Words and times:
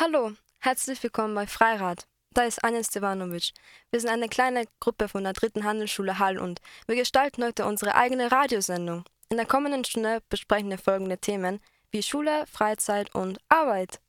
Hallo, 0.00 0.30
herzlich 0.60 1.02
willkommen 1.02 1.34
bei 1.34 1.48
Freirad. 1.48 2.06
Da 2.32 2.44
ist 2.44 2.62
Anja 2.62 2.84
Stevanovic. 2.84 3.50
Wir 3.90 3.98
sind 3.98 4.10
eine 4.10 4.28
kleine 4.28 4.66
Gruppe 4.78 5.08
von 5.08 5.24
der 5.24 5.32
dritten 5.32 5.64
Handelsschule 5.64 6.20
Hall 6.20 6.38
und 6.38 6.60
wir 6.86 6.94
gestalten 6.94 7.42
heute 7.42 7.66
unsere 7.66 7.96
eigene 7.96 8.30
Radiosendung. 8.30 9.02
In 9.28 9.38
der 9.38 9.46
kommenden 9.46 9.84
Stunde 9.84 10.22
besprechen 10.28 10.70
wir 10.70 10.78
folgende 10.78 11.18
Themen 11.18 11.58
wie 11.90 12.04
Schule, 12.04 12.46
Freizeit 12.46 13.12
und 13.12 13.40
Arbeit. 13.48 14.00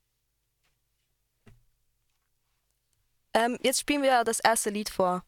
Ähm, 3.34 3.58
jetzt 3.64 3.80
spielen 3.80 4.04
wir 4.04 4.24
das 4.24 4.40
erste 4.40 4.70
Lied 4.70 4.92
vor. 4.92 5.24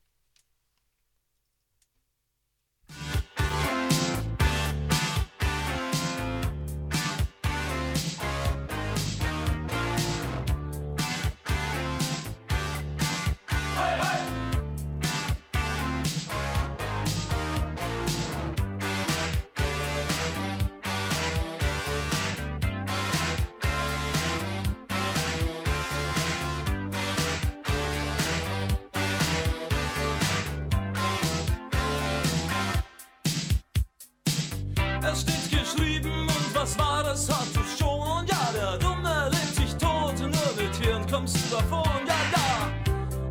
Das 37.12 37.30
hat 37.30 37.48
du 37.54 37.60
schon? 37.78 38.26
Ja, 38.28 38.52
der 38.54 38.78
Dumme 38.78 39.30
legt 39.32 39.56
sich 39.56 39.74
tot, 39.76 40.18
nur 40.20 40.52
mit 40.58 40.76
Hirn 40.82 41.06
kommst 41.12 41.36
du 41.36 41.56
davon. 41.56 42.08
Ja, 42.08 42.22
ja, 42.36 42.72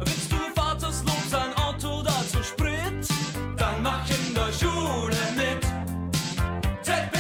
willst 0.01 0.31
du 0.31 0.37
vaterslos 0.55 1.33
ein 1.33 1.55
Auto 1.57 2.03
dazu 2.03 2.43
Sprit? 2.43 3.09
Dann 3.57 3.83
mach 3.83 4.05
in 4.11 4.35
der 4.35 4.53
Schule 4.53 5.17
mit. 5.35 5.63
ZB, 6.83 7.17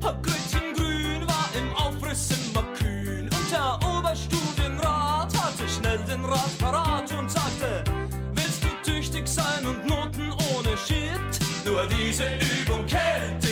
Grünchen 0.00 0.72
Grün 0.76 1.28
war 1.28 1.48
im 1.60 1.76
Aufriss 1.76 2.30
immer 2.30 2.64
kühn 2.78 3.24
und 3.24 3.52
der 3.52 3.78
Oberstudienrat 3.86 5.30
hatte 5.42 5.68
schnell 5.68 5.98
den 6.08 6.24
Rat 6.24 6.58
parat 6.58 7.12
und 7.18 7.30
sagte, 7.30 7.84
willst 8.32 8.64
du 8.64 8.90
tüchtig 8.90 9.28
sein 9.28 9.66
und 9.66 9.86
Noten 9.86 10.32
ohne 10.54 10.74
Shit? 10.86 11.20
Nur 11.66 11.86
diese 11.86 12.24
Übung 12.36 12.86
hält 12.88 13.42
dich. 13.42 13.51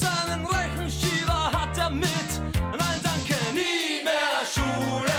seinen 0.00 0.46
Rechenschieber 0.46 1.50
hat 1.52 1.76
er 1.78 1.90
mit. 1.90 2.30
Nein, 2.54 3.00
danke, 3.02 3.36
nie 3.52 4.04
mehr 4.04 4.38
Schule. 4.54 5.18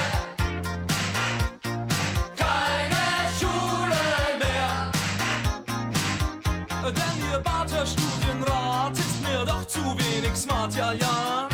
Keine 2.36 3.04
Schule 3.40 4.04
mehr. 4.44 4.92
Denn 6.98 7.32
ihr 7.32 7.40
Bader 7.40 7.86
Studienrat 7.86 8.98
ist 8.98 9.22
mir 9.22 9.46
doch 9.46 9.66
zu 9.66 9.82
wenig 9.98 10.36
smart, 10.36 10.74
ja, 10.76 10.94
ja. 10.94 11.49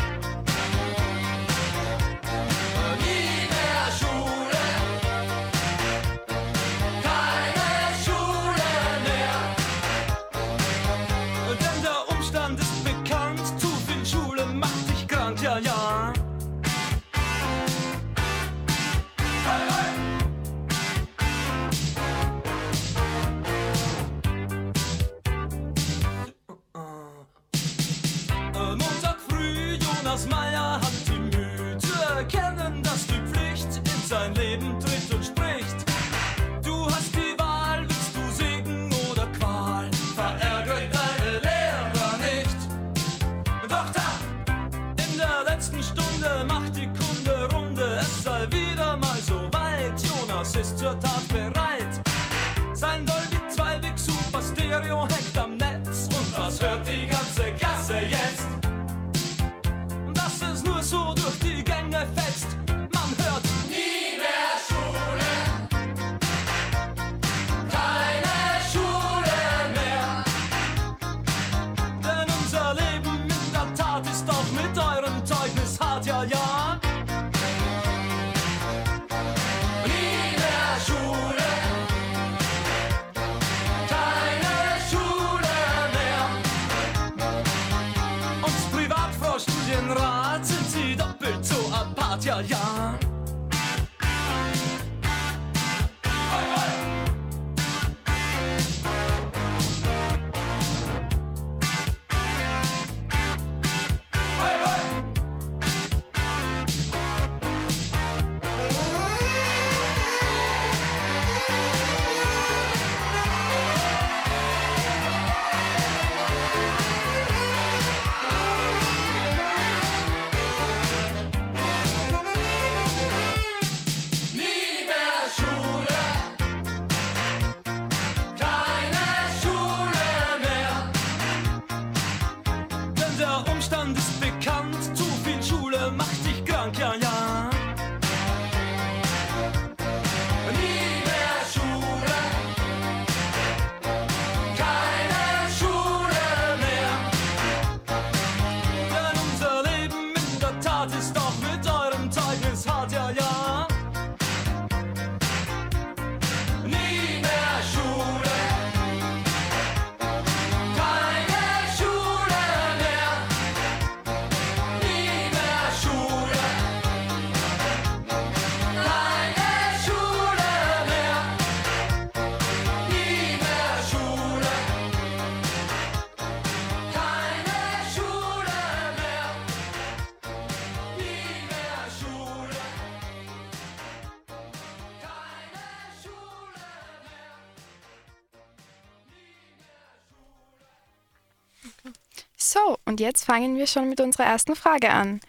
Und 192.95 193.01
jetzt 193.01 193.25
fangen 193.25 193.57
wir 193.57 193.67
schon 193.67 193.89
mit 193.89 193.99
unserer 193.99 194.23
ersten 194.23 194.55
Frage 194.55 194.91
an. 194.91 195.19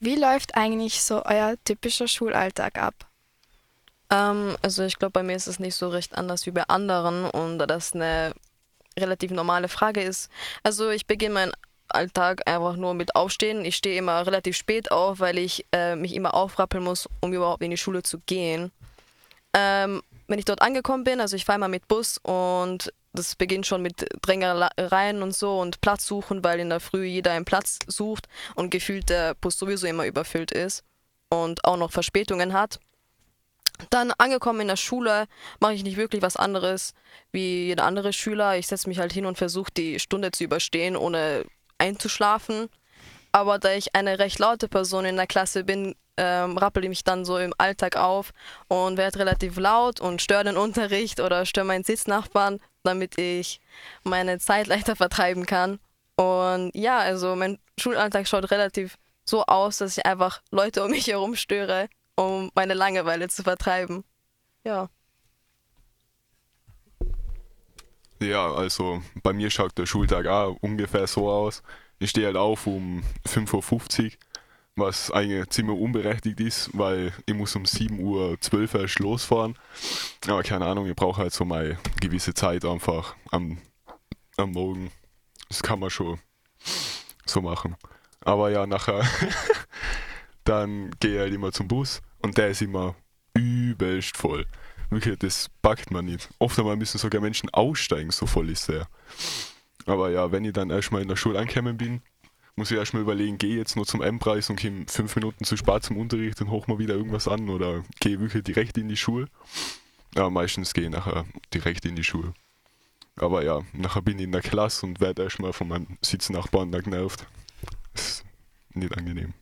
Wie 0.00 0.16
läuft 0.16 0.56
eigentlich 0.56 1.04
so 1.04 1.24
euer 1.24 1.54
typischer 1.64 2.08
Schulalltag 2.08 2.82
ab? 2.82 2.94
Ähm, 4.10 4.56
also 4.60 4.82
ich 4.82 4.98
glaube, 4.98 5.12
bei 5.12 5.22
mir 5.22 5.36
ist 5.36 5.46
es 5.46 5.60
nicht 5.60 5.76
so 5.76 5.88
recht 5.88 6.18
anders 6.18 6.46
wie 6.46 6.50
bei 6.50 6.64
anderen 6.64 7.24
und 7.26 7.60
da 7.60 7.68
das 7.68 7.92
eine 7.92 8.34
relativ 8.98 9.30
normale 9.30 9.68
Frage 9.68 10.02
ist. 10.02 10.32
Also 10.64 10.90
ich 10.90 11.06
beginne 11.06 11.34
meinen 11.34 11.52
Alltag 11.86 12.42
einfach 12.50 12.74
nur 12.74 12.92
mit 12.92 13.14
Aufstehen. 13.14 13.64
Ich 13.64 13.76
stehe 13.76 13.96
immer 13.96 14.26
relativ 14.26 14.56
spät 14.56 14.90
auf, 14.90 15.20
weil 15.20 15.38
ich 15.38 15.64
äh, 15.70 15.94
mich 15.94 16.16
immer 16.16 16.34
aufrappeln 16.34 16.82
muss, 16.82 17.08
um 17.20 17.32
überhaupt 17.32 17.62
in 17.62 17.70
die 17.70 17.76
Schule 17.76 18.02
zu 18.02 18.18
gehen. 18.26 18.72
Ähm, 19.54 20.02
wenn 20.28 20.38
ich 20.38 20.44
dort 20.44 20.62
angekommen 20.62 21.04
bin, 21.04 21.20
also 21.20 21.36
ich 21.36 21.44
fahre 21.44 21.58
mal 21.58 21.68
mit 21.68 21.88
Bus 21.88 22.18
und 22.18 22.92
das 23.12 23.36
beginnt 23.36 23.66
schon 23.66 23.82
mit 23.82 24.06
Drängereien 24.22 25.22
und 25.22 25.34
so 25.36 25.60
und 25.60 25.80
Platz 25.80 26.06
suchen, 26.06 26.42
weil 26.42 26.60
in 26.60 26.70
der 26.70 26.80
Früh 26.80 27.04
jeder 27.04 27.32
einen 27.32 27.44
Platz 27.44 27.78
sucht 27.86 28.26
und 28.54 28.70
gefühlt 28.70 29.10
der 29.10 29.34
Bus 29.34 29.58
sowieso 29.58 29.86
immer 29.86 30.06
überfüllt 30.06 30.50
ist 30.50 30.82
und 31.28 31.64
auch 31.64 31.76
noch 31.76 31.92
Verspätungen 31.92 32.52
hat. 32.52 32.80
Dann 33.90 34.12
angekommen 34.12 34.60
in 34.60 34.68
der 34.68 34.76
Schule 34.76 35.26
mache 35.60 35.74
ich 35.74 35.82
nicht 35.82 35.96
wirklich 35.96 36.22
was 36.22 36.36
anderes 36.36 36.94
wie 37.32 37.66
jeder 37.66 37.84
andere 37.84 38.12
Schüler. 38.12 38.56
Ich 38.56 38.66
setze 38.66 38.88
mich 38.88 38.98
halt 38.98 39.12
hin 39.12 39.26
und 39.26 39.38
versuche 39.38 39.72
die 39.76 39.98
Stunde 39.98 40.30
zu 40.30 40.44
überstehen, 40.44 40.96
ohne 40.96 41.44
einzuschlafen. 41.78 42.68
Aber 43.32 43.58
da 43.58 43.72
ich 43.72 43.94
eine 43.94 44.18
recht 44.18 44.38
laute 44.38 44.68
Person 44.68 45.04
in 45.04 45.16
der 45.16 45.26
Klasse 45.26 45.64
bin, 45.64 45.94
ähm, 46.16 46.58
rappel 46.58 46.84
ich 46.84 46.88
mich 46.88 47.04
dann 47.04 47.24
so 47.24 47.38
im 47.38 47.54
Alltag 47.58 47.96
auf 47.96 48.32
und 48.68 48.96
werde 48.96 49.18
relativ 49.18 49.56
laut 49.58 50.00
und 50.00 50.20
störe 50.20 50.44
den 50.44 50.56
Unterricht 50.56 51.20
oder 51.20 51.46
störe 51.46 51.66
meinen 51.66 51.84
Sitznachbarn, 51.84 52.60
damit 52.82 53.18
ich 53.18 53.60
meine 54.04 54.38
Zeit 54.38 54.66
leichter 54.66 54.96
vertreiben 54.96 55.46
kann. 55.46 55.78
Und 56.16 56.72
ja, 56.74 56.98
also 56.98 57.34
mein 57.36 57.58
Schulalltag 57.78 58.28
schaut 58.28 58.50
relativ 58.50 58.98
so 59.24 59.44
aus, 59.44 59.78
dass 59.78 59.96
ich 59.96 60.06
einfach 60.06 60.42
Leute 60.50 60.84
um 60.84 60.90
mich 60.90 61.06
herum 61.06 61.36
störe, 61.36 61.88
um 62.16 62.50
meine 62.54 62.74
Langeweile 62.74 63.28
zu 63.28 63.42
vertreiben. 63.42 64.04
Ja. 64.64 64.88
Ja, 68.20 68.52
also 68.52 69.02
bei 69.22 69.32
mir 69.32 69.50
schaut 69.50 69.76
der 69.78 69.86
Schultag 69.86 70.26
auch 70.26 70.56
ungefähr 70.60 71.06
so 71.06 71.28
aus. 71.28 71.62
Ich 71.98 72.10
stehe 72.10 72.26
halt 72.26 72.36
auf 72.36 72.66
um 72.66 73.02
5.50 73.26 74.04
Uhr, 74.04 74.10
was 74.76 75.10
eigentlich 75.10 75.48
ziemlich 75.50 75.78
unberechtigt 75.78 76.40
ist, 76.40 76.70
weil 76.72 77.12
ich 77.26 77.34
muss 77.34 77.54
um 77.56 77.64
7.12 77.64 78.74
Uhr 78.74 78.80
erst 78.80 78.98
losfahren. 78.98 79.58
Aber 80.26 80.42
keine 80.42 80.66
Ahnung, 80.66 80.86
ich 80.86 80.96
brauche 80.96 81.20
halt 81.20 81.32
so 81.32 81.44
mal 81.44 81.78
gewisse 82.00 82.34
Zeit 82.34 82.64
einfach 82.64 83.14
am, 83.30 83.58
am 84.36 84.52
Morgen. 84.52 84.90
Das 85.48 85.62
kann 85.62 85.78
man 85.78 85.90
schon 85.90 86.18
so 87.26 87.42
machen. 87.42 87.76
Aber 88.20 88.50
ja, 88.50 88.66
nachher 88.66 89.04
dann 90.44 90.90
gehe 91.00 91.14
ich 91.14 91.20
halt 91.20 91.34
immer 91.34 91.52
zum 91.52 91.68
Bus 91.68 92.00
und 92.20 92.38
der 92.38 92.48
ist 92.48 92.62
immer 92.62 92.94
übelst 93.34 94.16
voll. 94.16 94.46
Wirklich, 94.90 95.18
das 95.18 95.50
packt 95.62 95.90
man 95.90 96.04
nicht. 96.04 96.28
Oft 96.38 96.58
einmal 96.58 96.76
müssen 96.76 96.98
sogar 96.98 97.20
Menschen 97.20 97.50
aussteigen, 97.50 98.10
so 98.10 98.26
voll 98.26 98.50
ist 98.50 98.68
der. 98.68 98.86
Aber 99.86 100.10
ja, 100.10 100.30
wenn 100.32 100.44
ich 100.44 100.52
dann 100.52 100.70
erstmal 100.70 101.02
in 101.02 101.08
der 101.08 101.16
Schule 101.16 101.38
angekommen 101.38 101.76
bin, 101.76 102.02
muss 102.56 102.70
ich 102.70 102.76
erstmal 102.76 103.02
überlegen, 103.02 103.38
gehe 103.38 103.56
jetzt 103.56 103.76
nur 103.76 103.86
zum 103.86 104.02
M-Preis 104.02 104.50
und 104.50 104.60
komme 104.60 104.84
fünf 104.88 105.16
Minuten 105.16 105.44
zu 105.44 105.56
spät 105.56 105.82
zum 105.84 105.96
Unterricht 105.96 106.40
und 106.40 106.50
hoch 106.50 106.66
mal 106.66 106.78
wieder 106.78 106.94
irgendwas 106.94 107.28
an 107.28 107.48
oder 107.48 107.84
gehe 108.00 108.20
wirklich 108.20 108.44
direkt 108.44 108.76
in 108.78 108.88
die 108.88 108.96
Schule. 108.96 109.28
Ja, 110.14 110.28
meistens 110.28 110.74
gehe 110.74 110.84
ich 110.84 110.90
nachher 110.90 111.24
direkt 111.54 111.84
in 111.86 111.96
die 111.96 112.04
Schule. 112.04 112.34
Aber 113.16 113.44
ja, 113.44 113.60
nachher 113.72 114.02
bin 114.02 114.18
ich 114.18 114.24
in 114.24 114.32
der 114.32 114.42
Klasse 114.42 114.86
und 114.86 115.00
werde 115.00 115.22
erstmal 115.22 115.52
von 115.52 115.68
meinem 115.68 115.98
Sitznachbarn 116.02 116.72
da 116.72 116.80
genervt. 116.80 117.26
Das 117.94 118.08
ist 118.08 118.24
nicht 118.74 118.96
angenehm. 118.96 119.34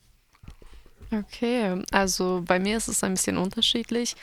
Okay, 1.13 1.83
also 1.91 2.43
bei 2.47 2.61
mir 2.61 2.77
ist 2.77 2.89
es 2.89 3.03
ein 3.03 3.15
bisschen 3.15 3.37
unterschiedlich. 3.37 4.15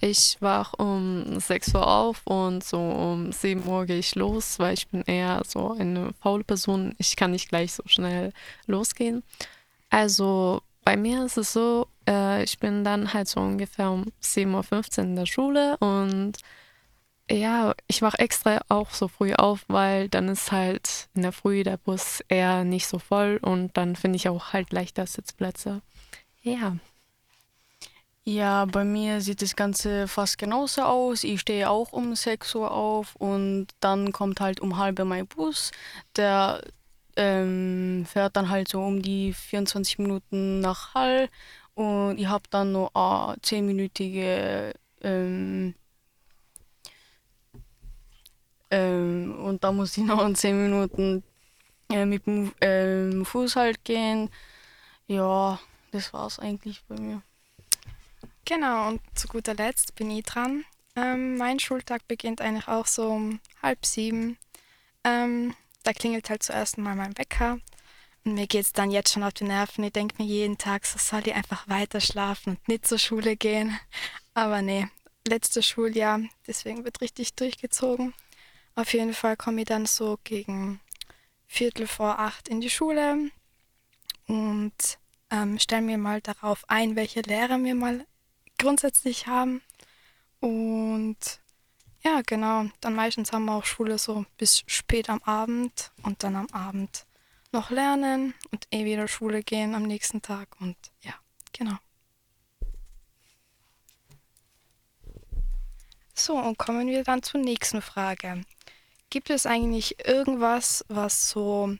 Ich 0.00 0.38
wach 0.40 0.72
um 0.78 1.38
6 1.38 1.74
Uhr 1.74 1.86
auf 1.86 2.26
und 2.26 2.64
so 2.64 2.78
um 2.78 3.32
7 3.32 3.66
Uhr 3.66 3.84
gehe 3.84 3.98
ich 3.98 4.14
los, 4.14 4.58
weil 4.58 4.72
ich 4.72 4.88
bin 4.88 5.02
eher 5.02 5.42
so 5.46 5.72
eine 5.72 6.12
faule 6.22 6.44
Person. 6.44 6.94
Ich 6.96 7.16
kann 7.16 7.32
nicht 7.32 7.50
gleich 7.50 7.74
so 7.74 7.82
schnell 7.86 8.32
losgehen. 8.66 9.22
Also 9.90 10.62
bei 10.84 10.96
mir 10.96 11.26
ist 11.26 11.36
es 11.36 11.52
so, 11.52 11.86
äh, 12.08 12.42
ich 12.44 12.58
bin 12.58 12.84
dann 12.84 13.12
halt 13.12 13.28
so 13.28 13.40
ungefähr 13.40 13.90
um 13.90 14.06
7.15 14.22 14.98
Uhr 14.98 15.04
in 15.04 15.16
der 15.16 15.26
Schule 15.26 15.76
und 15.78 16.34
ja, 17.30 17.74
ich 17.86 18.02
wach 18.02 18.14
extra 18.18 18.60
auch 18.68 18.90
so 18.90 19.08
früh 19.08 19.34
auf, 19.34 19.64
weil 19.68 20.08
dann 20.08 20.28
ist 20.28 20.50
halt 20.52 21.08
in 21.14 21.22
der 21.22 21.32
Früh 21.32 21.62
der 21.62 21.76
Bus 21.76 22.22
eher 22.28 22.64
nicht 22.64 22.86
so 22.88 22.98
voll 22.98 23.38
und 23.42 23.76
dann 23.76 23.96
finde 23.96 24.16
ich 24.16 24.28
auch 24.28 24.52
halt 24.52 24.72
leichter 24.72 25.06
Sitzplätze. 25.06 25.82
Ja. 26.42 26.76
Ja, 28.24 28.66
bei 28.66 28.84
mir 28.84 29.20
sieht 29.20 29.42
das 29.42 29.56
Ganze 29.56 30.06
fast 30.06 30.38
genauso 30.38 30.82
aus. 30.82 31.24
Ich 31.24 31.40
stehe 31.40 31.68
auch 31.70 31.92
um 31.92 32.14
6 32.14 32.54
Uhr 32.54 32.70
auf 32.70 33.16
und 33.16 33.68
dann 33.80 34.12
kommt 34.12 34.40
halt 34.40 34.60
um 34.60 34.76
halb 34.76 34.98
mein 35.04 35.26
Bus. 35.26 35.72
Der 36.16 36.62
ähm, 37.16 38.04
fährt 38.06 38.36
dann 38.36 38.50
halt 38.50 38.68
so 38.68 38.82
um 38.82 39.02
die 39.02 39.32
24 39.32 39.98
Minuten 39.98 40.60
nach 40.60 40.94
Hall 40.94 41.28
und 41.74 42.18
ich 42.18 42.28
habe 42.28 42.44
dann 42.50 42.72
noch 42.72 42.94
eine 42.94 43.36
10-minütige 43.42 44.74
ähm, 45.02 45.74
ähm, 48.70 49.34
und 49.44 49.64
da 49.64 49.72
muss 49.72 49.96
ich 49.96 50.04
noch 50.06 50.24
in 50.24 50.34
10 50.34 50.62
Minuten 50.62 51.22
äh, 51.90 52.04
mit 52.06 52.26
dem 52.26 52.52
ähm, 52.60 53.24
Fuß 53.24 53.56
halt 53.56 53.84
gehen. 53.84 54.30
Ja, 55.08 55.58
das 55.90 56.12
war's 56.12 56.38
eigentlich 56.38 56.82
bei 56.88 56.96
mir. 56.96 57.22
Genau, 58.44 58.88
und 58.88 59.00
zu 59.14 59.28
guter 59.28 59.54
Letzt 59.54 59.94
bin 59.94 60.10
ich 60.10 60.24
dran. 60.24 60.64
Ähm, 60.96 61.36
mein 61.36 61.60
Schultag 61.60 62.06
beginnt 62.08 62.40
eigentlich 62.40 62.68
auch 62.68 62.86
so 62.86 63.10
um 63.10 63.40
halb 63.62 63.86
sieben. 63.86 64.38
Ähm, 65.04 65.54
da 65.82 65.92
klingelt 65.92 66.28
halt 66.30 66.42
zuerst 66.42 66.78
mal 66.78 66.94
mein 66.94 67.16
Wecker. 67.16 67.58
Und 68.24 68.34
mir 68.34 68.46
geht 68.46 68.64
es 68.64 68.72
dann 68.72 68.90
jetzt 68.90 69.12
schon 69.12 69.22
auf 69.22 69.32
die 69.32 69.44
Nerven. 69.44 69.84
Ich 69.84 69.92
denke 69.92 70.16
mir 70.18 70.28
jeden 70.28 70.58
Tag, 70.58 70.84
so 70.84 70.98
soll 70.98 71.26
ich 71.26 71.34
einfach 71.34 71.68
weiter 71.68 72.00
schlafen 72.00 72.56
und 72.56 72.68
nicht 72.68 72.86
zur 72.86 72.98
Schule 72.98 73.36
gehen. 73.36 73.78
Aber 74.34 74.62
nee, 74.62 74.88
letztes 75.26 75.66
Schuljahr, 75.66 76.20
deswegen 76.46 76.84
wird 76.84 77.00
richtig 77.00 77.34
durchgezogen. 77.34 78.14
Auf 78.74 78.92
jeden 78.92 79.14
Fall 79.14 79.36
komme 79.36 79.62
ich 79.62 79.66
dann 79.66 79.86
so 79.86 80.18
gegen 80.24 80.80
Viertel 81.46 81.86
vor 81.86 82.18
acht 82.18 82.48
in 82.48 82.60
die 82.60 82.70
Schule 82.70 83.30
und 84.26 84.98
ähm, 85.30 85.58
stelle 85.58 85.82
mir 85.82 85.98
mal 85.98 86.20
darauf 86.20 86.64
ein, 86.68 86.96
welche 86.96 87.20
Lehrer 87.20 87.62
wir 87.62 87.74
mal 87.74 88.06
grundsätzlich 88.58 89.26
haben. 89.26 89.62
Und 90.40 91.40
ja, 92.02 92.22
genau, 92.26 92.64
dann 92.80 92.94
meistens 92.94 93.32
haben 93.32 93.44
wir 93.44 93.54
auch 93.54 93.64
Schule 93.64 93.98
so 93.98 94.24
bis 94.38 94.62
spät 94.66 95.10
am 95.10 95.22
Abend 95.22 95.92
und 96.02 96.22
dann 96.22 96.36
am 96.36 96.48
Abend 96.52 97.06
noch 97.52 97.70
lernen 97.70 98.34
und 98.50 98.66
eh 98.70 98.84
wieder 98.84 99.08
Schule 99.08 99.42
gehen 99.42 99.74
am 99.74 99.82
nächsten 99.82 100.22
Tag 100.22 100.48
und 100.60 100.76
ja, 101.02 101.14
genau. 101.52 101.76
So, 106.14 106.36
und 106.36 106.58
kommen 106.58 106.86
wir 106.88 107.02
dann 107.02 107.22
zur 107.22 107.40
nächsten 107.40 107.82
Frage. 107.82 108.44
Gibt 109.08 109.30
es 109.30 109.46
eigentlich 109.46 110.04
irgendwas, 110.06 110.84
was 110.88 111.30
so 111.30 111.76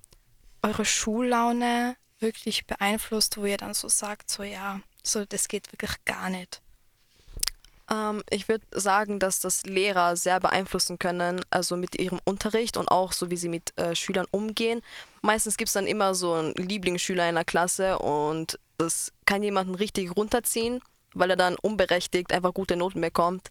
eure 0.62 0.84
Schullaune 0.84 1.96
wirklich 2.20 2.66
beeinflusst, 2.66 3.36
wo 3.36 3.44
ihr 3.44 3.56
dann 3.56 3.74
so 3.74 3.88
sagt, 3.88 4.30
so 4.30 4.42
ja, 4.42 4.80
so 5.02 5.24
das 5.24 5.48
geht 5.48 5.72
wirklich 5.72 6.04
gar 6.04 6.30
nicht? 6.30 6.60
Ähm, 7.90 8.22
ich 8.30 8.48
würde 8.48 8.64
sagen, 8.72 9.18
dass 9.18 9.40
das 9.40 9.64
Lehrer 9.64 10.16
sehr 10.16 10.40
beeinflussen 10.40 10.98
können, 10.98 11.40
also 11.50 11.76
mit 11.76 11.98
ihrem 11.98 12.20
Unterricht 12.24 12.76
und 12.76 12.88
auch 12.88 13.12
so, 13.12 13.30
wie 13.30 13.36
sie 13.36 13.48
mit 13.48 13.76
äh, 13.76 13.94
Schülern 13.94 14.26
umgehen. 14.30 14.80
Meistens 15.22 15.56
gibt 15.56 15.68
es 15.68 15.74
dann 15.74 15.86
immer 15.86 16.14
so 16.14 16.34
einen 16.34 16.54
Lieblingsschüler 16.54 17.28
in 17.28 17.34
der 17.34 17.44
Klasse 17.44 17.98
und 17.98 18.58
das 18.78 19.12
kann 19.26 19.42
jemanden 19.42 19.74
richtig 19.74 20.16
runterziehen, 20.16 20.80
weil 21.14 21.30
er 21.30 21.36
dann 21.36 21.56
unberechtigt 21.56 22.32
einfach 22.32 22.54
gute 22.54 22.76
Noten 22.76 23.00
bekommt. 23.00 23.50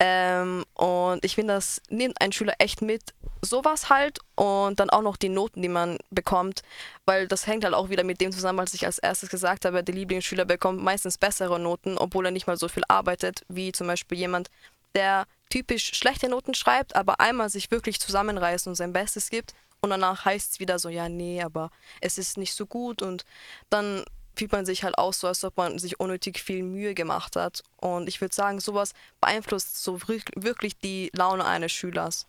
Ähm, 0.00 0.64
und 0.74 1.24
ich 1.24 1.34
finde, 1.34 1.54
das 1.54 1.82
nimmt 1.88 2.20
ein 2.20 2.32
Schüler 2.32 2.54
echt 2.58 2.82
mit, 2.82 3.02
sowas 3.42 3.88
halt 3.88 4.18
und 4.34 4.80
dann 4.80 4.90
auch 4.90 5.02
noch 5.02 5.16
die 5.16 5.28
Noten, 5.28 5.62
die 5.62 5.68
man 5.68 5.98
bekommt, 6.10 6.62
weil 7.06 7.28
das 7.28 7.46
hängt 7.46 7.64
halt 7.64 7.74
auch 7.74 7.88
wieder 7.88 8.04
mit 8.04 8.20
dem 8.20 8.32
zusammen, 8.32 8.58
was 8.58 8.74
ich 8.74 8.86
als 8.86 8.98
erstes 8.98 9.28
gesagt 9.28 9.64
habe, 9.64 9.82
der 9.82 9.94
Lieblingsschüler 9.94 10.44
bekommt 10.44 10.82
meistens 10.82 11.18
bessere 11.18 11.58
Noten, 11.58 11.98
obwohl 11.98 12.26
er 12.26 12.30
nicht 12.30 12.46
mal 12.46 12.56
so 12.56 12.68
viel 12.68 12.84
arbeitet, 12.88 13.44
wie 13.48 13.72
zum 13.72 13.86
Beispiel 13.86 14.18
jemand, 14.18 14.50
der 14.94 15.26
typisch 15.50 15.92
schlechte 15.94 16.28
Noten 16.28 16.54
schreibt, 16.54 16.96
aber 16.96 17.20
einmal 17.20 17.48
sich 17.48 17.70
wirklich 17.70 18.00
zusammenreißt 18.00 18.66
und 18.66 18.74
sein 18.74 18.92
Bestes 18.92 19.30
gibt 19.30 19.54
und 19.80 19.90
danach 19.90 20.24
heißt 20.24 20.52
es 20.52 20.60
wieder 20.60 20.78
so, 20.78 20.88
ja, 20.88 21.08
nee, 21.08 21.42
aber 21.42 21.70
es 22.00 22.18
ist 22.18 22.38
nicht 22.38 22.54
so 22.54 22.66
gut 22.66 23.02
und 23.02 23.24
dann 23.70 24.04
fühlt 24.38 24.52
man 24.52 24.64
sich 24.64 24.84
halt 24.84 24.96
auch 24.96 25.12
so, 25.12 25.26
als 25.26 25.42
ob 25.44 25.56
man 25.56 25.78
sich 25.78 25.98
unnötig 25.98 26.40
viel 26.40 26.62
Mühe 26.62 26.94
gemacht 26.94 27.36
hat. 27.36 27.62
Und 27.76 28.08
ich 28.08 28.20
würde 28.20 28.34
sagen, 28.34 28.60
sowas 28.60 28.92
beeinflusst 29.20 29.82
so 29.82 30.00
wirklich 30.06 30.78
die 30.78 31.10
Laune 31.14 31.44
eines 31.44 31.72
Schülers. 31.72 32.26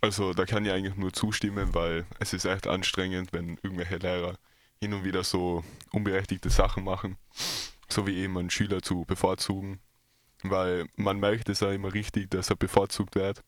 Also 0.00 0.32
da 0.32 0.46
kann 0.46 0.64
ich 0.64 0.72
eigentlich 0.72 0.96
nur 0.96 1.12
zustimmen, 1.12 1.74
weil 1.74 2.06
es 2.20 2.32
ist 2.32 2.44
echt 2.44 2.66
anstrengend, 2.66 3.32
wenn 3.32 3.58
irgendwelche 3.62 3.96
Lehrer 3.96 4.36
hin 4.80 4.94
und 4.94 5.04
wieder 5.04 5.24
so 5.24 5.62
unberechtigte 5.92 6.48
Sachen 6.48 6.84
machen, 6.84 7.18
so 7.88 8.06
wie 8.06 8.16
eben 8.16 8.38
einen 8.38 8.48
Schüler 8.48 8.80
zu 8.80 9.04
bevorzugen, 9.04 9.80
weil 10.42 10.86
man 10.96 11.18
merkt 11.18 11.50
es 11.50 11.60
ja 11.60 11.70
immer 11.70 11.92
richtig, 11.92 12.30
dass 12.30 12.48
er 12.48 12.56
bevorzugt 12.56 13.14
wird. 13.14 13.42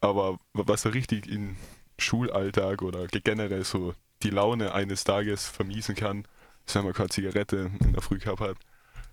Aber 0.00 0.38
was 0.54 0.84
er 0.84 0.94
richtig 0.94 1.26
im 1.26 1.56
Schulalltag 1.98 2.80
oder 2.82 3.06
generell 3.08 3.64
so 3.64 3.94
die 4.22 4.30
Laune 4.30 4.74
eines 4.74 5.04
Tages 5.04 5.46
vermiesen 5.46 5.94
kann, 5.94 6.26
wenn 6.72 6.84
man 6.84 6.92
keine 6.92 7.08
Zigarette 7.08 7.70
in 7.80 7.92
der 7.92 8.02
Früh 8.02 8.18
gehabt 8.18 8.40
hat. 8.40 8.56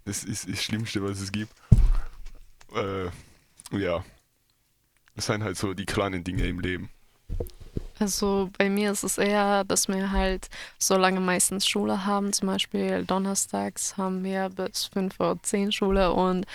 Das 0.06 0.24
ist 0.24 0.50
das 0.50 0.62
Schlimmste, 0.62 1.04
was 1.04 1.20
es 1.20 1.32
gibt. 1.32 1.54
Äh, 2.74 3.06
ja, 3.78 4.04
das 5.16 5.28
sind 5.28 5.44
halt 5.44 5.58
so 5.58 5.74
die 5.74 5.86
kleinen 5.86 6.24
Dinge 6.24 6.46
im 6.46 6.60
Leben. 6.60 6.90
Also 7.98 8.50
bei 8.58 8.70
mir 8.70 8.92
ist 8.92 9.04
es 9.04 9.18
eher, 9.18 9.64
dass 9.64 9.88
wir 9.88 10.12
halt 10.12 10.50
so 10.78 10.98
lange 10.98 11.22
meistens 11.22 11.66
Schule 11.66 12.06
haben. 12.06 12.34
Zum 12.34 12.48
Beispiel 12.48 13.06
donnerstags 13.06 13.96
haben 13.98 14.24
wir 14.24 14.50
bis 14.50 14.86
5 14.86 15.20
Uhr 15.20 15.40
10 15.42 15.72
Schule 15.72 16.12
und 16.12 16.46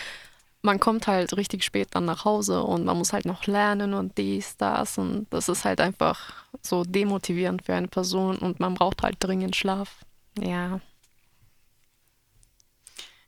man 0.63 0.79
kommt 0.79 1.07
halt 1.07 1.37
richtig 1.37 1.65
spät 1.65 1.89
dann 1.93 2.05
nach 2.05 2.25
Hause 2.25 2.63
und 2.63 2.85
man 2.85 2.99
muss 2.99 3.13
halt 3.13 3.25
noch 3.25 3.47
lernen 3.47 3.95
und 3.95 4.19
dies, 4.19 4.57
das 4.57 4.99
und 4.99 5.27
das 5.31 5.49
ist 5.49 5.65
halt 5.65 5.81
einfach 5.81 6.33
so 6.63 6.85
demotivierend 6.85 7.65
für 7.65 7.75
eine 7.75 7.89
Person 7.89 8.37
und 8.39 8.61
man 8.61 8.75
braucht 8.75 9.03
halt 9.03 9.17
dringend 9.21 9.57
Schlaf. 9.57 10.05
Ja. 10.39 10.81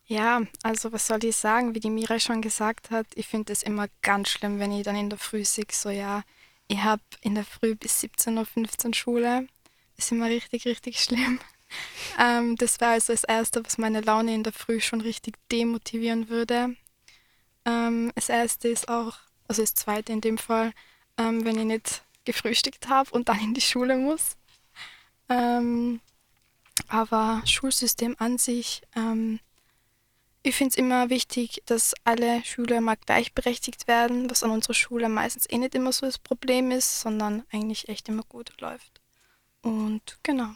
Ja, 0.04 0.42
also 0.62 0.92
was 0.92 1.06
soll 1.06 1.24
ich 1.24 1.36
sagen, 1.36 1.74
wie 1.74 1.80
die 1.80 1.88
Mira 1.88 2.18
schon 2.18 2.42
gesagt 2.42 2.90
hat, 2.90 3.06
ich 3.14 3.26
finde 3.26 3.52
es 3.52 3.62
immer 3.62 3.86
ganz 4.02 4.28
schlimm, 4.28 4.58
wenn 4.58 4.72
ich 4.72 4.82
dann 4.82 4.96
in 4.96 5.08
der 5.08 5.18
Früh 5.18 5.44
sehe, 5.44 5.64
so 5.70 5.88
ja, 5.88 6.22
ich 6.68 6.82
habe 6.82 7.02
in 7.22 7.34
der 7.34 7.44
Früh 7.44 7.74
bis 7.74 8.02
17.15 8.02 8.86
Uhr 8.86 8.94
Schule. 8.94 9.46
Das 9.96 10.06
ist 10.06 10.12
immer 10.12 10.26
richtig, 10.26 10.64
richtig 10.66 11.00
schlimm. 11.00 11.40
Ähm, 12.18 12.56
das 12.56 12.82
war 12.82 12.90
also 12.90 13.14
das 13.14 13.24
Erste, 13.24 13.64
was 13.64 13.78
meine 13.78 14.02
Laune 14.02 14.34
in 14.34 14.42
der 14.42 14.52
Früh 14.52 14.78
schon 14.78 15.00
richtig 15.00 15.38
demotivieren 15.50 16.28
würde. 16.28 16.76
Ähm, 17.64 18.12
das 18.14 18.28
Erste 18.28 18.68
ist 18.68 18.88
auch, 18.88 19.18
also 19.48 19.62
das 19.62 19.74
Zweite 19.74 20.12
in 20.12 20.20
dem 20.20 20.38
Fall, 20.38 20.72
ähm, 21.18 21.44
wenn 21.44 21.58
ich 21.58 21.64
nicht 21.64 22.02
gefrühstückt 22.24 22.88
habe 22.88 23.10
und 23.10 23.28
dann 23.28 23.40
in 23.40 23.54
die 23.54 23.60
Schule 23.60 23.96
muss. 23.96 24.36
Ähm, 25.28 26.00
aber 26.88 27.42
Schulsystem 27.46 28.16
an 28.18 28.38
sich, 28.38 28.82
ähm, 28.96 29.40
ich 30.42 30.56
finde 30.56 30.70
es 30.70 30.76
immer 30.76 31.08
wichtig, 31.08 31.62
dass 31.66 31.94
alle 32.04 32.44
Schüler 32.44 32.80
mal 32.80 32.96
gleichberechtigt 32.96 33.86
werden, 33.86 34.28
was 34.28 34.42
an 34.42 34.50
unserer 34.50 34.74
Schule 34.74 35.08
meistens 35.08 35.46
eh 35.48 35.58
nicht 35.58 35.74
immer 35.74 35.92
so 35.92 36.06
das 36.06 36.18
Problem 36.18 36.72
ist, 36.72 37.00
sondern 37.00 37.44
eigentlich 37.52 37.88
echt 37.88 38.08
immer 38.08 38.24
gut 38.24 38.52
läuft. 38.60 39.00
Und 39.62 40.18
genau. 40.24 40.50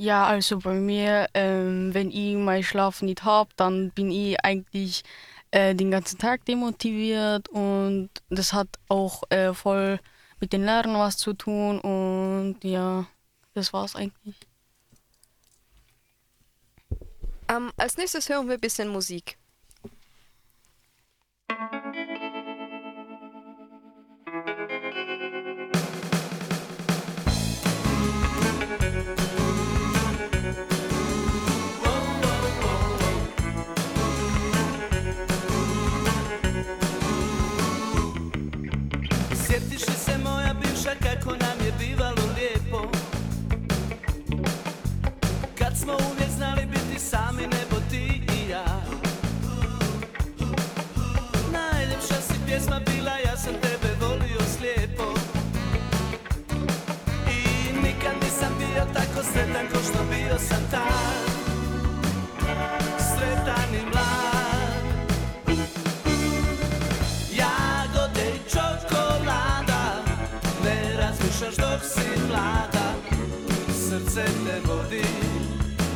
Ja, 0.00 0.26
also 0.26 0.58
bei 0.60 0.74
mir, 0.74 1.26
ähm, 1.34 1.92
wenn 1.92 2.10
ich 2.12 2.36
meinen 2.36 2.62
Schlaf 2.62 3.02
nicht 3.02 3.24
habe, 3.24 3.50
dann 3.56 3.90
bin 3.90 4.12
ich 4.12 4.36
eigentlich 4.44 5.02
äh, 5.50 5.74
den 5.74 5.90
ganzen 5.90 6.18
Tag 6.18 6.44
demotiviert 6.44 7.48
und 7.48 8.10
das 8.30 8.52
hat 8.52 8.68
auch 8.88 9.24
äh, 9.30 9.52
voll 9.54 9.98
mit 10.40 10.52
den 10.52 10.64
Lernen 10.64 10.94
was 10.94 11.16
zu 11.16 11.32
tun 11.34 11.80
und 11.80 12.58
ja, 12.62 13.06
das 13.54 13.72
war's 13.72 13.96
eigentlich. 13.96 14.36
Ähm, 17.48 17.72
als 17.76 17.96
nächstes 17.96 18.28
hören 18.28 18.46
wir 18.46 18.54
ein 18.54 18.60
bisschen 18.60 18.88
Musik. 18.88 19.37
Što 59.88 60.04
bio 60.10 60.38
sam 60.38 60.62
tad 60.70 61.28
Sretan 62.98 63.74
i 63.74 63.82
mlad. 63.92 64.82
Jagode 67.30 68.26
i 68.34 68.50
čokolada 68.50 70.02
Ne 70.64 70.96
razmišljaš 70.96 71.56
dok 71.56 71.80
si 71.82 72.20
mlada. 72.28 72.88
Srce 73.88 74.24
te 74.24 74.60
vodi 74.64 75.04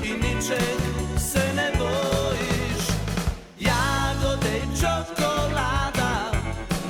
I 0.05 0.13
ničeg 0.13 0.79
se 1.19 1.53
ne 1.57 1.71
bojiš. 1.79 2.87
Jagode 3.59 4.57
i 4.57 4.81
čokolada 4.81 6.33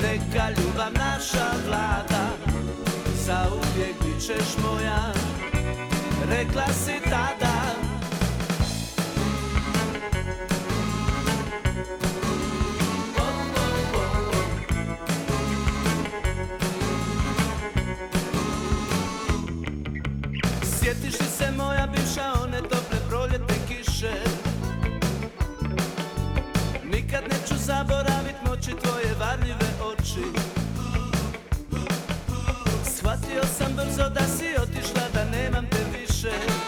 Neka 0.03 0.51
ljubav 0.51 0.93
naša 0.93 1.51
vlada. 1.67 2.29
Zauvijek 3.25 3.97
bit 4.05 4.27
ćeš 4.27 4.57
moja 4.63 5.32
Rekla 6.33 6.67
si 6.73 6.97
tada. 7.05 7.53
Sjetiš 20.65 21.21
li 21.21 21.27
se 21.27 21.51
moja 21.57 21.87
bivša 21.87 22.33
one 22.43 22.61
tople 22.63 22.99
proljetne 23.09 23.55
kiše? 23.69 24.15
Nikad 26.85 27.23
neću 27.23 27.55
zaboravit 27.57 28.37
moći 28.47 28.71
tvoje 28.83 29.15
varljive 29.21 29.69
oči. 29.85 30.25
Shvatio 32.97 33.43
sam 33.59 33.73
brzo 33.77 34.09
da 34.09 34.25
si 34.39 34.47
otišla 34.63 35.03
da 35.15 35.25
nemam 35.25 35.72
shit. 36.23 36.62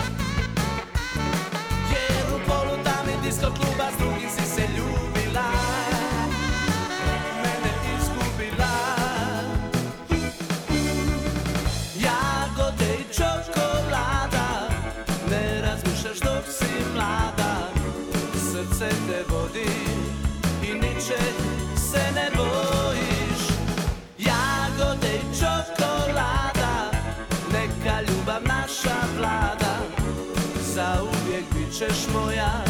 Zauvijek 31.85 31.91
bit 31.91 31.97
ćeš 31.97 32.09
moja 32.15 32.65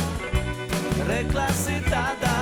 Rekla 1.08 1.48
si 1.48 1.82
tada. 1.90 2.36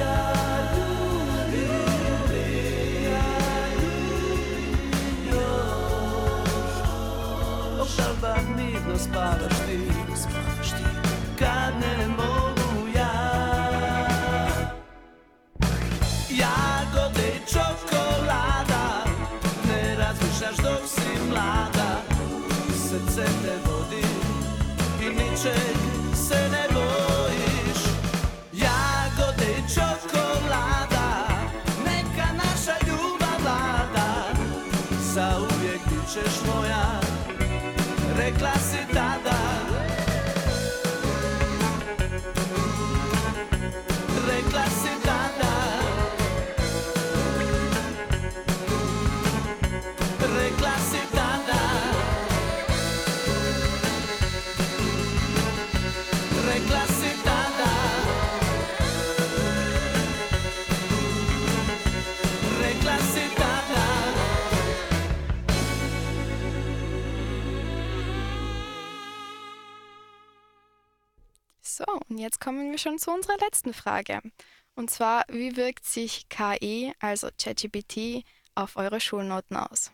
Ja 0.00 0.32
ljubim, 0.76 2.30
ja 3.04 3.32
ljubim 3.74 4.78
još. 5.30 6.74
O 7.80 8.20
da 8.20 8.36
mirno 8.56 8.98
spavaš 8.98 9.58
ti. 9.66 9.78
Kad 11.38 11.74
ne 11.80 12.08
mogu 12.08 12.88
ja. 12.96 13.14
Jagode 16.30 17.28
i 17.28 17.52
čokolada 17.52 18.83
ničeg 25.44 25.76
se 26.14 26.48
ne 26.50 26.64
bojiš. 26.72 27.82
Jagode 28.52 29.52
i 29.58 29.74
čokolada 29.74 31.28
Neka 31.84 32.28
naša 32.32 32.76
ljubav 32.86 33.40
vlada. 33.42 34.32
Zauvijek 35.14 35.80
ćeš 36.12 36.46
moja 36.46 37.00
Rekla 38.18 38.52
si 38.70 38.94
tada 38.94 39.13
jetzt 72.24 72.40
kommen 72.40 72.70
wir 72.70 72.78
schon 72.78 72.98
zu 72.98 73.10
unserer 73.12 73.36
letzten 73.38 73.72
Frage. 73.72 74.20
Und 74.74 74.90
zwar, 74.90 75.24
wie 75.28 75.56
wirkt 75.56 75.84
sich 75.84 76.28
KI, 76.28 76.92
also 76.98 77.28
ChatGPT, 77.40 78.24
auf 78.54 78.76
eure 78.76 79.00
Schulnoten 79.00 79.56
aus? 79.56 79.92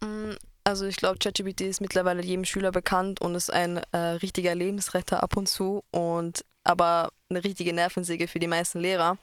Mm, 0.00 0.32
Also 0.64 0.86
ich 0.86 0.96
glaube, 0.96 1.18
ChatGPT 1.18 1.62
ist 1.62 1.80
mittlerweile 1.80 2.22
jedem 2.22 2.44
Schüler 2.44 2.70
bekannt 2.70 3.20
und 3.20 3.34
ist 3.34 3.52
ein 3.52 3.78
äh, 3.92 3.98
richtiger 4.22 4.54
Lebensretter 4.54 5.22
ab 5.22 5.36
und 5.36 5.48
zu 5.48 5.82
und 5.90 6.44
aber 6.64 7.10
eine 7.28 7.42
richtige 7.42 7.72
Nervensäge 7.72 8.28
für 8.28 8.38
die 8.38 8.46
meisten 8.46 8.80
Lehrer. 8.80 9.18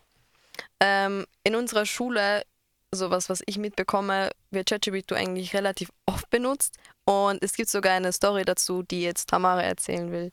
Ähm, 0.79 1.25
in 1.43 1.55
unserer 1.55 1.85
Schule, 1.85 2.43
sowas, 2.91 3.29
was 3.29 3.43
ich 3.45 3.57
mitbekomme, 3.57 4.31
wird 4.51 4.69
ChatGPT 4.69 5.13
eigentlich 5.13 5.53
relativ 5.53 5.91
oft 6.05 6.29
benutzt 6.29 6.77
und 7.05 7.41
es 7.43 7.53
gibt 7.53 7.69
sogar 7.69 7.93
eine 7.93 8.11
Story 8.11 8.43
dazu, 8.43 8.83
die 8.83 9.03
jetzt 9.03 9.29
Tamara 9.29 9.61
erzählen 9.61 10.11
will. 10.11 10.31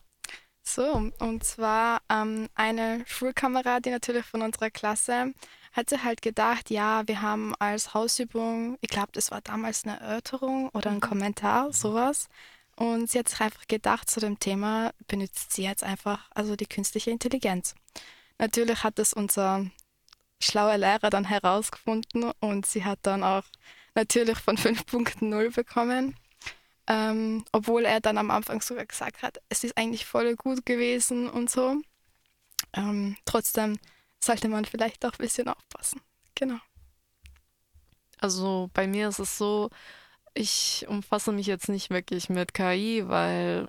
So, 0.67 1.11
und 1.19 1.43
zwar 1.43 2.01
ähm, 2.09 2.49
eine 2.55 3.03
Schulkameradin 3.07 3.93
natürlich 3.93 4.25
von 4.25 4.41
unserer 4.41 4.71
Klasse 4.71 5.33
hat 5.73 5.89
sich 5.89 6.03
halt 6.03 6.21
gedacht, 6.21 6.69
ja, 6.69 7.07
wir 7.07 7.21
haben 7.21 7.53
als 7.59 7.93
Hausübung, 7.93 8.77
ich 8.81 8.89
glaube, 8.89 9.09
das 9.13 9.29
war 9.31 9.41
damals 9.41 9.85
eine 9.85 9.99
Erörterung 9.99 10.69
oder 10.69 10.89
ein 10.89 11.01
Kommentar, 11.01 11.71
sowas. 11.71 12.29
Und 12.75 13.09
sie 13.09 13.19
hat 13.19 13.29
sich 13.29 13.39
einfach 13.41 13.67
gedacht, 13.67 14.09
zu 14.09 14.19
dem 14.19 14.39
Thema 14.39 14.91
benutzt 15.07 15.53
sie 15.53 15.63
jetzt 15.63 15.83
einfach 15.83 16.29
also 16.33 16.55
die 16.55 16.65
künstliche 16.65 17.11
Intelligenz. 17.11 17.75
Natürlich 18.39 18.83
hat 18.83 18.99
das 18.99 19.13
unser 19.13 19.65
schlauer 20.41 20.77
Lehrer 20.77 21.09
dann 21.09 21.25
herausgefunden 21.25 22.31
und 22.39 22.65
sie 22.65 22.83
hat 22.83 22.99
dann 23.03 23.23
auch 23.23 23.43
natürlich 23.95 24.39
von 24.39 24.57
5.0 24.57 25.53
bekommen. 25.55 26.15
Ähm, 26.87 27.43
obwohl 27.51 27.85
er 27.85 27.99
dann 27.99 28.17
am 28.17 28.29
Anfang 28.31 28.61
sogar 28.61 28.85
gesagt 28.85 29.23
hat, 29.23 29.39
es 29.49 29.63
ist 29.63 29.77
eigentlich 29.77 30.05
voll 30.05 30.35
gut 30.35 30.65
gewesen 30.65 31.29
und 31.29 31.49
so. 31.49 31.81
Ähm, 32.73 33.17
trotzdem 33.25 33.77
sollte 34.23 34.47
man 34.47 34.65
vielleicht 34.65 35.05
auch 35.05 35.13
ein 35.13 35.17
bisschen 35.17 35.47
aufpassen. 35.47 36.01
Genau. 36.35 36.59
Also 38.19 38.69
bei 38.73 38.87
mir 38.87 39.09
ist 39.09 39.19
es 39.19 39.37
so, 39.37 39.69
ich 40.33 40.85
umfasse 40.87 41.31
mich 41.31 41.47
jetzt 41.47 41.69
nicht 41.69 41.89
wirklich 41.89 42.29
mit 42.29 42.53
KI, 42.53 43.07
weil, 43.07 43.67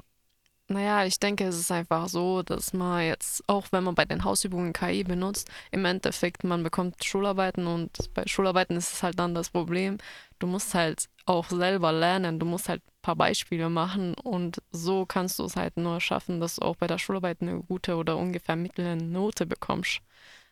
naja, 0.69 1.05
ich 1.05 1.19
denke, 1.21 1.45
es 1.45 1.59
ist 1.59 1.71
einfach 1.71 2.09
so, 2.09 2.43
dass 2.43 2.73
man 2.73 3.05
jetzt, 3.05 3.43
auch 3.49 3.67
wenn 3.71 3.85
man 3.85 3.95
bei 3.95 4.05
den 4.05 4.25
Hausübungen 4.25 4.73
KI 4.73 5.05
benutzt, 5.05 5.49
im 5.71 5.85
Endeffekt, 5.85 6.43
man 6.45 6.63
bekommt 6.63 7.05
Schularbeiten 7.05 7.67
und 7.67 8.13
bei 8.15 8.25
Schularbeiten 8.27 8.77
ist 8.77 8.93
es 8.93 9.03
halt 9.03 9.19
dann 9.19 9.35
das 9.35 9.51
Problem, 9.51 9.99
du 10.39 10.47
musst 10.47 10.75
halt 10.75 11.09
auch 11.25 11.49
selber 11.49 11.93
lernen, 11.93 12.39
du 12.41 12.47
musst 12.47 12.69
halt 12.69 12.83
ein 12.83 13.03
paar 13.03 13.17
Beispiele 13.17 13.69
machen 13.71 14.15
und 14.15 14.61
so 14.73 15.07
kannst 15.07 15.39
du 15.39 15.45
es 15.45 15.57
halt 15.57 15.77
nur 15.77 16.01
schaffen, 16.01 16.41
dass 16.41 16.57
du 16.57 16.63
auch 16.63 16.77
bei 16.77 16.87
der 16.89 16.99
Schularbeit 16.99 17.43
eine 17.43 17.61
gute 17.63 17.97
oder 17.97 18.17
ungefähr 18.17 18.57
mittlere 18.57 18.97
Note 18.97 19.47
bekommst. 19.47 20.01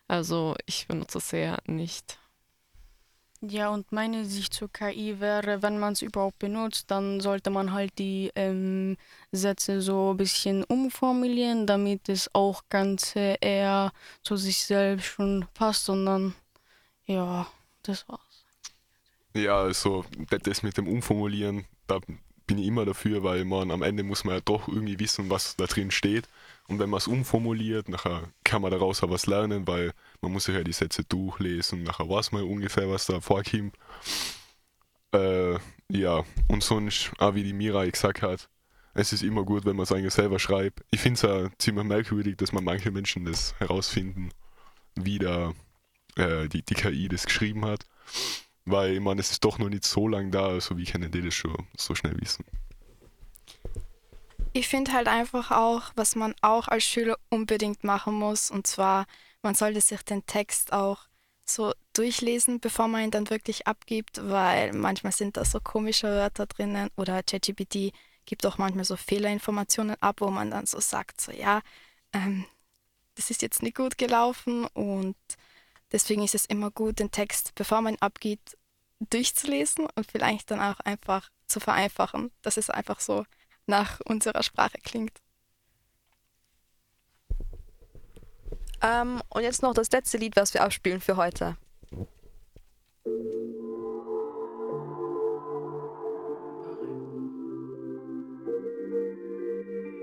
Also 0.07 0.55
ich 0.65 0.87
benutze 0.87 1.17
es 1.19 1.33
eher 1.33 1.59
nicht. 1.67 2.19
Ja, 3.41 3.69
und 3.69 3.91
meine 3.91 4.25
Sicht 4.25 4.53
zur 4.53 4.71
KI 4.71 5.19
wäre, 5.19 5.61
wenn 5.61 5.77
man 5.77 5.93
es 5.93 6.01
überhaupt 6.01 6.39
benutzt, 6.39 6.89
dann 6.89 7.19
sollte 7.19 7.49
man 7.49 7.73
halt 7.73 7.97
die 7.99 8.31
ähm, 8.35 8.97
Sätze 9.31 9.81
so 9.81 10.11
ein 10.11 10.17
bisschen 10.17 10.63
umformulieren, 10.63 11.67
damit 11.67 12.07
das 12.07 12.33
auch 12.33 12.63
Ganze 12.69 13.37
eher 13.41 13.91
zu 14.23 14.35
sich 14.37 14.65
selbst 14.65 15.05
schon 15.05 15.45
passt, 15.53 15.85
sondern 15.85 16.33
ja, 17.05 17.47
das 17.83 18.07
war's. 18.07 18.45
Ja, 19.35 19.57
also 19.57 20.05
das 20.29 20.63
mit 20.63 20.77
dem 20.77 20.87
Umformulieren, 20.87 21.65
da 21.87 21.99
bin 22.47 22.57
ich 22.57 22.67
immer 22.67 22.85
dafür, 22.85 23.23
weil 23.23 23.43
man 23.45 23.69
am 23.69 23.81
Ende 23.81 24.03
muss 24.03 24.23
man 24.23 24.35
ja 24.35 24.41
doch 24.41 24.67
irgendwie 24.67 24.99
wissen, 24.99 25.29
was 25.29 25.55
da 25.55 25.65
drin 25.65 25.91
steht. 25.91 26.27
Und 26.67 26.79
wenn 26.79 26.89
man 26.89 26.97
es 26.97 27.07
umformuliert, 27.07 27.89
nachher 27.89 28.23
kann 28.43 28.61
man 28.61 28.71
daraus 28.71 29.03
auch 29.03 29.09
was 29.09 29.27
lernen, 29.27 29.67
weil 29.67 29.93
man 30.21 30.31
muss 30.31 30.45
sich 30.45 30.55
ja 30.55 30.63
die 30.63 30.73
Sätze 30.73 31.03
durchlesen, 31.03 31.83
nachher 31.83 32.09
weiß 32.09 32.31
man 32.31 32.43
ungefähr, 32.43 32.89
was 32.89 33.05
da 33.05 33.21
vorkommt. 33.21 33.75
Äh, 35.13 35.59
ja, 35.89 36.23
und 36.47 36.63
sonst, 36.63 37.11
auch 37.19 37.35
wie 37.35 37.43
die 37.43 37.53
Mirai 37.53 37.89
gesagt 37.91 38.23
hat, 38.23 38.49
es 38.95 39.13
ist 39.13 39.23
immer 39.23 39.43
gut, 39.43 39.65
wenn 39.65 39.75
man 39.75 39.83
es 39.83 39.91
eigentlich 39.91 40.13
selber 40.13 40.39
schreibt. 40.39 40.83
Ich 40.89 41.01
finde 41.01 41.15
es 41.15 41.21
ja 41.21 41.49
ziemlich 41.59 41.85
merkwürdig, 41.85 42.37
dass 42.37 42.51
man 42.51 42.63
manche 42.63 42.91
Menschen 42.91 43.25
das 43.25 43.53
herausfinden, 43.59 44.29
wie 44.95 45.19
da 45.19 45.53
äh, 46.15 46.47
die, 46.47 46.63
die 46.63 46.73
KI 46.73 47.07
das 47.09 47.25
geschrieben 47.25 47.65
hat. 47.65 47.85
Weil, 48.65 48.93
ich 48.93 49.01
meine, 49.01 49.21
es 49.21 49.31
ist 49.31 49.43
doch 49.43 49.59
noch 49.59 49.69
nicht 49.69 49.83
so 49.83 50.07
lange 50.07 50.31
da, 50.31 50.47
also 50.47 50.77
wie 50.77 50.85
können 50.85 51.11
die 51.11 51.21
das 51.21 51.35
schon 51.35 51.67
so 51.77 51.93
schnell 51.93 52.19
wissen? 52.19 52.45
Ich 54.57 54.69
finde 54.69 54.93
halt 54.93 55.09
einfach 55.09 55.51
auch, 55.51 55.91
was 55.97 56.15
man 56.15 56.33
auch 56.41 56.69
als 56.69 56.85
Schüler 56.85 57.17
unbedingt 57.29 57.83
machen 57.83 58.13
muss, 58.13 58.49
und 58.49 58.65
zwar, 58.65 59.05
man 59.41 59.53
sollte 59.53 59.81
sich 59.81 60.01
den 60.03 60.25
Text 60.27 60.71
auch 60.71 61.09
so 61.43 61.73
durchlesen, 61.91 62.61
bevor 62.61 62.87
man 62.87 63.03
ihn 63.03 63.11
dann 63.11 63.29
wirklich 63.29 63.67
abgibt, 63.67 64.17
weil 64.29 64.71
manchmal 64.71 65.11
sind 65.11 65.35
da 65.35 65.43
so 65.43 65.59
komische 65.59 66.07
Wörter 66.07 66.45
drinnen 66.45 66.89
oder 66.95 67.21
ChatGPT 67.21 67.91
gibt 68.25 68.45
auch 68.45 68.57
manchmal 68.57 68.85
so 68.85 68.95
Fehlerinformationen 68.95 69.97
ab, 70.01 70.21
wo 70.21 70.29
man 70.29 70.51
dann 70.51 70.65
so 70.65 70.79
sagt, 70.79 71.19
so 71.19 71.33
ja, 71.33 71.61
ähm, 72.13 72.45
das 73.15 73.31
ist 73.31 73.41
jetzt 73.41 73.61
nicht 73.61 73.75
gut 73.75 73.97
gelaufen 73.97 74.67
und 74.67 75.17
deswegen 75.91 76.23
ist 76.23 76.33
es 76.33 76.45
immer 76.45 76.71
gut, 76.71 76.99
den 76.99 77.11
Text, 77.11 77.55
bevor 77.55 77.81
man 77.81 77.95
ihn 77.95 78.01
abgibt, 78.01 78.57
durchzulesen 79.01 79.87
und 79.95 80.09
vielleicht 80.09 80.49
dann 80.49 80.61
auch 80.61 80.79
einfach 80.79 81.29
zu 81.45 81.59
vereinfachen, 81.59 82.31
dass 82.41 82.55
es 82.55 82.69
einfach 82.69 83.01
so 83.01 83.25
nach 83.67 83.99
unserer 84.05 84.43
Sprache 84.43 84.77
klingt. 84.83 85.21
Ähm, 88.81 89.21
und 89.29 89.43
jetzt 89.43 89.61
noch 89.61 89.73
das 89.73 89.91
letzte 89.91 90.17
Lied, 90.17 90.35
was 90.35 90.53
wir 90.53 90.63
abspielen 90.63 91.01
für 91.01 91.17
heute. 91.17 91.57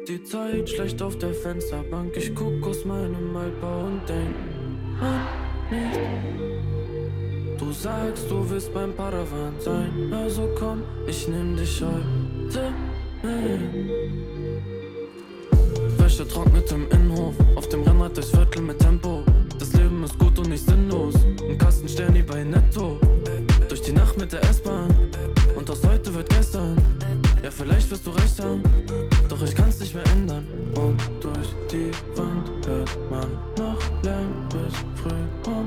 Die 0.08 0.24
Zeit 0.24 0.68
schlecht 0.68 1.00
auf 1.00 1.16
der 1.18 1.32
Fensterbank. 1.32 2.16
Ich 2.16 2.34
guck 2.34 2.66
aus 2.66 2.84
meinem 2.84 3.36
Altbau 3.36 3.84
und 3.84 4.08
denk 4.08 4.34
an 5.00 5.26
mich. 5.70 7.58
Du 7.58 7.72
sagst, 7.72 8.28
du 8.28 8.50
willst 8.50 8.74
beim 8.74 8.92
Paravan 8.94 9.54
sein. 9.60 10.12
Also 10.12 10.52
komm, 10.58 10.82
ich 11.06 11.28
nehm 11.28 11.56
dich 11.56 11.80
heute. 11.82 12.74
Wäsche 15.98 16.26
trocknet 16.26 16.70
im 16.72 16.88
Innenhof. 16.90 17.34
Auf 17.54 17.68
dem 17.68 17.82
Rennrad 17.82 18.16
durchs 18.16 18.30
Viertel 18.30 18.62
mit 18.62 18.78
Tempo. 18.80 19.22
Das 19.58 19.72
Leben 19.74 20.02
ist 20.02 20.18
gut 20.18 20.36
und 20.38 20.48
nicht 20.48 20.66
sinnlos. 20.66 21.14
Ein 21.48 21.56
Kasten 21.56 21.88
Sterni 21.88 22.22
bei 22.22 22.42
Netto. 22.42 22.98
Durch 23.68 23.82
die 23.82 23.92
Nacht 23.92 24.18
mit 24.18 24.32
der 24.32 24.42
S-Bahn. 24.42 24.92
Und 25.54 25.70
aus 25.70 25.82
heute 25.86 26.12
wird 26.14 26.28
gestern. 26.30 26.76
Ja, 27.42 27.50
vielleicht 27.50 27.90
wirst 27.90 28.06
du 28.06 28.10
recht 28.10 28.40
haben. 28.40 28.62
Doch 29.28 29.40
ich 29.42 29.54
kann's 29.54 29.78
nicht 29.78 29.94
mehr 29.94 30.06
ändern. 30.06 30.46
Und 30.74 31.00
durch 31.20 31.48
die 31.70 31.90
Wand 32.18 32.66
hört 32.66 32.98
man 33.10 33.28
noch 33.56 34.02
Lärm 34.02 34.48
bis 34.48 34.74
früh 35.00 35.50
um. 35.50 35.66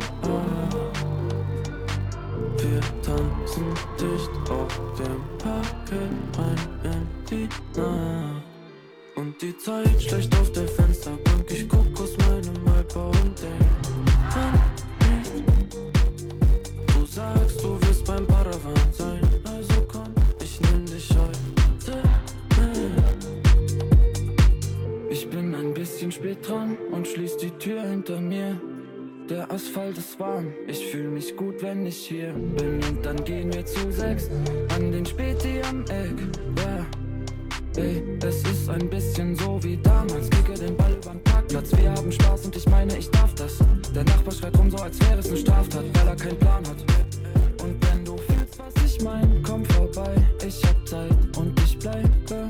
Wir 2.57 2.81
tanzen 3.01 3.65
dicht 3.99 4.51
auf 4.51 4.81
dem 4.97 5.21
Parkett 5.37 6.37
rein 6.37 6.55
in 6.57 6.74
die. 7.29 7.47
Und 9.15 9.41
die 9.41 9.57
Zeit 9.57 10.01
schlecht 10.01 10.35
auf 10.35 10.51
der 10.51 10.67
Fensterbank. 10.67 11.49
Ich 11.49 11.67
guck 11.67 11.99
aus 11.99 12.17
meinem 12.17 12.67
Altbau 12.75 13.07
und 13.07 13.41
denk. 13.41 13.71
Du 16.93 17.05
sagst, 17.05 17.63
du 17.63 17.81
wirst 17.81 18.05
beim 18.05 18.27
Paravan 18.27 18.73
sein. 18.91 19.21
Also 19.45 19.85
komm, 19.87 20.13
ich 20.43 20.59
nehm 20.61 20.85
dich 20.85 21.09
heute. 21.11 22.01
Ich 25.09 25.29
bin 25.29 25.55
ein 25.55 25.73
bisschen 25.73 26.11
spät 26.11 26.47
dran 26.47 26.77
und 26.91 27.07
schließ 27.07 27.37
die 27.37 27.51
Tür 27.51 27.81
hinter 27.83 28.19
mir. 28.19 28.59
Der 29.29 29.51
Asphalt 29.51 29.97
ist 29.97 30.19
warm, 30.19 30.53
ich 30.67 30.85
fühl 30.87 31.09
mich 31.09 31.35
gut, 31.35 31.63
wenn 31.63 31.85
ich 31.87 31.97
hier 31.97 32.31
bin. 32.33 32.83
Und 32.83 33.03
dann 33.03 33.23
gehen 33.23 33.51
wir 33.51 33.65
zu 33.65 33.91
sechs 33.91 34.29
an 34.75 34.91
den 34.91 35.05
Späti 35.05 35.61
am 35.67 35.81
Eck. 35.85 36.19
Ja. 36.57 36.85
Ey, 37.77 38.01
es 38.25 38.41
ist 38.43 38.69
ein 38.69 38.89
bisschen 38.89 39.35
so 39.35 39.61
wie 39.61 39.75
damals. 39.77 40.29
Kicke 40.29 40.53
den 40.53 40.77
Ball 40.77 40.93
übern 40.93 41.21
Parkplatz. 41.23 41.75
Wir 41.75 41.91
haben 41.91 42.09
Spaß 42.09 42.45
und 42.45 42.55
ich 42.55 42.69
meine, 42.69 42.97
ich 42.97 43.09
darf 43.11 43.33
das. 43.35 43.57
Der 43.93 44.05
Nachbar 44.05 44.33
schreit 44.33 44.57
rum, 44.57 44.71
so 44.71 44.77
als 44.77 44.97
wäre 45.01 45.19
es 45.19 45.27
eine 45.27 45.37
Straftat, 45.37 45.83
weil 45.93 46.07
er 46.07 46.15
keinen 46.15 46.39
Plan 46.39 46.63
hat. 46.65 46.77
Und 47.61 47.85
wenn 47.85 48.05
du 48.05 48.15
fühlst, 48.15 48.59
was 48.59 48.73
ich 48.85 49.03
mein, 49.03 49.43
komm 49.45 49.65
vorbei. 49.65 50.15
Ich 50.45 50.63
hab 50.65 50.87
Zeit 50.87 51.37
und 51.37 51.59
ich 51.59 51.77
bleibe. 51.79 52.47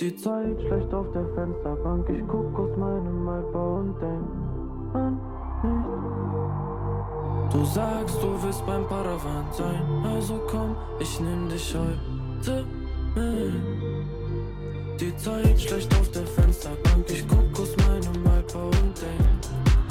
Die 0.00 0.16
Zeit 0.16 0.60
schlecht 0.60 0.94
auf 0.94 1.06
der 1.12 1.26
Fensterbank. 1.34 2.08
Ich 2.10 2.22
guck 2.28 2.58
aus 2.58 2.76
meinem 2.76 3.28
Altbau 3.28 3.76
und 3.78 4.00
denk 4.00 4.94
an 4.94 5.20
mich. 5.62 7.52
Du 7.52 7.64
sagst, 7.64 8.22
du 8.22 8.42
willst 8.42 8.64
beim 8.64 8.86
Paravan 8.86 9.46
sein. 9.52 9.82
Also 10.04 10.40
komm, 10.48 10.76
ich 11.00 11.18
nehm 11.18 11.48
dich 11.48 11.74
heute. 11.74 12.83
Die 13.16 15.12
Zeit 15.16 15.60
schlecht 15.60 15.94
auf 15.94 16.10
der 16.10 16.26
Fensterbank, 16.26 17.08
ich 17.08 17.24
guck 17.28 17.60
aus 17.60 17.76
meinem 17.76 18.26
Alper 18.26 18.64
und 18.64 19.00
denk 19.00 19.20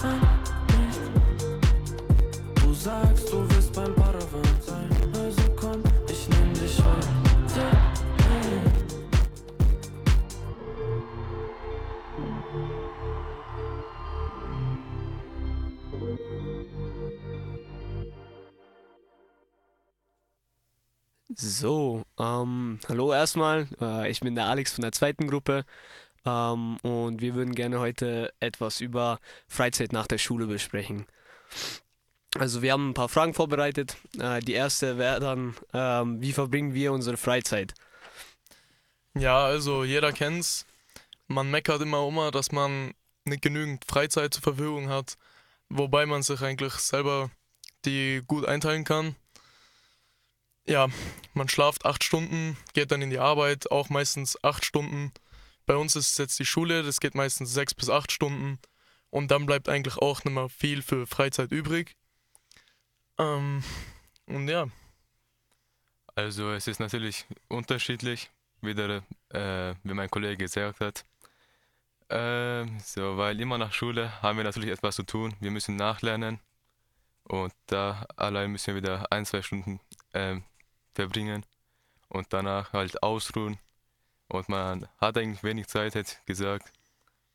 an. 0.03 0.19
Du 2.55 2.73
sagst, 2.73 3.31
du 3.31 3.49
willst 3.49 3.71
beim 3.73 3.95
Paravan 3.95 4.43
sein, 4.65 4.89
also 5.13 5.41
komm, 5.55 5.81
ich 6.09 6.27
nehm 6.27 6.53
dich 6.53 6.83
heute. 6.83 7.07
So, 21.35 22.02
ähm, 22.19 22.79
hallo 22.87 23.13
erstmal. 23.13 23.67
Äh, 23.81 24.09
ich 24.09 24.19
bin 24.19 24.35
der 24.35 24.45
Alex 24.45 24.73
von 24.73 24.81
der 24.81 24.91
zweiten 24.91 25.27
Gruppe 25.27 25.65
ähm, 26.25 26.77
und 26.77 27.21
wir 27.21 27.35
würden 27.35 27.55
gerne 27.55 27.79
heute 27.79 28.33
etwas 28.39 28.81
über 28.81 29.19
Freizeit 29.47 29.93
nach 29.93 30.07
der 30.07 30.17
Schule 30.17 30.47
besprechen. 30.47 31.05
Also 32.37 32.61
wir 32.61 32.71
haben 32.71 32.89
ein 32.89 32.93
paar 32.93 33.09
Fragen 33.09 33.33
vorbereitet. 33.33 33.97
Äh, 34.19 34.39
die 34.41 34.53
erste 34.53 34.97
wäre 34.97 35.19
dann, 35.19 35.55
ähm, 35.73 36.21
wie 36.21 36.33
verbringen 36.33 36.73
wir 36.73 36.91
unsere 36.91 37.17
Freizeit? 37.17 37.73
Ja, 39.15 39.43
also 39.45 39.83
jeder 39.83 40.11
kennt's. 40.11 40.65
Man 41.27 41.51
meckert 41.51 41.81
immer 41.81 42.07
immer, 42.07 42.31
dass 42.31 42.51
man 42.51 42.93
nicht 43.25 43.41
genügend 43.41 43.85
Freizeit 43.85 44.33
zur 44.33 44.43
Verfügung 44.43 44.89
hat, 44.89 45.17
wobei 45.69 46.05
man 46.05 46.23
sich 46.23 46.41
eigentlich 46.41 46.73
selber 46.73 47.29
die 47.85 48.21
gut 48.27 48.45
einteilen 48.45 48.83
kann. 48.83 49.15
Ja, 50.65 50.87
man 51.33 51.49
schlaft 51.49 51.85
acht 51.85 52.03
Stunden, 52.03 52.57
geht 52.73 52.91
dann 52.91 53.01
in 53.01 53.09
die 53.09 53.19
Arbeit, 53.19 53.71
auch 53.71 53.89
meistens 53.89 54.41
acht 54.43 54.65
Stunden. 54.65 55.11
Bei 55.65 55.75
uns 55.75 55.95
ist 55.95 56.11
es 56.11 56.17
jetzt 56.17 56.39
die 56.39 56.45
Schule, 56.45 56.83
das 56.83 56.99
geht 56.99 57.15
meistens 57.15 57.53
sechs 57.53 57.73
bis 57.73 57.89
acht 57.89 58.11
Stunden. 58.11 58.59
Und 59.09 59.31
dann 59.31 59.45
bleibt 59.45 59.69
eigentlich 59.69 59.97
auch 59.97 60.23
nicht 60.23 60.33
mehr 60.33 60.49
viel 60.49 60.81
für 60.81 61.05
Freizeit 61.07 61.51
übrig. 61.51 61.95
Ähm, 63.19 63.63
und 64.25 64.47
ja, 64.47 64.67
Also 66.15 66.51
es 66.51 66.67
ist 66.67 66.79
natürlich 66.79 67.25
unterschiedlich, 67.47 68.29
wie, 68.61 68.75
der, 68.75 69.03
äh, 69.29 69.75
wie 69.83 69.93
mein 69.93 70.09
Kollege 70.09 70.37
gesagt 70.37 70.79
hat. 70.79 71.05
Ähm, 72.09 72.79
so, 72.79 73.17
weil 73.17 73.39
immer 73.39 73.57
nach 73.57 73.73
Schule 73.73 74.21
haben 74.21 74.37
wir 74.37 74.43
natürlich 74.43 74.69
etwas 74.69 74.95
zu 74.95 75.03
tun. 75.03 75.35
Wir 75.39 75.51
müssen 75.51 75.75
nachlernen 75.75 76.39
und 77.23 77.53
da 77.67 78.05
allein 78.15 78.51
müssen 78.51 78.67
wir 78.67 78.75
wieder 78.83 79.11
ein, 79.11 79.25
zwei 79.25 79.41
Stunden 79.41 79.79
ähm, 80.13 80.43
verbringen 80.93 81.45
und 82.09 82.27
danach 82.31 82.73
halt 82.73 83.01
ausruhen. 83.03 83.59
Und 84.27 84.49
man 84.49 84.87
hat 84.99 85.17
eigentlich 85.17 85.43
wenig 85.43 85.67
Zeit, 85.67 85.95
hätte 85.95 86.13
ich 86.19 86.25
gesagt, 86.25 86.71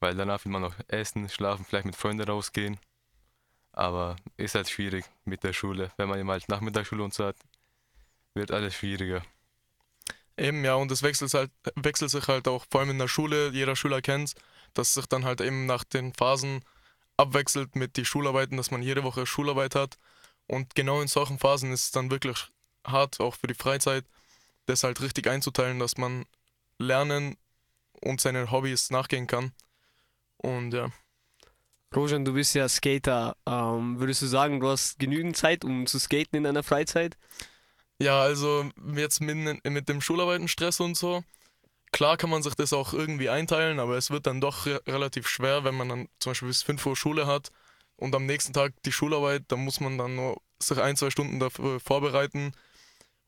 weil 0.00 0.14
danach 0.14 0.44
will 0.44 0.52
man 0.52 0.62
noch 0.62 0.74
essen, 0.88 1.28
schlafen, 1.28 1.64
vielleicht 1.64 1.86
mit 1.86 1.96
Freunden 1.96 2.28
rausgehen. 2.28 2.78
Aber 3.72 4.16
ist 4.36 4.54
halt 4.54 4.68
schwierig 4.68 5.04
mit 5.24 5.44
der 5.44 5.52
Schule. 5.52 5.90
Wenn 5.96 6.08
man 6.08 6.18
eben 6.18 6.30
halt 6.30 6.48
Nachmittagsschule 6.48 7.04
und 7.04 7.14
so 7.14 7.26
hat, 7.26 7.36
wird 8.34 8.50
alles 8.50 8.74
schwieriger. 8.74 9.22
Eben, 10.36 10.64
ja, 10.64 10.74
und 10.74 10.90
es 10.90 11.02
wechselt, 11.02 11.34
halt, 11.34 11.50
wechselt 11.74 12.10
sich 12.10 12.28
halt 12.28 12.48
auch, 12.48 12.64
vor 12.70 12.80
allem 12.80 12.90
in 12.90 12.98
der 12.98 13.08
Schule, 13.08 13.50
jeder 13.50 13.76
Schüler 13.76 14.00
kennt 14.00 14.34
dass 14.74 14.94
sich 14.94 15.06
dann 15.06 15.24
halt 15.24 15.40
eben 15.40 15.66
nach 15.66 15.84
den 15.84 16.12
Phasen 16.12 16.64
abwechselt 17.16 17.74
mit 17.76 17.96
den 17.96 18.04
Schularbeiten, 18.04 18.56
dass 18.56 18.70
man 18.70 18.82
jede 18.82 19.02
Woche 19.02 19.26
Schularbeit 19.26 19.74
hat. 19.74 19.98
Und 20.46 20.74
genau 20.74 21.00
in 21.00 21.08
solchen 21.08 21.38
Phasen 21.38 21.72
ist 21.72 21.84
es 21.84 21.90
dann 21.90 22.10
wirklich 22.10 22.48
hart, 22.84 23.20
auch 23.20 23.34
für 23.34 23.46
die 23.46 23.54
Freizeit, 23.54 24.04
das 24.66 24.84
halt 24.84 25.00
richtig 25.00 25.26
einzuteilen, 25.26 25.78
dass 25.78 25.96
man 25.96 26.24
lernen 26.78 27.36
und 28.02 28.20
seinen 28.20 28.50
Hobbys 28.50 28.90
nachgehen 28.90 29.26
kann. 29.26 29.52
Und 30.36 30.72
ja. 30.72 30.90
Rojan, 31.94 32.24
du 32.24 32.34
bist 32.34 32.54
ja 32.54 32.68
Skater. 32.68 33.36
Ähm, 33.46 33.98
würdest 33.98 34.22
du 34.22 34.26
sagen, 34.26 34.60
du 34.60 34.68
hast 34.68 34.98
genügend 34.98 35.36
Zeit, 35.36 35.64
um 35.64 35.86
zu 35.86 35.98
skaten 35.98 36.36
in 36.36 36.44
deiner 36.44 36.62
Freizeit? 36.62 37.16
Ja, 38.00 38.20
also 38.20 38.70
jetzt 38.94 39.20
mit, 39.20 39.64
mit 39.64 39.88
dem 39.88 40.00
Schularbeitenstress 40.00 40.80
und 40.80 40.96
so, 40.96 41.24
klar 41.90 42.16
kann 42.16 42.30
man 42.30 42.42
sich 42.42 42.54
das 42.54 42.72
auch 42.72 42.92
irgendwie 42.92 43.28
einteilen, 43.28 43.80
aber 43.80 43.96
es 43.96 44.10
wird 44.10 44.26
dann 44.26 44.40
doch 44.40 44.66
re 44.66 44.80
relativ 44.86 45.26
schwer, 45.26 45.64
wenn 45.64 45.74
man 45.74 45.88
dann 45.88 46.08
zum 46.20 46.30
Beispiel 46.30 46.48
bis 46.48 46.62
5 46.62 46.86
Uhr 46.86 46.96
Schule 46.96 47.26
hat 47.26 47.50
und 47.96 48.14
am 48.14 48.26
nächsten 48.26 48.52
Tag 48.52 48.72
die 48.84 48.92
Schularbeit, 48.92 49.44
da 49.48 49.56
muss 49.56 49.80
man 49.80 49.98
dann 49.98 50.14
nur 50.14 50.40
sich 50.60 50.78
ein, 50.78 50.96
zwei 50.96 51.10
Stunden 51.10 51.40
dafür 51.40 51.80
vorbereiten. 51.80 52.52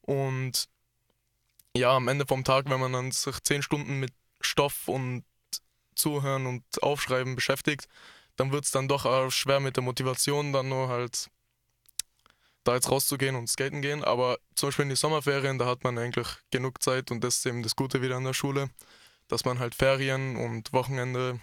Und 0.02 0.68
ja, 1.76 1.94
am 1.94 2.08
Ende 2.08 2.26
vom 2.26 2.44
Tag, 2.44 2.68
wenn 2.68 2.80
man 2.80 2.92
dann 2.92 3.12
sich 3.12 3.40
10 3.42 3.62
Stunden 3.62 4.00
mit 4.00 4.12
Stoff 4.40 4.88
und 4.88 5.24
Zuhören 5.94 6.46
und 6.46 6.64
Aufschreiben 6.82 7.36
beschäftigt, 7.36 7.88
dann 8.36 8.52
wird 8.52 8.64
es 8.64 8.70
dann 8.70 8.88
doch 8.88 9.04
auch 9.04 9.30
schwer 9.30 9.60
mit 9.60 9.76
der 9.76 9.84
Motivation, 9.84 10.52
dann 10.52 10.68
nur 10.68 10.88
halt 10.88 11.30
da 12.64 12.74
jetzt 12.74 12.90
rauszugehen 12.90 13.36
und 13.36 13.48
skaten 13.48 13.82
gehen. 13.82 14.04
Aber 14.04 14.38
zum 14.54 14.68
Beispiel 14.68 14.84
in 14.84 14.90
die 14.90 14.96
Sommerferien, 14.96 15.58
da 15.58 15.66
hat 15.66 15.84
man 15.84 15.98
eigentlich 15.98 16.26
genug 16.50 16.82
Zeit 16.82 17.10
und 17.10 17.22
das 17.22 17.36
ist 17.36 17.46
eben 17.46 17.62
das 17.62 17.76
Gute 17.76 18.02
wieder 18.02 18.16
an 18.16 18.24
der 18.24 18.34
Schule, 18.34 18.70
dass 19.28 19.44
man 19.44 19.58
halt 19.58 19.74
Ferien 19.74 20.36
und 20.36 20.72
Wochenende 20.72 21.40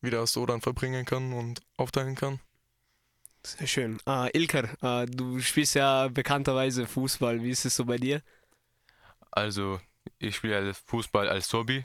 wieder 0.00 0.26
so 0.26 0.46
dann 0.46 0.60
verbringen 0.60 1.04
kann 1.04 1.32
und 1.32 1.60
aufteilen 1.76 2.14
kann. 2.14 2.40
Sehr 3.46 3.68
schön. 3.68 3.98
Ah, 4.04 4.28
Ilker, 4.32 4.68
ah, 4.80 5.06
du 5.06 5.38
spielst 5.40 5.76
ja 5.76 6.08
bekannterweise 6.08 6.84
Fußball. 6.84 7.40
Wie 7.44 7.50
ist 7.50 7.64
es 7.64 7.76
so 7.76 7.84
bei 7.84 7.96
dir? 7.96 8.20
Also 9.30 9.80
ich 10.18 10.34
spiele 10.34 10.56
halt 10.56 10.76
Fußball 10.76 11.28
als 11.28 11.52
Hobby 11.52 11.82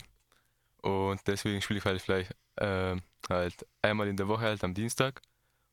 und 0.82 1.20
deswegen 1.24 1.62
spiele 1.62 1.78
ich 1.78 1.84
halt 1.84 2.02
vielleicht 2.02 2.34
äh, 2.56 2.96
halt 3.30 3.64
einmal 3.80 4.08
in 4.08 4.16
der 4.16 4.26
Woche 4.26 4.42
halt 4.42 4.64
am 4.64 4.74
Dienstag 4.74 5.22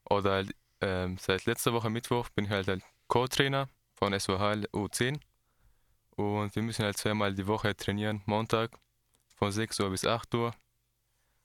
oder 0.08 0.32
halt 0.32 0.56
ähm, 0.82 1.17
seit 1.17 1.45
letzter 1.45 1.73
Woche 1.73 1.89
Mittwoch 1.89 2.30
bin 2.30 2.45
ich 2.45 2.52
halt, 2.52 2.67
halt 2.67 2.84
Co-Trainer 3.08 3.67
von 3.95 4.17
SOHL 4.17 4.67
U10 4.71 5.19
und 6.17 6.56
wir 6.56 6.62
müssen 6.62 6.86
halt 6.86 6.97
zweimal 6.97 7.34
die 7.34 7.47
Woche 7.47 7.75
trainieren, 7.75 8.21
Montag 8.28 8.78
von 9.38 9.52
6 9.52 9.80
Uhr 9.80 9.89
bis 9.89 10.06
8 10.06 10.36
Uhr 10.36 10.54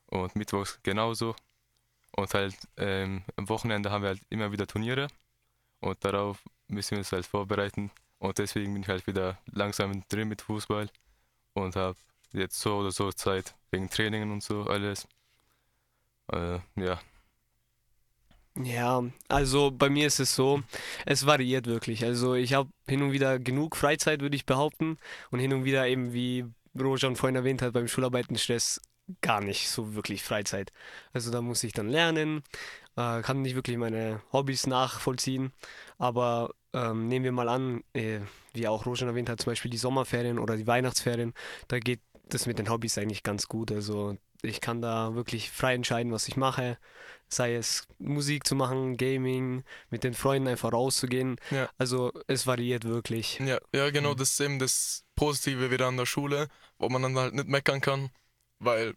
und 0.08 0.36
Mittwochs 0.36 0.78
genauso 0.82 1.34
und 2.16 2.34
halt 2.34 2.56
ähm, 2.76 3.22
am 3.36 3.48
Wochenende 3.48 3.90
haben 3.90 4.02
wir 4.02 4.08
halt 4.10 4.22
immer 4.30 4.52
wieder 4.52 4.66
Turniere 4.66 5.08
und 5.80 6.04
darauf 6.04 6.42
müssen 6.68 6.92
wir 6.92 6.98
uns 6.98 7.12
halt 7.12 7.26
vorbereiten 7.26 7.90
und 8.18 8.38
deswegen 8.38 8.72
bin 8.72 8.82
ich 8.82 8.88
halt 8.88 9.06
wieder 9.06 9.38
langsam 9.46 10.02
drin 10.08 10.28
mit 10.28 10.42
Fußball 10.42 10.88
und 11.54 11.76
habe 11.76 11.96
jetzt 12.32 12.60
so 12.60 12.76
oder 12.76 12.90
so 12.90 13.12
Zeit 13.12 13.54
wegen 13.70 13.88
Trainingen 13.88 14.30
und 14.32 14.42
so 14.42 14.62
alles. 14.64 15.06
Äh, 16.32 16.58
ja. 16.76 17.00
Ja, 18.62 19.02
also 19.28 19.72
bei 19.72 19.90
mir 19.90 20.06
ist 20.06 20.20
es 20.20 20.34
so, 20.34 20.62
es 21.06 21.26
variiert 21.26 21.66
wirklich. 21.66 22.04
Also 22.04 22.34
ich 22.34 22.54
habe 22.54 22.70
hin 22.86 23.02
und 23.02 23.12
wieder 23.12 23.40
genug 23.40 23.76
Freizeit, 23.76 24.20
würde 24.20 24.36
ich 24.36 24.46
behaupten. 24.46 24.96
Und 25.30 25.40
hin 25.40 25.52
und 25.52 25.64
wieder 25.64 25.88
eben, 25.88 26.12
wie 26.12 26.44
Rojan 26.78 27.16
vorhin 27.16 27.34
erwähnt 27.34 27.62
hat, 27.62 27.72
beim 27.72 27.88
Schularbeitenstress 27.88 28.80
gar 29.20 29.40
nicht 29.40 29.68
so 29.68 29.94
wirklich 29.94 30.22
Freizeit. 30.22 30.72
Also 31.12 31.30
da 31.30 31.42
muss 31.42 31.64
ich 31.64 31.72
dann 31.72 31.88
lernen, 31.88 32.42
äh, 32.96 33.20
kann 33.22 33.42
nicht 33.42 33.54
wirklich 33.54 33.76
meine 33.76 34.20
Hobbys 34.32 34.66
nachvollziehen. 34.66 35.52
Aber 35.98 36.54
ähm, 36.72 37.08
nehmen 37.08 37.24
wir 37.24 37.32
mal 37.32 37.48
an, 37.48 37.82
äh, 37.92 38.20
wie 38.52 38.68
auch 38.68 38.86
Rojan 38.86 39.08
erwähnt 39.08 39.28
hat, 39.28 39.40
zum 39.40 39.52
Beispiel 39.52 39.70
die 39.70 39.78
Sommerferien 39.78 40.38
oder 40.38 40.56
die 40.56 40.66
Weihnachtsferien, 40.66 41.34
da 41.68 41.78
geht 41.78 42.00
das 42.28 42.46
mit 42.46 42.58
den 42.58 42.70
Hobbys 42.70 42.98
eigentlich 42.98 43.22
ganz 43.22 43.48
gut. 43.48 43.70
Also 43.70 44.16
ich 44.42 44.60
kann 44.60 44.82
da 44.82 45.14
wirklich 45.14 45.50
frei 45.50 45.74
entscheiden, 45.74 46.12
was 46.12 46.28
ich 46.28 46.36
mache. 46.36 46.78
Sei 47.28 47.54
es 47.54 47.86
Musik 47.98 48.46
zu 48.46 48.54
machen, 48.54 48.96
Gaming, 48.96 49.64
mit 49.90 50.04
den 50.04 50.14
Freunden 50.14 50.48
einfach 50.48 50.72
rauszugehen. 50.72 51.36
Ja. 51.50 51.68
Also 51.78 52.12
es 52.26 52.46
variiert 52.46 52.84
wirklich. 52.84 53.40
Ja, 53.40 53.58
ja 53.74 53.90
genau, 53.90 54.14
das 54.14 54.30
ist 54.30 54.40
eben 54.40 54.58
das 54.58 55.04
Positive 55.16 55.70
wieder 55.70 55.86
an 55.86 55.96
der 55.96 56.06
Schule, 56.06 56.48
wo 56.78 56.88
man 56.88 57.02
dann 57.02 57.16
halt 57.16 57.34
nicht 57.34 57.48
meckern 57.48 57.80
kann, 57.80 58.10
weil 58.64 58.94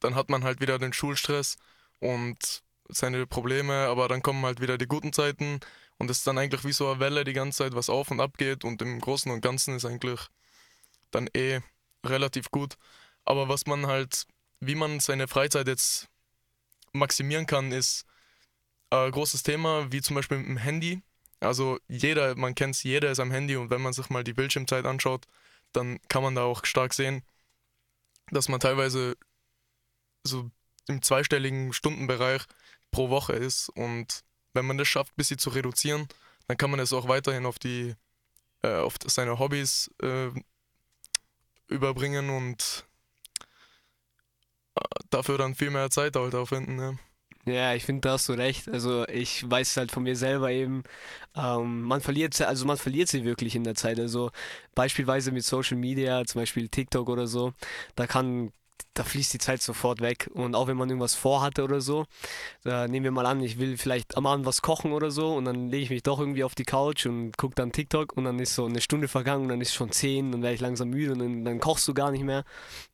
dann 0.00 0.14
hat 0.14 0.30
man 0.30 0.44
halt 0.44 0.60
wieder 0.60 0.78
den 0.78 0.92
Schulstress 0.92 1.56
und 2.00 2.62
seine 2.88 3.26
Probleme, 3.26 3.86
aber 3.88 4.08
dann 4.08 4.22
kommen 4.22 4.44
halt 4.44 4.60
wieder 4.60 4.78
die 4.78 4.86
guten 4.86 5.12
Zeiten 5.12 5.60
und 5.98 6.10
es 6.10 6.18
ist 6.18 6.26
dann 6.26 6.38
eigentlich 6.38 6.64
wie 6.64 6.72
so 6.72 6.90
eine 6.90 7.00
Welle 7.00 7.24
die 7.24 7.32
ganze 7.32 7.58
Zeit, 7.58 7.74
was 7.74 7.90
auf 7.90 8.10
und 8.10 8.20
ab 8.20 8.36
geht 8.38 8.64
und 8.64 8.82
im 8.82 9.00
Großen 9.00 9.30
und 9.32 9.40
Ganzen 9.40 9.76
ist 9.76 9.84
eigentlich 9.84 10.20
dann 11.10 11.28
eh 11.34 11.60
relativ 12.04 12.50
gut. 12.50 12.76
Aber 13.24 13.48
was 13.48 13.66
man 13.66 13.86
halt, 13.86 14.26
wie 14.60 14.74
man 14.74 15.00
seine 15.00 15.28
Freizeit 15.28 15.66
jetzt 15.66 16.08
maximieren 16.92 17.46
kann, 17.46 17.72
ist 17.72 18.04
ein 18.90 19.10
großes 19.10 19.42
Thema, 19.42 19.90
wie 19.90 20.00
zum 20.00 20.16
Beispiel 20.16 20.38
mit 20.38 20.46
dem 20.48 20.56
Handy. 20.58 21.02
Also 21.40 21.78
jeder, 21.88 22.36
man 22.36 22.54
kennt 22.54 22.76
es, 22.76 22.82
jeder 22.82 23.10
ist 23.10 23.20
am 23.20 23.30
Handy 23.30 23.56
und 23.56 23.70
wenn 23.70 23.82
man 23.82 23.92
sich 23.92 24.08
mal 24.10 24.24
die 24.24 24.32
Bildschirmzeit 24.32 24.86
anschaut, 24.86 25.26
dann 25.72 25.98
kann 26.08 26.22
man 26.22 26.34
da 26.34 26.44
auch 26.44 26.64
stark 26.64 26.94
sehen, 26.94 27.22
dass 28.30 28.48
man 28.48 28.60
teilweise 28.60 29.16
so 30.24 30.50
im 30.88 31.02
zweistelligen 31.02 31.72
Stundenbereich 31.72 32.42
pro 32.90 33.10
Woche 33.10 33.32
ist 33.34 33.68
und 33.70 34.24
wenn 34.54 34.66
man 34.66 34.78
das 34.78 34.88
schafft, 34.88 35.12
ein 35.12 35.16
bisschen 35.16 35.38
zu 35.38 35.50
reduzieren, 35.50 36.08
dann 36.48 36.56
kann 36.56 36.70
man 36.70 36.80
es 36.80 36.92
auch 36.92 37.08
weiterhin 37.08 37.46
auf 37.46 37.58
die 37.58 37.94
äh, 38.62 38.76
auf 38.76 38.94
seine 39.04 39.38
Hobbys 39.38 39.90
äh, 40.02 40.30
überbringen 41.68 42.30
und 42.30 42.86
dafür 45.10 45.38
dann 45.38 45.54
viel 45.54 45.70
mehr 45.70 45.90
Zeit 45.90 46.16
halt 46.16 46.34
aufwenden. 46.34 46.78
Ja. 46.78 46.94
Ja, 47.48 47.74
ich 47.74 47.84
finde, 47.84 48.00
da 48.00 48.12
hast 48.14 48.28
du 48.28 48.32
recht. 48.32 48.68
Also 48.68 49.06
ich 49.06 49.48
weiß 49.48 49.76
halt 49.76 49.92
von 49.92 50.02
mir 50.02 50.16
selber 50.16 50.50
eben, 50.50 50.82
ähm, 51.36 51.82
man 51.82 52.00
verliert, 52.00 52.34
sie- 52.34 52.46
also 52.46 52.66
man 52.66 52.76
verliert 52.76 53.08
sie 53.08 53.24
wirklich 53.24 53.54
in 53.54 53.62
der 53.62 53.76
Zeit. 53.76 54.00
Also 54.00 54.32
beispielsweise 54.74 55.30
mit 55.30 55.44
Social 55.44 55.76
Media, 55.76 56.24
zum 56.24 56.40
Beispiel 56.40 56.68
TikTok 56.68 57.08
oder 57.08 57.28
so, 57.28 57.52
da 57.94 58.08
kann, 58.08 58.50
da 58.94 59.04
fließt 59.04 59.32
die 59.34 59.38
Zeit 59.38 59.62
sofort 59.62 60.00
weg. 60.00 60.28
Und 60.34 60.56
auch 60.56 60.66
wenn 60.66 60.76
man 60.76 60.88
irgendwas 60.90 61.14
vorhatte 61.14 61.62
oder 61.62 61.80
so, 61.80 62.06
da 62.64 62.88
nehmen 62.88 63.04
wir 63.04 63.10
mal 63.12 63.26
an, 63.26 63.40
ich 63.42 63.58
will 63.58 63.76
vielleicht 63.78 64.16
am 64.16 64.26
Abend 64.26 64.46
was 64.46 64.62
kochen 64.62 64.92
oder 64.92 65.10
so 65.12 65.34
und 65.36 65.44
dann 65.46 65.68
lege 65.70 65.84
ich 65.84 65.90
mich 65.90 66.02
doch 66.04 66.20
irgendwie 66.20 66.44
auf 66.44 66.54
die 66.56 66.64
Couch 66.64 67.06
und 67.06 67.36
gucke 67.38 67.54
dann 67.56 67.72
TikTok 67.72 68.16
und 68.16 68.24
dann 68.24 68.38
ist 68.40 68.54
so 68.56 68.66
eine 68.66 68.80
Stunde 68.80 69.08
vergangen 69.08 69.44
und 69.44 69.48
dann 69.50 69.60
ist 69.60 69.74
schon 69.74 69.92
zehn, 69.92 70.32
dann 70.32 70.42
werde 70.42 70.54
ich 70.56 70.60
langsam 70.62 70.90
müde 70.90 71.12
und 71.12 71.20
dann, 71.20 71.44
dann 71.44 71.60
kochst 71.60 71.88
du 71.88 71.94
gar 71.94 72.10
nicht 72.12 72.24
mehr. 72.24 72.44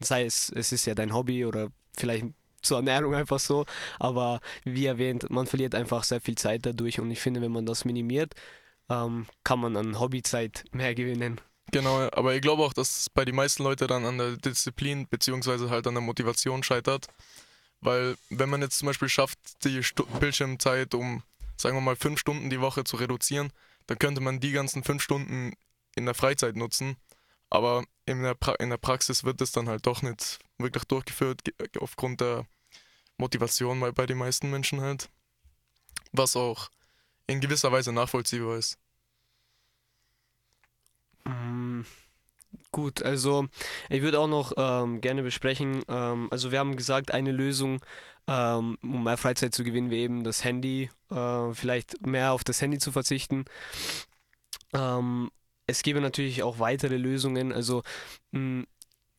Das 0.00 0.10
heißt, 0.12 0.54
es 0.56 0.72
ist 0.72 0.86
ja 0.86 0.94
dein 0.94 1.14
Hobby 1.14 1.44
oder 1.46 1.68
vielleicht 1.96 2.26
zur 2.62 2.78
Ernährung 2.78 3.14
einfach 3.14 3.38
so. 3.38 3.66
Aber 3.98 4.40
wie 4.64 4.86
erwähnt, 4.86 5.30
man 5.30 5.46
verliert 5.46 5.74
einfach 5.74 6.04
sehr 6.04 6.20
viel 6.20 6.36
Zeit 6.36 6.66
dadurch 6.66 7.00
und 7.00 7.10
ich 7.10 7.20
finde, 7.20 7.40
wenn 7.40 7.52
man 7.52 7.66
das 7.66 7.84
minimiert, 7.84 8.34
ähm, 8.88 9.26
kann 9.44 9.60
man 9.60 9.76
an 9.76 9.98
Hobbyzeit 9.98 10.64
mehr 10.72 10.94
gewinnen. 10.94 11.40
Genau, 11.70 12.08
aber 12.12 12.34
ich 12.34 12.42
glaube 12.42 12.62
auch, 12.62 12.72
dass 12.72 13.08
bei 13.10 13.24
den 13.24 13.34
meisten 13.34 13.62
Leuten 13.62 13.86
dann 13.86 14.04
an 14.04 14.18
der 14.18 14.36
Disziplin 14.36 15.06
beziehungsweise 15.08 15.70
halt 15.70 15.86
an 15.86 15.94
der 15.94 16.02
Motivation 16.02 16.62
scheitert. 16.62 17.06
Weil 17.80 18.16
wenn 18.30 18.50
man 18.50 18.60
jetzt 18.60 18.78
zum 18.78 18.86
Beispiel 18.86 19.08
schafft, 19.08 19.38
die 19.64 19.82
Stu 19.82 20.04
Bildschirmzeit 20.20 20.94
um, 20.94 21.22
sagen 21.56 21.76
wir 21.76 21.80
mal, 21.80 21.96
fünf 21.96 22.20
Stunden 22.20 22.50
die 22.50 22.60
Woche 22.60 22.84
zu 22.84 22.96
reduzieren, 22.96 23.52
dann 23.86 23.98
könnte 23.98 24.20
man 24.20 24.38
die 24.38 24.52
ganzen 24.52 24.84
fünf 24.84 25.02
Stunden 25.02 25.54
in 25.96 26.04
der 26.04 26.14
Freizeit 26.14 26.56
nutzen. 26.56 26.96
Aber 27.52 27.84
in 28.06 28.22
der, 28.24 28.34
pra 28.34 28.54
in 28.56 28.70
der 28.70 28.78
Praxis 28.78 29.24
wird 29.24 29.40
es 29.42 29.52
dann 29.52 29.68
halt 29.68 29.86
doch 29.86 30.02
nicht 30.02 30.40
wirklich 30.58 30.84
durchgeführt, 30.86 31.44
ge- 31.44 31.54
aufgrund 31.80 32.20
der 32.22 32.46
Motivation 33.18 33.80
bei, 33.80 33.92
bei 33.92 34.06
den 34.06 34.18
meisten 34.18 34.50
Menschen 34.50 34.80
halt. 34.82 35.10
Was 36.12 36.36
auch 36.36 36.70
in 37.26 37.40
gewisser 37.40 37.72
Weise 37.72 37.92
nachvollziehbar 37.92 38.58
ist. 38.58 38.78
Mm, 41.24 41.82
Gut, 42.72 43.02
also 43.02 43.48
ich 43.90 44.02
würde 44.02 44.20
auch 44.20 44.28
noch 44.28 44.52
ähm, 44.56 45.00
gerne 45.02 45.22
besprechen, 45.24 45.82
ähm, 45.88 46.28
also 46.32 46.52
wir 46.52 46.58
haben 46.60 46.76
gesagt, 46.76 47.12
eine 47.12 47.32
Lösung, 47.32 47.80
ähm, 48.28 48.78
um 48.82 49.04
mehr 49.04 49.16
Freizeit 49.18 49.54
zu 49.54 49.64
gewinnen, 49.64 49.90
wäre 49.90 50.02
eben 50.02 50.24
das 50.24 50.44
Handy, 50.44 50.90
äh, 51.10 51.52
vielleicht 51.54 52.06
mehr 52.06 52.32
auf 52.32 52.44
das 52.44 52.62
Handy 52.62 52.78
zu 52.78 52.92
verzichten. 52.92 53.44
Ähm, 54.74 55.30
es 55.66 55.82
gäbe 55.82 56.00
natürlich 56.00 56.42
auch 56.42 56.58
weitere 56.58 56.96
Lösungen, 56.96 57.52
also 57.52 57.82
mh, 58.32 58.64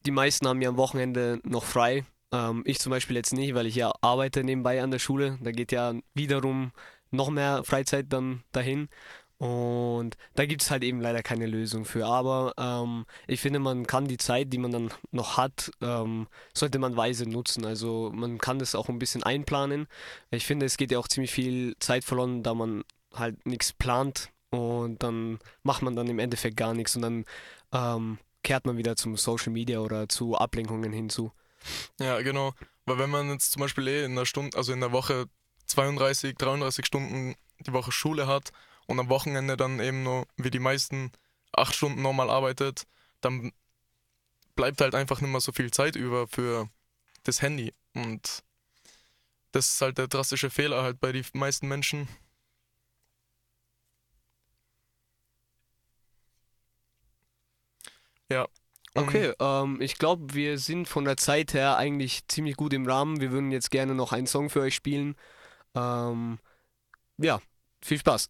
die 0.05 0.11
meisten 0.11 0.47
haben 0.47 0.61
ja 0.61 0.69
am 0.69 0.77
Wochenende 0.77 1.39
noch 1.43 1.63
frei. 1.63 2.05
Ähm, 2.31 2.63
ich 2.65 2.79
zum 2.79 2.89
Beispiel 2.89 3.15
jetzt 3.15 3.33
nicht, 3.33 3.53
weil 3.53 3.67
ich 3.67 3.75
ja 3.75 3.93
arbeite 4.01 4.43
nebenbei 4.43 4.81
an 4.81 4.91
der 4.91 4.99
Schule. 4.99 5.37
Da 5.41 5.51
geht 5.51 5.71
ja 5.71 5.93
wiederum 6.13 6.71
noch 7.11 7.29
mehr 7.29 7.63
Freizeit 7.63 8.07
dann 8.11 8.43
dahin. 8.51 8.89
Und 9.37 10.15
da 10.35 10.45
gibt 10.45 10.61
es 10.61 10.71
halt 10.71 10.83
eben 10.83 11.01
leider 11.01 11.21
keine 11.21 11.47
Lösung 11.47 11.85
für. 11.85 12.05
Aber 12.05 12.53
ähm, 12.57 13.05
ich 13.27 13.41
finde, 13.41 13.59
man 13.59 13.85
kann 13.87 14.07
die 14.07 14.17
Zeit, 14.17 14.53
die 14.53 14.57
man 14.57 14.71
dann 14.71 14.93
noch 15.11 15.37
hat, 15.37 15.71
ähm, 15.81 16.27
sollte 16.53 16.79
man 16.79 16.95
weise 16.95 17.27
nutzen. 17.29 17.65
Also 17.65 18.11
man 18.13 18.37
kann 18.37 18.59
das 18.59 18.75
auch 18.75 18.89
ein 18.89 18.99
bisschen 18.99 19.23
einplanen. 19.23 19.87
Ich 20.31 20.45
finde, 20.45 20.65
es 20.65 20.77
geht 20.77 20.91
ja 20.91 20.99
auch 20.99 21.07
ziemlich 21.07 21.31
viel 21.31 21.75
Zeit 21.79 22.03
verloren, 22.03 22.43
da 22.43 22.53
man 22.53 22.83
halt 23.13 23.45
nichts 23.45 23.73
plant 23.73 24.32
und 24.53 25.01
dann 25.01 25.39
macht 25.63 25.81
man 25.81 25.95
dann 25.95 26.07
im 26.07 26.19
Endeffekt 26.19 26.57
gar 26.57 26.75
nichts 26.75 26.95
und 26.95 27.01
dann 27.01 27.25
ähm, 27.71 28.19
kehrt 28.43 28.65
man 28.65 28.77
wieder 28.77 28.95
zum 28.95 29.17
Social 29.17 29.51
Media 29.51 29.79
oder 29.79 30.07
zu 30.07 30.37
Ablenkungen 30.37 30.93
hinzu. 30.93 31.31
Ja, 31.99 32.21
genau. 32.21 32.53
Weil 32.85 32.99
wenn 32.99 33.09
man 33.09 33.29
jetzt 33.31 33.53
zum 33.53 33.61
Beispiel 33.61 33.87
eh 33.87 34.03
in 34.03 34.15
der 34.15 34.25
Stunde, 34.25 34.55
also 34.55 34.71
in 34.71 34.79
der 34.79 34.91
Woche 34.91 35.25
32, 35.65 36.35
33 36.35 36.85
Stunden 36.85 37.35
die 37.65 37.73
Woche 37.73 37.91
Schule 37.91 38.27
hat 38.27 38.51
und 38.85 38.99
am 38.99 39.09
Wochenende 39.09 39.57
dann 39.57 39.79
eben 39.79 40.03
nur 40.03 40.27
wie 40.37 40.51
die 40.51 40.59
meisten 40.59 41.11
acht 41.51 41.73
Stunden 41.73 42.01
normal 42.01 42.29
arbeitet, 42.29 42.83
dann 43.21 43.53
bleibt 44.55 44.81
halt 44.81 44.93
einfach 44.93 45.21
nicht 45.21 45.31
mehr 45.31 45.41
so 45.41 45.51
viel 45.51 45.71
Zeit 45.71 45.95
über 45.95 46.27
für 46.27 46.69
das 47.23 47.41
Handy. 47.41 47.73
Und 47.95 48.43
das 49.51 49.69
ist 49.69 49.81
halt 49.81 49.97
der 49.97 50.07
drastische 50.07 50.49
Fehler 50.51 50.83
halt 50.83 50.99
bei 50.99 51.11
den 51.11 51.25
meisten 51.33 51.67
Menschen. 51.67 52.07
Ja. 58.33 58.41
und- 58.95 59.07
Okay, 59.07 59.33
ähm, 59.39 59.81
ich 59.81 59.97
glaube, 59.97 60.33
wir 60.33 60.57
sind 60.59 60.87
von 60.87 61.05
der 61.05 61.17
Zeit 61.17 61.53
her 61.53 61.77
eigentlich 61.77 62.27
ziemlich 62.27 62.55
gut 62.55 62.73
im 62.73 62.85
Rahmen. 62.85 63.21
Wir 63.21 63.31
würden 63.31 63.51
jetzt 63.51 63.71
gerne 63.71 63.95
noch 63.95 64.11
einen 64.13 64.27
Song 64.27 64.49
für 64.49 64.61
euch 64.61 64.75
spielen. 64.75 65.15
Ähm, 65.75 66.39
ja, 67.17 67.39
viel 67.81 67.97
Spaß. 67.99 68.29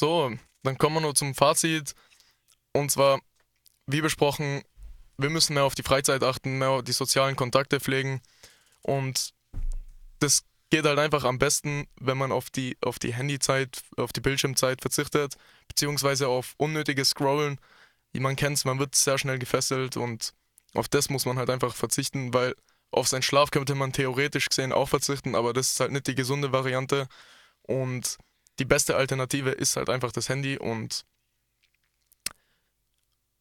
So, 0.00 0.32
dann 0.62 0.78
kommen 0.78 0.96
wir 0.96 1.02
nur 1.02 1.14
zum 1.14 1.34
Fazit. 1.34 1.94
Und 2.72 2.90
zwar, 2.90 3.20
wie 3.86 4.00
besprochen, 4.00 4.62
wir 5.18 5.28
müssen 5.28 5.52
mehr 5.52 5.64
auf 5.64 5.74
die 5.74 5.82
Freizeit 5.82 6.22
achten, 6.24 6.56
mehr 6.56 6.70
auf 6.70 6.84
die 6.84 6.92
sozialen 6.92 7.36
Kontakte 7.36 7.80
pflegen. 7.80 8.22
Und 8.80 9.34
das 10.20 10.44
geht 10.70 10.86
halt 10.86 10.98
einfach 10.98 11.24
am 11.24 11.38
besten, 11.38 11.86
wenn 12.00 12.16
man 12.16 12.32
auf 12.32 12.48
die, 12.48 12.78
auf 12.80 12.98
die 12.98 13.12
Handyzeit, 13.12 13.82
auf 13.98 14.14
die 14.14 14.22
Bildschirmzeit 14.22 14.80
verzichtet, 14.80 15.36
beziehungsweise 15.68 16.28
auf 16.28 16.54
unnötiges 16.56 17.10
Scrollen. 17.10 17.60
Man 18.14 18.36
kennt 18.36 18.64
man 18.64 18.78
wird 18.78 18.94
sehr 18.94 19.18
schnell 19.18 19.38
gefesselt 19.38 19.98
und 19.98 20.32
auf 20.72 20.88
das 20.88 21.10
muss 21.10 21.26
man 21.26 21.36
halt 21.36 21.50
einfach 21.50 21.74
verzichten, 21.74 22.32
weil 22.32 22.54
auf 22.90 23.06
seinen 23.06 23.20
Schlaf 23.20 23.50
könnte 23.50 23.74
man 23.74 23.92
theoretisch 23.92 24.48
gesehen 24.48 24.72
auch 24.72 24.88
verzichten, 24.88 25.34
aber 25.34 25.52
das 25.52 25.72
ist 25.72 25.80
halt 25.80 25.92
nicht 25.92 26.06
die 26.06 26.14
gesunde 26.14 26.52
Variante. 26.52 27.06
Und 27.64 28.16
die 28.60 28.66
beste 28.66 28.94
Alternative 28.94 29.50
ist 29.50 29.76
halt 29.76 29.88
einfach 29.88 30.12
das 30.12 30.28
Handy 30.28 30.58
und 30.58 31.04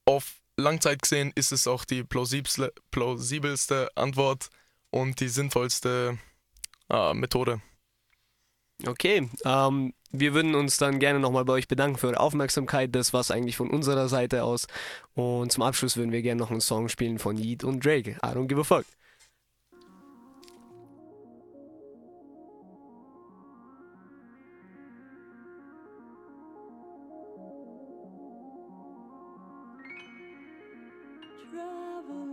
auf 0.06 0.38
Langzeit 0.58 1.02
gesehen 1.02 1.32
ist 1.36 1.52
es 1.52 1.68
auch 1.68 1.86
die 1.86 2.04
plausibelste, 2.04 2.74
plausibelste 2.90 3.90
Antwort 3.96 4.50
und 4.90 5.20
die 5.20 5.28
sinnvollste 5.28 6.18
äh, 6.90 7.14
Methode. 7.14 7.62
Okay, 8.88 9.30
ähm, 9.44 9.94
wir 10.12 10.34
würden 10.34 10.56
uns 10.56 10.78
dann 10.78 11.00
gerne 11.00 11.20
nochmal 11.20 11.44
bei 11.46 11.54
euch 11.54 11.68
bedanken 11.68 11.98
für 11.98 12.08
eure 12.08 12.20
Aufmerksamkeit. 12.20 12.96
Das 12.96 13.12
war's 13.12 13.30
eigentlich 13.30 13.58
von 13.58 13.70
unserer 13.70 14.08
Seite 14.08 14.44
aus. 14.44 14.68
Und 15.16 15.52
zum 15.52 15.64
Abschluss 15.64 15.98
würden 15.98 16.14
wir 16.14 16.22
gerne 16.22 16.40
noch 16.40 16.50
einen 16.50 16.62
Song 16.62 16.88
spielen 16.88 17.20
von 17.20 17.38
Yeet 17.38 17.66
und 17.66 17.84
Drake. 17.86 18.12
I 18.24 18.28
don't 18.28 18.48
give 18.48 18.60
a 18.60 18.64
fuck. 18.64 18.86
travel 31.52 32.29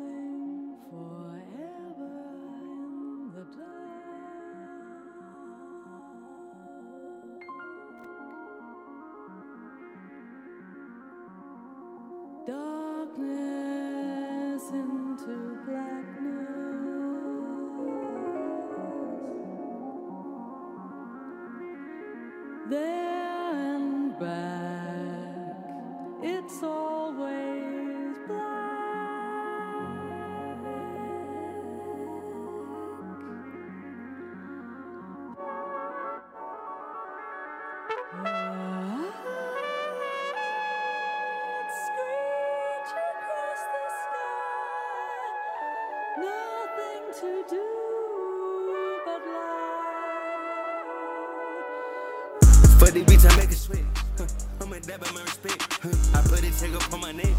lie. 52.99 53.05
For 53.05 53.11
the 53.11 53.17
bitch, 53.17 53.33
I 53.33 53.37
make 53.37 53.51
it 53.51 53.57
sweat. 53.57 53.85
Huh, 54.19 54.27
I'm 54.61 54.73
a 54.73 54.81
dab 54.81 55.01
my 55.15 55.23
respect. 55.23 55.63
Huh, 55.83 56.19
I 56.19 56.23
put 56.23 56.45
it 56.45 56.55
check 56.61 56.75
up 56.75 56.93
on 56.93 57.01
my 57.01 57.13
neck. 57.13 57.35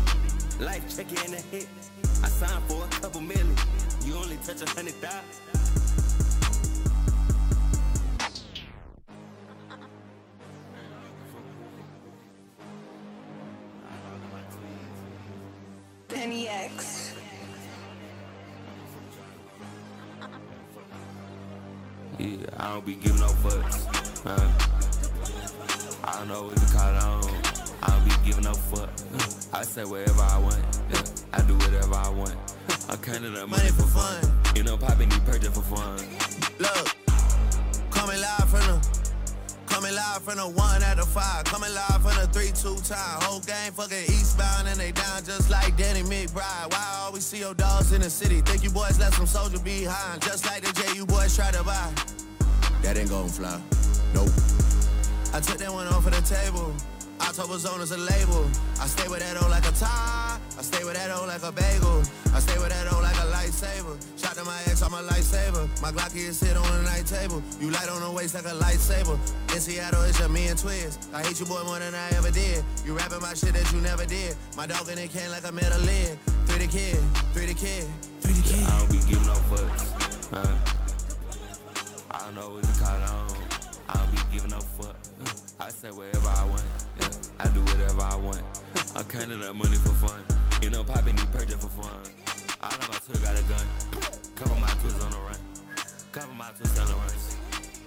Life 0.59 0.95
check 0.95 1.09
in 1.25 1.31
the 1.31 1.41
hit. 1.51 1.67
I 2.23 2.29
signed 2.29 2.63
for 2.65 2.83
a 2.83 2.87
couple 3.01 3.21
million. 3.21 3.55
You 4.05 4.15
only 4.15 4.37
touch 4.37 4.61
a 4.61 4.69
hundred 4.69 4.95
thousand. 4.95 5.46
Dogs 47.53 47.93
in 47.93 48.01
the 48.01 48.09
city? 48.09 48.41
Think 48.41 48.63
you 48.63 48.69
boys 48.69 48.99
left 48.99 49.15
some 49.15 49.25
soldier 49.25 49.59
behind, 49.59 50.21
just 50.21 50.45
like 50.45 50.63
the 50.63 50.73
J 50.73 50.95
you 50.95 51.05
boys 51.05 51.35
try 51.35 51.51
to 51.51 51.63
buy. 51.63 51.91
That 52.81 52.97
ain't 52.97 53.09
gon' 53.09 53.29
fly. 53.29 53.59
Nope. 54.13 54.29
I 55.33 55.39
took 55.39 55.57
that 55.57 55.71
one 55.71 55.87
off 55.87 56.05
of 56.05 56.13
the 56.13 56.21
table. 56.21 56.73
October 57.21 57.57
zone 57.57 57.81
is 57.81 57.91
a 57.91 57.97
label. 57.97 58.45
I 58.79 58.87
stay 58.87 59.07
with 59.07 59.19
that 59.19 59.41
O 59.41 59.47
like 59.49 59.67
a 59.67 59.71
tie. 59.71 60.39
I 60.57 60.61
stay 60.61 60.83
with 60.83 60.95
that 60.95 61.11
O 61.11 61.25
like 61.25 61.43
a 61.43 61.51
bagel. 61.51 62.01
I 62.33 62.39
stay 62.39 62.57
with 62.59 62.69
that 62.69 62.91
O 62.91 62.99
like 63.01 63.15
a 63.17 63.27
lightsaber. 63.29 63.97
Shot 64.19 64.35
to 64.35 64.43
my 64.43 64.59
ex, 64.65 64.81
I'm 64.81 64.93
a 64.93 65.01
lightsaber. 65.01 65.69
My 65.81 65.91
Glocky 65.91 66.27
is 66.27 66.37
sit 66.39 66.57
on 66.57 66.63
the 66.63 66.83
night 66.83 67.05
table. 67.05 67.41
You 67.59 67.69
light 67.71 67.89
on 67.89 68.01
the 68.01 68.11
waist 68.11 68.35
like 68.35 68.45
a 68.45 68.55
lightsaber. 68.57 69.17
In 69.53 69.59
Seattle, 69.59 70.03
it's 70.03 70.17
just 70.17 70.29
me 70.29 70.47
and 70.47 70.57
Twiz. 70.57 70.97
I 71.13 71.23
hate 71.23 71.39
you, 71.39 71.45
boy, 71.45 71.63
more 71.63 71.79
than 71.79 71.93
I 71.93 72.09
ever 72.17 72.31
did. 72.31 72.63
You 72.85 72.97
rapping 72.97 73.21
my 73.21 73.33
shit 73.33 73.53
that 73.53 73.71
you 73.71 73.81
never 73.81 74.05
did. 74.05 74.35
My 74.55 74.67
dog 74.67 74.89
in 74.89 74.97
it 74.97 75.11
can 75.11 75.29
like 75.31 75.47
a 75.47 75.51
metal 75.51 75.79
lid. 75.81 76.17
Three 76.45 76.65
the 76.65 76.71
kid, 76.71 76.97
three 77.33 77.45
the 77.45 77.53
kid, 77.53 77.85
three 78.21 78.33
the 78.33 78.41
kid. 78.47 78.63
I 78.65 78.79
don't 78.79 78.91
be 78.91 78.97
giving 79.09 79.27
no 79.27 79.37
fucks. 79.49 80.33
Huh? 80.33 80.77
I 82.11 82.19
don't 82.25 82.35
know 82.35 82.49
what 82.49 82.63
to 82.63 82.79
call 82.79 82.95
on. 82.95 83.37
I 83.89 83.93
don't 83.93 84.11
be 84.11 84.17
giving 84.33 84.51
no 84.51 84.59
fuck. 84.59 85.06
I 85.59 85.69
say 85.69 85.89
whatever 85.89 86.29
I 86.29 86.45
want. 86.45 86.63
Yeah, 86.99 87.09
I 87.39 87.47
do 87.49 87.61
whatever 87.61 88.01
I 88.01 88.15
want. 88.15 88.41
I 88.95 89.03
counted 89.03 89.41
up 89.43 89.55
money 89.55 89.75
for 89.77 89.93
fun. 90.05 90.21
You 90.61 90.69
know, 90.69 90.83
popping 90.83 91.15
need 91.15 91.31
purchase 91.31 91.55
for 91.55 91.69
fun. 91.81 91.89
All 92.61 92.71
of 92.71 92.89
my 92.89 92.97
twins 93.01 93.19
got 93.25 93.33
a 93.37 93.43
gun. 93.49 93.65
Couple 94.35 94.55
my 94.57 94.69
twins 94.81 95.03
on 95.03 95.11
the 95.11 95.17
run. 95.17 95.39
Couple 96.11 96.35
my 96.35 96.49
twins 96.51 96.79
on 96.79 96.87
the 96.87 96.93
runs. 96.93 97.37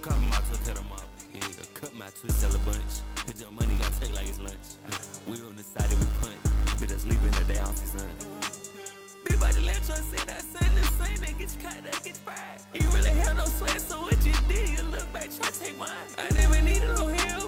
Couple 0.01 0.21
my 0.21 0.37
twins 0.47 0.67
hit 0.67 0.77
'em 0.77 0.91
up. 0.91 1.07
Yeah, 1.33 1.41
cut 1.73 1.95
my 1.95 2.09
twins 2.19 2.35
sell 2.35 2.53
a 2.53 2.59
bunch. 2.59 2.93
Hit 3.25 3.39
your 3.39 3.51
money, 3.51 3.73
got 3.79 3.91
take 3.99 4.13
like 4.15 4.27
it's 4.27 4.39
lunch. 4.39 4.67
We 5.27 5.39
on 5.39 5.55
the 5.55 5.63
side 5.63 5.89
that 5.89 5.99
we 5.99 6.07
punt. 6.19 6.39
We 6.81 6.87
just 6.87 7.07
leaving 7.07 7.31
the 7.31 7.45
day 7.53 7.59
off 7.59 7.75
the 7.79 7.87
sun. 7.99 8.11
Big 9.23 9.39
body 9.39 9.61
let 9.61 9.79
you 9.79 9.95
say 10.11 10.21
that 10.27 10.43
same 10.43 10.73
the 10.75 10.83
same 10.99 11.19
that 11.23 11.37
get 11.39 11.49
you 11.55 11.61
cut, 11.63 11.79
that 11.87 12.03
get 12.03 12.17
fried. 12.17 12.59
You 12.73 12.87
really 12.89 13.11
have 13.21 13.37
no 13.37 13.45
sweat, 13.45 13.79
so 13.79 14.01
what 14.01 14.19
you 14.25 14.33
did, 14.49 14.69
you 14.75 14.83
look 14.91 15.07
back, 15.13 15.29
try 15.31 15.49
to 15.49 15.59
take 15.59 15.77
mine. 15.77 15.89
I 16.17 16.29
never 16.33 16.61
needed 16.61 16.89
no 16.97 17.07
help, 17.07 17.40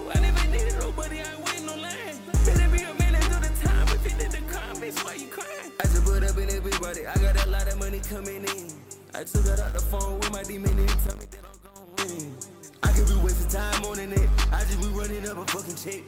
why 4.92 5.14
you 5.14 5.28
crying? 5.28 5.72
I 5.80 5.84
just 5.84 6.04
put 6.04 6.22
up 6.22 6.36
in 6.36 6.50
everybody, 6.50 7.06
I 7.06 7.14
got 7.14 7.46
a 7.46 7.48
lot 7.48 7.66
of 7.68 7.78
money 7.78 8.00
coming 8.00 8.44
in. 8.44 8.68
I 9.14 9.24
took 9.24 9.46
it 9.46 9.58
out 9.58 9.72
the 9.72 9.80
phone 9.80 10.18
with 10.20 10.32
my 10.32 10.42
demon 10.42 10.78
and 10.78 10.88
tell 10.88 11.16
me 11.16 11.24
that 11.30 11.40
I'm 11.40 11.58
gon' 11.64 11.88
win. 11.96 12.36
I 12.82 12.92
could 12.92 13.08
be 13.08 13.14
wasting 13.24 13.48
time 13.48 13.84
on 13.84 13.96
net, 13.96 14.28
I 14.52 14.60
just 14.60 14.80
be 14.80 14.88
running 14.88 15.26
up 15.28 15.38
a 15.38 15.44
fucking 15.46 15.76
check. 15.76 16.04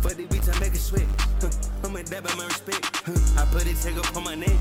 For 0.00 0.14
the 0.14 0.24
bitch, 0.26 0.46
I 0.54 0.60
make 0.60 0.74
it 0.74 0.78
sweat. 0.78 1.06
Huh, 1.40 1.50
I'm 1.82 1.96
a 1.96 2.02
dab 2.04 2.24
my 2.36 2.44
respect. 2.46 2.86
Huh, 3.04 3.42
I 3.42 3.46
put 3.46 3.66
it 3.66 3.76
check 3.82 3.96
up 3.96 4.16
on 4.16 4.24
my 4.24 4.34
neck. 4.34 4.58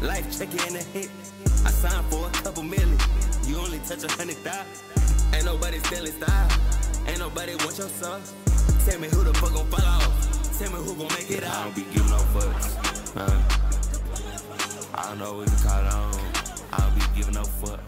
Life 0.00 0.38
check 0.38 0.54
it 0.54 0.66
in 0.68 0.74
the 0.74 0.82
hit. 0.94 1.10
I 1.66 1.70
signed 1.70 2.06
for 2.06 2.28
a 2.28 2.30
couple 2.44 2.62
million. 2.62 2.98
You 3.46 3.56
only 3.56 3.78
touch 3.80 4.04
a 4.04 4.12
hundred 4.12 4.36
thousand. 4.46 5.34
Ain't 5.34 5.46
nobody 5.46 5.78
stealing 5.80 6.12
style. 6.12 6.50
Ain't 7.08 7.18
nobody 7.18 7.56
want 7.56 7.76
your 7.78 7.88
sauce. 7.88 8.34
Tell 8.86 9.00
me 9.00 9.08
who 9.08 9.24
the 9.24 9.34
fuck 9.34 9.52
gon' 9.52 9.66
fall 9.66 9.84
off. 9.84 10.58
Tell 10.58 10.70
me 10.70 10.86
who 10.86 10.94
gon' 10.94 11.08
make 11.08 11.30
it 11.30 11.42
out. 11.42 11.56
I 11.56 11.64
don't 11.64 11.74
be 11.74 11.82
giving 11.92 12.10
no 12.10 12.18
fucks. 12.36 12.83
I 13.16 15.04
don't 15.08 15.18
know 15.20 15.34
what 15.34 15.46
to 15.46 15.64
call 15.64 15.78
on. 15.78 16.14
I 16.72 16.78
don't 16.78 16.94
be 16.96 17.00
giving 17.16 17.34
no 17.34 17.44
fuck. 17.44 17.80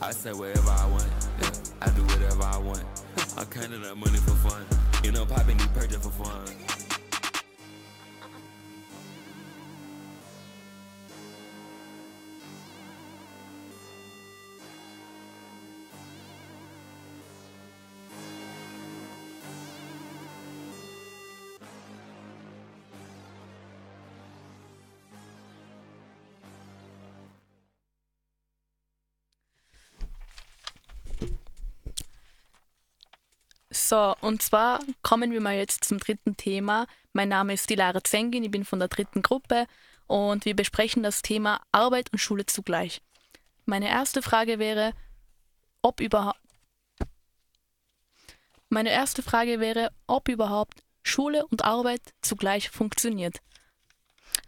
I 0.00 0.12
say 0.12 0.32
whatever 0.32 0.70
I 0.70 0.86
want. 0.86 1.10
I 1.82 1.90
do 1.90 2.02
whatever 2.04 2.42
I 2.42 2.56
want. 2.56 2.84
I 3.36 3.44
counted 3.44 3.84
up 3.84 3.96
money 3.98 4.16
for 4.16 4.34
fun. 4.48 4.64
You 5.04 5.12
know, 5.12 5.26
popping 5.26 5.58
need 5.58 5.74
purchase 5.74 5.96
for 5.96 6.24
fun. 6.24 6.71
So, 33.92 34.16
und 34.22 34.40
zwar 34.40 34.80
kommen 35.02 35.32
wir 35.32 35.42
mal 35.42 35.54
jetzt 35.54 35.84
zum 35.84 35.98
dritten 35.98 36.34
Thema. 36.38 36.86
Mein 37.12 37.28
Name 37.28 37.52
ist 37.52 37.68
Dilara 37.68 38.02
Zengin, 38.02 38.42
ich 38.42 38.50
bin 38.50 38.64
von 38.64 38.78
der 38.78 38.88
dritten 38.88 39.20
Gruppe 39.20 39.66
und 40.06 40.46
wir 40.46 40.56
besprechen 40.56 41.02
das 41.02 41.20
Thema 41.20 41.60
Arbeit 41.72 42.10
und 42.10 42.18
Schule 42.18 42.46
zugleich. 42.46 43.02
Meine 43.66 43.90
erste 43.90 44.22
Frage 44.22 44.58
wäre, 44.58 44.94
ob 45.82 46.00
überhaupt 46.00 46.40
meine 48.70 48.88
erste 48.88 49.22
Frage 49.22 49.60
wäre, 49.60 49.90
ob 50.06 50.30
überhaupt 50.30 50.82
Schule 51.02 51.44
und 51.48 51.62
Arbeit 51.62 52.00
zugleich 52.22 52.70
funktioniert. 52.70 53.40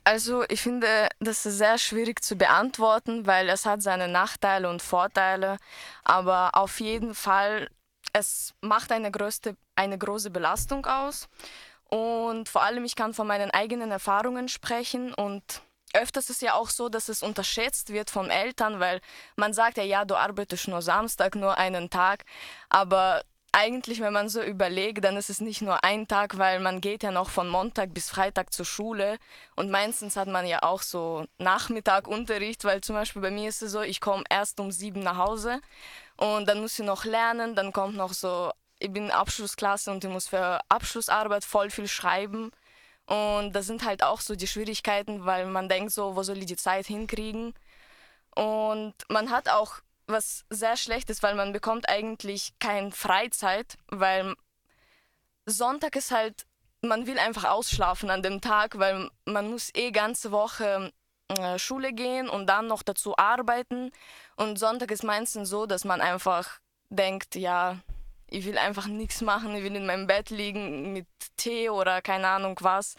Also 0.05 0.45
ich 0.49 0.63
finde, 0.63 1.11
das 1.21 1.45
ist 1.45 1.59
sehr 1.59 1.77
schwierig 1.77 2.25
zu 2.25 2.37
beantworten, 2.37 3.27
weil 3.27 3.51
es 3.51 3.67
hat 3.67 3.83
seine 3.83 4.09
Nachteile 4.09 4.71
und 4.71 4.81
Vorteile. 4.81 5.59
Aber 6.03 6.53
auf 6.55 6.81
jeden 6.81 7.15
Fall, 7.15 7.69
es 8.15 8.55
macht 8.61 8.93
eine, 8.93 9.11
größte, 9.11 9.57
eine 9.75 9.99
große 9.99 10.31
Belastung 10.31 10.87
aus. 10.87 11.29
Und 11.85 12.49
vor 12.49 12.63
allem, 12.63 12.85
ich 12.85 12.97
kann 12.97 13.13
von 13.13 13.27
meinen 13.27 13.51
eigenen 13.51 13.91
Erfahrungen 13.91 14.49
sprechen. 14.49 15.13
Und 15.13 15.63
öfters 15.93 16.31
ist 16.31 16.41
ja 16.41 16.55
auch 16.55 16.71
so, 16.71 16.89
dass 16.89 17.09
es 17.09 17.23
unterschätzt 17.23 17.93
wird 17.93 18.11
von 18.11 18.31
Eltern, 18.31 18.81
weil 18.81 19.01
man 19.37 19.53
sagt 19.53 19.77
ja, 19.77 19.83
ja, 19.83 20.05
du 20.05 20.15
arbeitest 20.15 20.69
nur 20.69 20.81
Samstag, 20.81 21.35
nur 21.35 21.59
einen 21.59 21.91
Tag. 21.91 22.25
Aber 22.69 23.23
eigentlich, 23.51 24.01
wenn 24.01 24.13
man 24.13 24.29
so 24.29 24.43
überlegt, 24.43 25.05
dann 25.05 25.17
ist 25.17 25.31
es 25.31 25.41
nicht 25.41 25.63
nur 25.63 25.85
ein 25.85 26.09
Tag, 26.09 26.39
weil 26.39 26.59
man 26.59 26.81
geht 26.81 27.05
ja 27.05 27.13
noch 27.13 27.31
von 27.31 27.49
Montag 27.49 27.95
bis 27.95 28.11
Freitag 28.11 28.53
zur 28.53 28.65
Schule 28.65 29.17
und 29.55 29.71
meistens 29.71 30.17
hat 30.17 30.27
man 30.27 30.45
ja 30.45 30.65
auch 30.65 30.83
so 30.83 31.27
Nachmittagunterricht, 31.39 32.65
weil 32.65 32.81
zum 32.81 32.97
Beispiel 32.97 33.23
bei 33.23 33.31
mir 33.31 33.49
ist 33.49 33.63
es 33.63 33.71
so, 33.71 33.83
ich 33.83 34.01
komme 34.01 34.25
erst 34.29 34.59
um 34.59 34.73
sieben 34.73 35.01
nach 35.01 35.19
Hause 35.19 35.61
und 36.17 36.47
dann 36.49 36.61
muss 36.61 36.79
ich 36.79 36.85
noch 36.85 37.05
lernen, 37.05 37.55
dann 37.55 37.73
kommt 37.73 37.97
noch 37.97 38.13
so, 38.13 38.53
ich 38.79 38.93
bin 38.93 39.11
Abschlussklasse 39.11 39.91
und 39.91 40.05
ich 40.05 40.11
muss 40.11 40.29
für 40.29 40.61
Abschlussarbeit 40.69 41.45
voll 41.45 41.71
viel 41.71 41.89
schreiben. 41.89 42.51
Und 43.07 43.53
das 43.53 43.67
sind 43.67 43.85
halt 43.85 44.03
auch 44.03 44.21
so 44.21 44.35
die 44.35 44.47
Schwierigkeiten, 44.47 45.27
weil 45.27 45.47
man 45.47 45.69
denkt 45.69 45.93
so, 45.93 46.17
wo 46.17 46.23
soll 46.23 46.39
ich 46.39 46.47
die 46.47 46.57
Zeit 46.57 46.87
hinkriegen? 46.87 47.55
Und 48.35 48.95
man 49.09 49.31
hat 49.31 49.49
auch 49.49 49.81
was 50.07 50.45
sehr 50.51 50.77
schlecht 50.77 51.11
ist, 51.11 51.23
weil 51.23 51.35
man 51.35 51.53
bekommt 51.53 51.89
eigentlich 51.89 52.53
keine 52.59 52.93
Freizeit, 52.93 53.79
weil 53.89 54.35
Sonntag 55.47 55.97
ist 55.97 56.11
halt, 56.11 56.45
man 56.83 57.07
will 57.07 57.19
einfach 57.19 57.45
ausschlafen 57.45 58.11
an 58.11 58.23
dem 58.23 58.41
Tag, 58.41 58.79
weil 58.79 59.09
man 59.25 59.51
muss 59.51 59.71
eh 59.75 59.91
ganze 59.91 60.31
Woche 60.31 60.93
Schule 61.57 61.93
gehen 61.93 62.29
und 62.29 62.47
dann 62.47 62.67
noch 62.67 62.83
dazu 62.83 63.17
arbeiten. 63.17 63.91
Und 64.37 64.59
Sonntag 64.59 64.91
ist 64.91 65.05
meistens 65.05 65.49
so, 65.49 65.67
dass 65.67 65.85
man 65.85 66.01
einfach 66.01 66.61
denkt, 66.91 67.35
ja, 67.35 67.79
ich 68.29 68.45
will 68.45 68.59
einfach 68.59 68.87
nichts 68.87 69.21
machen, 69.21 69.55
ich 69.55 69.63
will 69.63 69.77
in 69.77 69.87
meinem 69.87 70.07
Bett 70.07 70.31
liegen 70.31 70.93
mit 70.93 71.07
Tee 71.37 71.71
oder 71.71 72.03
keine 72.03 72.29
Ahnung 72.29 72.59
was. 72.61 72.95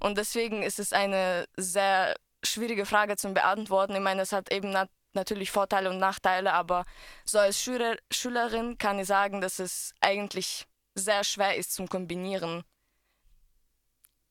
Und 0.00 0.18
deswegen 0.18 0.62
ist 0.62 0.78
es 0.78 0.92
eine 0.92 1.46
sehr 1.56 2.14
schwierige 2.42 2.86
Frage 2.86 3.16
zum 3.16 3.34
Beantworten. 3.34 3.94
Ich 3.94 4.00
meine, 4.00 4.22
es 4.22 4.32
hat 4.32 4.52
eben 4.52 4.74
natürlich 5.12 5.50
Vorteile 5.50 5.90
und 5.90 5.98
Nachteile, 5.98 6.52
aber 6.52 6.84
so 7.24 7.38
als 7.38 7.60
Schüler, 7.60 7.96
Schülerin 8.10 8.78
kann 8.78 8.98
ich 8.98 9.06
sagen, 9.06 9.40
dass 9.40 9.58
es 9.58 9.94
eigentlich 10.00 10.66
sehr 10.94 11.24
schwer 11.24 11.56
ist 11.56 11.72
zum 11.72 11.88
Kombinieren. 11.88 12.64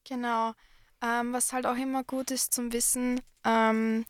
Genau. 0.04 0.54
Ähm, 1.02 1.34
was 1.34 1.54
halt 1.54 1.66
auch 1.66 1.76
immer 1.76 2.04
gut 2.04 2.32
ist 2.32 2.54
zum 2.54 2.74
Wissen, 2.74 3.22
ähm, 3.44 4.06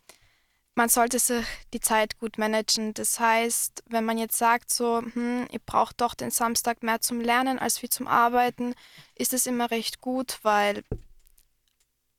man 0.77 0.89
sollte 0.89 1.17
sich 1.17 1.43
die 1.73 1.79
Zeit 1.79 2.19
gut 2.19 2.37
managen. 2.37 2.93
Das 2.93 3.19
heißt, 3.19 3.83
wenn 3.87 4.05
man 4.05 4.19
jetzt 4.19 4.37
sagt, 4.37 4.71
so, 4.71 5.01
hm, 5.01 5.47
ich 5.51 5.61
brauche 5.65 5.93
doch 5.97 6.13
den 6.13 6.29
Samstag 6.29 6.83
mehr 6.83 7.01
zum 7.01 7.19
Lernen 7.19 7.57
als 7.57 7.81
wie 7.81 7.89
zum 7.89 8.07
Arbeiten, 8.07 8.75
ist 9.15 9.33
es 9.33 9.47
immer 9.47 9.71
recht 9.71 10.01
gut, 10.01 10.37
weil 10.43 10.83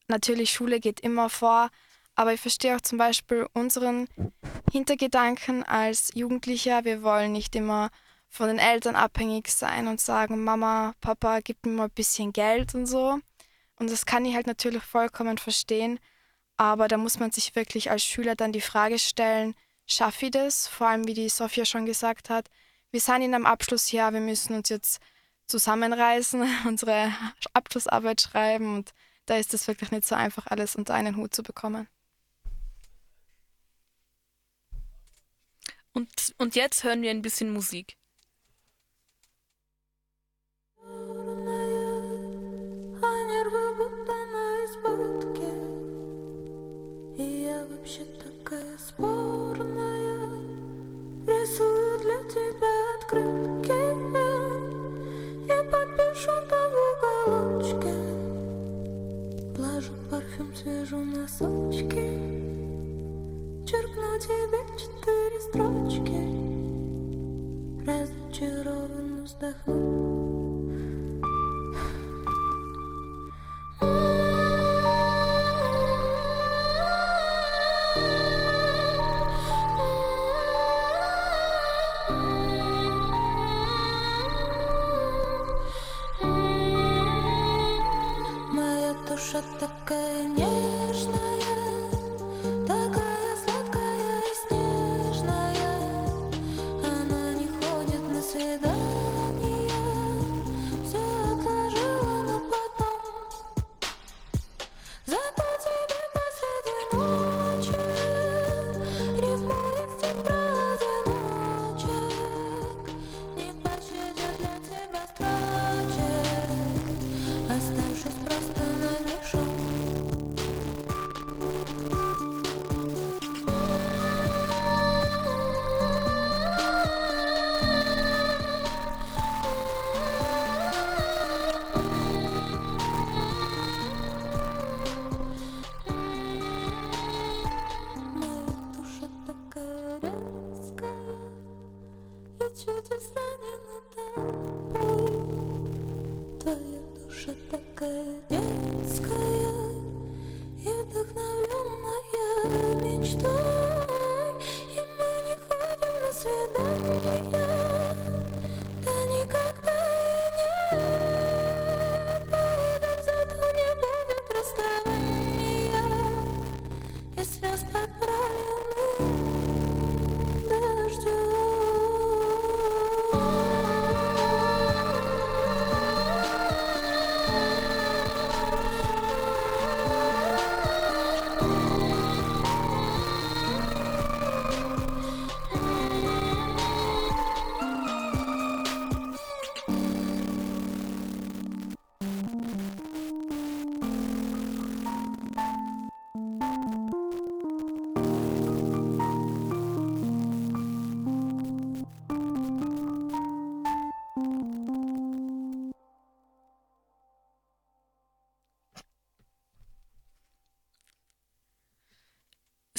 natürlich 0.09 0.51
Schule 0.51 0.81
geht 0.81 1.01
immer 1.01 1.31
vor, 1.31 1.71
aber 2.17 2.33
ich 2.35 2.41
verstehe 2.41 2.75
auch 2.75 2.81
zum 2.81 2.99
Beispiel 2.99 3.47
unseren 3.53 4.09
Hintergedanken 4.73 5.63
als 5.63 6.11
Jugendlicher. 6.15 6.85
Wir 6.85 7.05
wollen 7.05 7.31
nicht 7.31 7.55
immer 7.55 7.91
von 8.29 8.49
den 8.49 8.59
Eltern 8.59 8.97
abhängig 8.97 9.49
sein 9.51 9.87
und 9.87 10.01
sagen, 10.01 10.43
Mama, 10.43 10.95
Papa, 11.01 11.39
gib 11.41 11.65
mir 11.65 11.73
mal 11.73 11.85
ein 11.85 11.91
bisschen 11.91 12.33
Geld 12.33 12.75
und 12.75 12.87
so. 12.87 13.21
Und 13.79 13.91
das 13.91 14.07
kann 14.07 14.25
ich 14.25 14.35
halt 14.35 14.47
natürlich 14.47 14.83
vollkommen 14.83 15.39
verstehen. 15.39 16.01
Aber 16.57 16.89
da 16.89 16.97
muss 16.97 17.19
man 17.19 17.31
sich 17.31 17.55
wirklich 17.55 17.91
als 17.91 18.05
Schüler 18.05 18.35
dann 18.35 18.53
die 18.53 18.61
Frage 18.61 18.99
stellen, 18.99 19.55
schaffe 19.87 20.27
ich 20.27 20.33
das? 20.33 20.67
Vor 20.67 20.89
allem, 20.89 21.07
wie 21.07 21.15
die 21.15 21.29
Sophia 21.29 21.65
schon 21.65 21.87
gesagt 21.87 22.31
hat, 22.31 22.49
wir 22.91 23.01
sind 23.01 23.23
in 23.23 23.35
einem 23.35 23.47
Abschlussjahr, 23.47 24.13
wir 24.13 24.21
müssen 24.21 24.55
uns 24.55 24.69
jetzt 24.69 25.01
zusammenreißen, 25.47 26.43
unsere 26.67 27.13
Abschlussarbeit 27.53 28.21
schreiben 28.21 28.75
und 28.75 28.93
da 29.27 29.37
ist 29.37 29.55
es 29.55 29.69
wirklich 29.69 29.91
nicht 29.91 30.07
so 30.07 30.15
einfach, 30.15 30.47
alles 30.47 30.75
unter 30.75 30.95
einen 30.95 31.17
Hut 31.17 31.35
zu 31.35 31.43
bekommen. 31.43 31.87
Und, 35.93 36.35
und 36.39 36.55
jetzt 36.55 36.85
hören 36.85 37.03
wir 37.03 37.11
ein 37.11 37.23
bisschen 37.23 37.53
Musik. 37.53 37.97
Вообще 47.89 48.05
такая 48.23 48.77
спорная. 48.77 50.29
Рисую 51.27 51.99
для 52.01 52.19
тебя 52.29 52.75
открытки 53.01 53.81
Я 55.49 55.63
подпишу 55.65 56.35
там 56.51 56.71
в 56.71 56.79
уголочке. 56.93 57.95
Положу 59.57 59.93
парфюм, 60.11 60.55
свяжу 60.55 60.99
носочки 60.99 62.07
Черкну 63.67 64.19
тебе 64.21 64.61
четыре 64.77 65.39
строчки. 65.41 66.21
Разочарованно 67.87 69.23
вздохну 69.25 70.18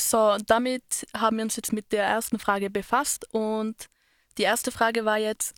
So, 0.10 0.38
damit 0.47 1.05
haben 1.16 1.38
wir 1.38 1.43
uns 1.43 1.55
jetzt 1.55 1.72
mit 1.72 1.91
der 1.91 2.03
ersten 2.03 2.39
Frage 2.39 2.72
befasst 2.72 3.32
und 3.32 3.76
die 4.39 4.43
erste 4.43 4.72
Frage 4.72 5.05
war 5.05 5.20
jetzt, 5.20 5.53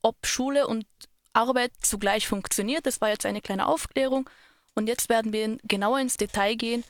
ob 0.00 0.26
Schule 0.26 0.66
und 0.66 0.86
Arbeit 1.34 1.72
zugleich 1.82 2.26
funktioniert. 2.26 2.86
Das 2.86 3.02
war 3.02 3.10
jetzt 3.10 3.26
eine 3.26 3.42
kleine 3.42 3.66
Aufklärung 3.66 4.30
und 4.74 4.86
jetzt 4.86 5.10
werden 5.10 5.34
wir 5.34 5.58
genauer 5.64 6.00
ins 6.00 6.16
Detail 6.16 6.54
gehen. 6.54 6.84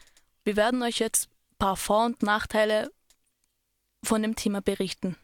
Wir 0.44 0.54
werden 0.54 0.80
euch 0.84 1.00
jetzt 1.00 1.26
ein 1.26 1.56
paar 1.58 1.76
Vor- 1.76 2.04
und 2.04 2.22
Nachteile 2.22 2.92
von 4.04 4.22
dem 4.22 4.36
Thema 4.36 4.60
berichten. 4.60 5.16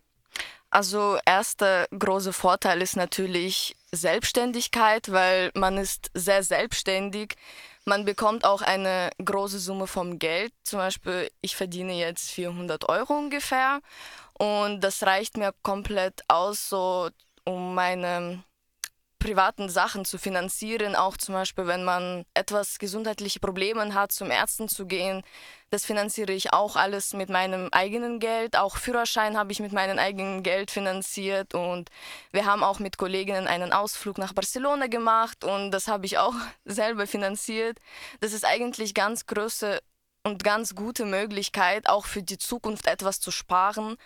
Also 0.71 1.17
erster 1.25 1.87
großer 1.97 2.33
Vorteil 2.33 2.83
ist 2.83 2.97
natürlich 2.97 3.77
Selbstständigkeit, 3.93 5.13
weil 5.13 5.53
man 5.55 5.79
ist 5.79 6.11
sehr 6.13 6.43
selbstständig. 6.43 7.37
Man 7.89 8.05
bekommt 8.05 8.45
auch 8.45 8.61
eine 8.61 9.09
große 9.25 9.59
Summe 9.59 9.87
vom 9.87 10.19
Geld. 10.19 10.53
Zum 10.63 10.79
Beispiel, 10.79 11.31
ich 11.41 11.57
verdiene 11.57 11.95
jetzt 11.95 12.31
400 12.33 12.87
Euro 12.87 13.15
ungefähr 13.15 13.81
und 14.35 14.83
das 14.83 15.05
reicht 15.05 15.39
mir 15.39 15.55
komplett 15.63 16.23
aus, 16.29 16.69
so 16.69 17.09
um 17.45 17.75
meine 17.75 18.45
privaten 19.19 19.69
Sachen 19.69 20.05
zu 20.05 20.19
finanzieren, 20.19 20.95
auch 20.95 21.17
zum 21.17 21.35
Beispiel, 21.35 21.67
wenn 21.67 21.85
man 21.85 22.25
etwas 22.35 22.79
gesundheitliche 22.79 23.41
Probleme 23.41 23.95
hat, 23.95 24.13
zum 24.13 24.31
Ärzten 24.31 24.69
zu 24.69 24.87
gehen. 24.87 25.23
Das 25.71 25.85
finanziere 25.85 26.33
ich 26.33 26.53
auch 26.53 26.77
alles 26.77 27.13
mit 27.13 27.29
meinem 27.29 27.69
eigenen 27.73 28.21
Geld. 28.21 28.57
Auch 28.57 28.77
Führerschein 28.77 29.37
habe 29.37 29.53
ich 29.53 29.61
mit 29.61 29.73
meinem 29.73 29.99
eigenen 29.99 30.43
Geld 30.43 30.71
finanziert 30.71 31.55
und 31.55 31.91
wir 32.33 32.47
haben 32.47 32.63
auch 32.63 32.79
mit 32.79 32.97
Kolleginnen 32.97 33.47
einen 33.47 33.73
Ausflug 33.73 34.19
nach 34.19 34.33
Barcelona 34.33 34.87
gemacht 34.87 35.45
und 35.45 35.71
das 35.71 35.89
habe 35.89 36.07
ich 36.07 36.19
auch 36.19 36.35
selber 36.65 37.07
finanziert. 37.07 37.79
Das 38.21 38.33
ist 38.33 38.45
eigentlich 38.45 38.95
ganz 38.95 39.27
große 39.27 39.81
und 40.25 40.45
ganz 40.45 40.75
gute 40.75 41.05
Möglichkeit, 41.05 41.89
auch 41.89 42.07
für 42.07 42.23
die 42.23 42.39
Zukunft 42.39 42.87
etwas 42.87 43.21
zu 43.21 43.31
sparen. 43.31 43.97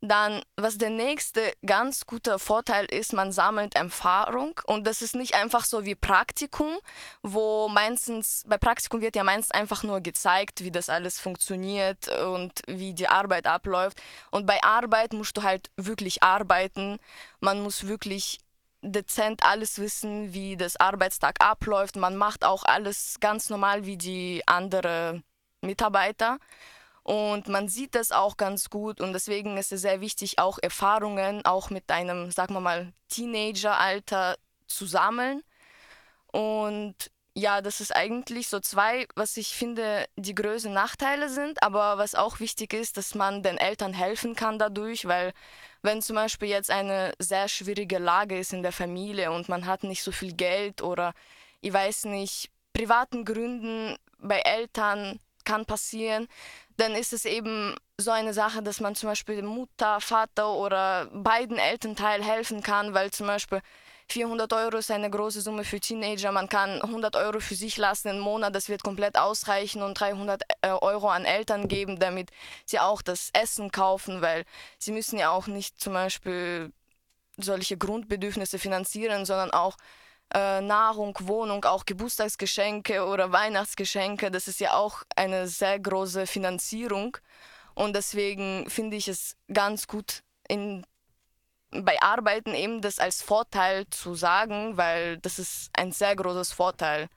Dann, 0.00 0.42
was 0.56 0.78
der 0.78 0.90
nächste 0.90 1.52
ganz 1.66 2.06
guter 2.06 2.38
Vorteil 2.38 2.84
ist, 2.86 3.12
man 3.12 3.32
sammelt 3.32 3.74
Erfahrung 3.74 4.60
und 4.66 4.86
das 4.86 5.02
ist 5.02 5.16
nicht 5.16 5.34
einfach 5.34 5.64
so 5.64 5.84
wie 5.84 5.96
Praktikum, 5.96 6.78
wo 7.22 7.68
meistens, 7.68 8.44
bei 8.46 8.58
Praktikum 8.58 9.00
wird 9.00 9.16
ja 9.16 9.24
meistens 9.24 9.50
einfach 9.50 9.82
nur 9.82 10.00
gezeigt, 10.00 10.62
wie 10.62 10.70
das 10.70 10.88
alles 10.88 11.18
funktioniert 11.18 12.06
und 12.26 12.62
wie 12.68 12.94
die 12.94 13.08
Arbeit 13.08 13.48
abläuft. 13.48 14.00
Und 14.30 14.46
bei 14.46 14.62
Arbeit 14.62 15.14
musst 15.14 15.36
du 15.36 15.42
halt 15.42 15.68
wirklich 15.76 16.22
arbeiten, 16.22 17.00
man 17.40 17.60
muss 17.60 17.88
wirklich 17.88 18.38
dezent 18.82 19.42
alles 19.42 19.78
wissen, 19.78 20.32
wie 20.32 20.56
das 20.56 20.76
Arbeitstag 20.76 21.36
abläuft. 21.40 21.96
Man 21.96 22.16
macht 22.16 22.44
auch 22.44 22.64
alles 22.64 23.16
ganz 23.20 23.50
normal 23.50 23.84
wie 23.86 23.96
die 23.96 24.42
anderen 24.46 25.24
Mitarbeiter. 25.60 26.38
Und 27.08 27.48
man 27.48 27.70
sieht 27.70 27.94
das 27.94 28.12
auch 28.12 28.36
ganz 28.36 28.68
gut. 28.68 29.00
Und 29.00 29.14
deswegen 29.14 29.56
ist 29.56 29.72
es 29.72 29.80
sehr 29.80 30.02
wichtig, 30.02 30.38
auch 30.38 30.58
Erfahrungen 30.60 31.42
auch 31.46 31.70
mit 31.70 31.90
einem, 31.90 32.30
sagen 32.30 32.52
wir 32.52 32.60
mal, 32.60 32.92
Teenageralter 33.08 34.36
zu 34.66 34.84
sammeln. 34.84 35.42
Und 36.32 37.10
ja, 37.32 37.62
das 37.62 37.80
ist 37.80 37.96
eigentlich 37.96 38.48
so 38.48 38.60
zwei, 38.60 39.06
was 39.14 39.38
ich 39.38 39.54
finde, 39.54 40.04
die 40.16 40.34
größten 40.34 40.70
Nachteile 40.70 41.30
sind, 41.30 41.62
aber 41.62 41.96
was 41.96 42.14
auch 42.14 42.40
wichtig 42.40 42.74
ist, 42.74 42.98
dass 42.98 43.14
man 43.14 43.42
den 43.42 43.56
Eltern 43.56 43.94
helfen 43.94 44.34
kann 44.34 44.58
dadurch, 44.58 45.06
weil 45.06 45.32
wenn 45.80 46.02
zum 46.02 46.16
Beispiel 46.16 46.48
jetzt 46.48 46.70
eine 46.70 47.14
sehr 47.18 47.48
schwierige 47.48 47.96
Lage 47.96 48.38
ist 48.38 48.52
in 48.52 48.62
der 48.62 48.72
Familie 48.72 49.32
und 49.32 49.48
man 49.48 49.64
hat 49.64 49.82
nicht 49.82 50.02
so 50.02 50.12
viel 50.12 50.34
Geld 50.34 50.82
oder 50.82 51.14
ich 51.62 51.72
weiß 51.72 52.04
nicht, 52.04 52.50
privaten 52.74 53.24
Gründen 53.24 53.96
bei 54.18 54.40
Eltern 54.40 55.18
kann 55.48 55.64
passieren, 55.64 56.28
dann 56.76 56.94
ist 56.94 57.14
es 57.14 57.24
eben 57.24 57.74
so 57.96 58.10
eine 58.10 58.34
Sache, 58.34 58.62
dass 58.62 58.80
man 58.80 58.94
zum 58.94 59.08
Beispiel 59.08 59.42
Mutter, 59.42 60.00
Vater 60.00 60.52
oder 60.52 61.06
beiden 61.06 61.58
Elternteilen 61.58 62.22
helfen 62.22 62.62
kann, 62.62 62.92
weil 62.92 63.10
zum 63.10 63.26
Beispiel 63.26 63.62
400 64.10 64.52
Euro 64.52 64.76
ist 64.76 64.90
eine 64.90 65.10
große 65.10 65.40
Summe 65.40 65.64
für 65.64 65.80
Teenager. 65.80 66.32
Man 66.32 66.48
kann 66.48 66.82
100 66.82 67.16
Euro 67.16 67.40
für 67.40 67.54
sich 67.54 67.78
lassen 67.78 68.08
im 68.08 68.18
Monat, 68.20 68.54
das 68.54 68.68
wird 68.68 68.82
komplett 68.82 69.16
ausreichen 69.16 69.82
und 69.82 69.98
300 69.98 70.42
äh, 70.60 70.68
Euro 70.68 71.08
an 71.08 71.24
Eltern 71.24 71.66
geben, 71.66 71.98
damit 71.98 72.30
sie 72.66 72.78
auch 72.78 73.00
das 73.00 73.30
Essen 73.32 73.70
kaufen, 73.72 74.20
weil 74.20 74.44
sie 74.78 74.92
müssen 74.92 75.18
ja 75.18 75.30
auch 75.30 75.46
nicht 75.46 75.80
zum 75.80 75.94
Beispiel 75.94 76.72
solche 77.38 77.78
Grundbedürfnisse 77.78 78.58
finanzieren, 78.58 79.24
sondern 79.24 79.50
auch 79.50 79.76
äh, 80.34 80.60
Nahrung, 80.60 81.16
Wohnung, 81.20 81.64
auch 81.64 81.86
Geburtstagsgeschenke 81.86 83.04
oder 83.06 83.32
Weihnachtsgeschenke. 83.32 84.30
Das 84.30 84.48
ist 84.48 84.60
ja 84.60 84.74
auch 84.74 85.02
eine 85.16 85.48
sehr 85.48 85.78
große 85.78 86.26
Finanzierung. 86.26 87.16
Und 87.74 87.94
deswegen 87.94 88.68
finde 88.68 88.96
ich 88.96 89.08
es 89.08 89.36
ganz 89.52 89.86
gut, 89.86 90.22
in, 90.48 90.84
bei 91.70 92.00
Arbeiten 92.02 92.54
eben 92.54 92.80
das 92.80 92.98
als 92.98 93.22
Vorteil 93.22 93.86
zu 93.90 94.14
sagen, 94.14 94.76
weil 94.76 95.18
das 95.18 95.38
ist 95.38 95.70
ein 95.74 95.92
sehr 95.92 96.16
großes 96.16 96.52
Vorteil. 96.52 97.08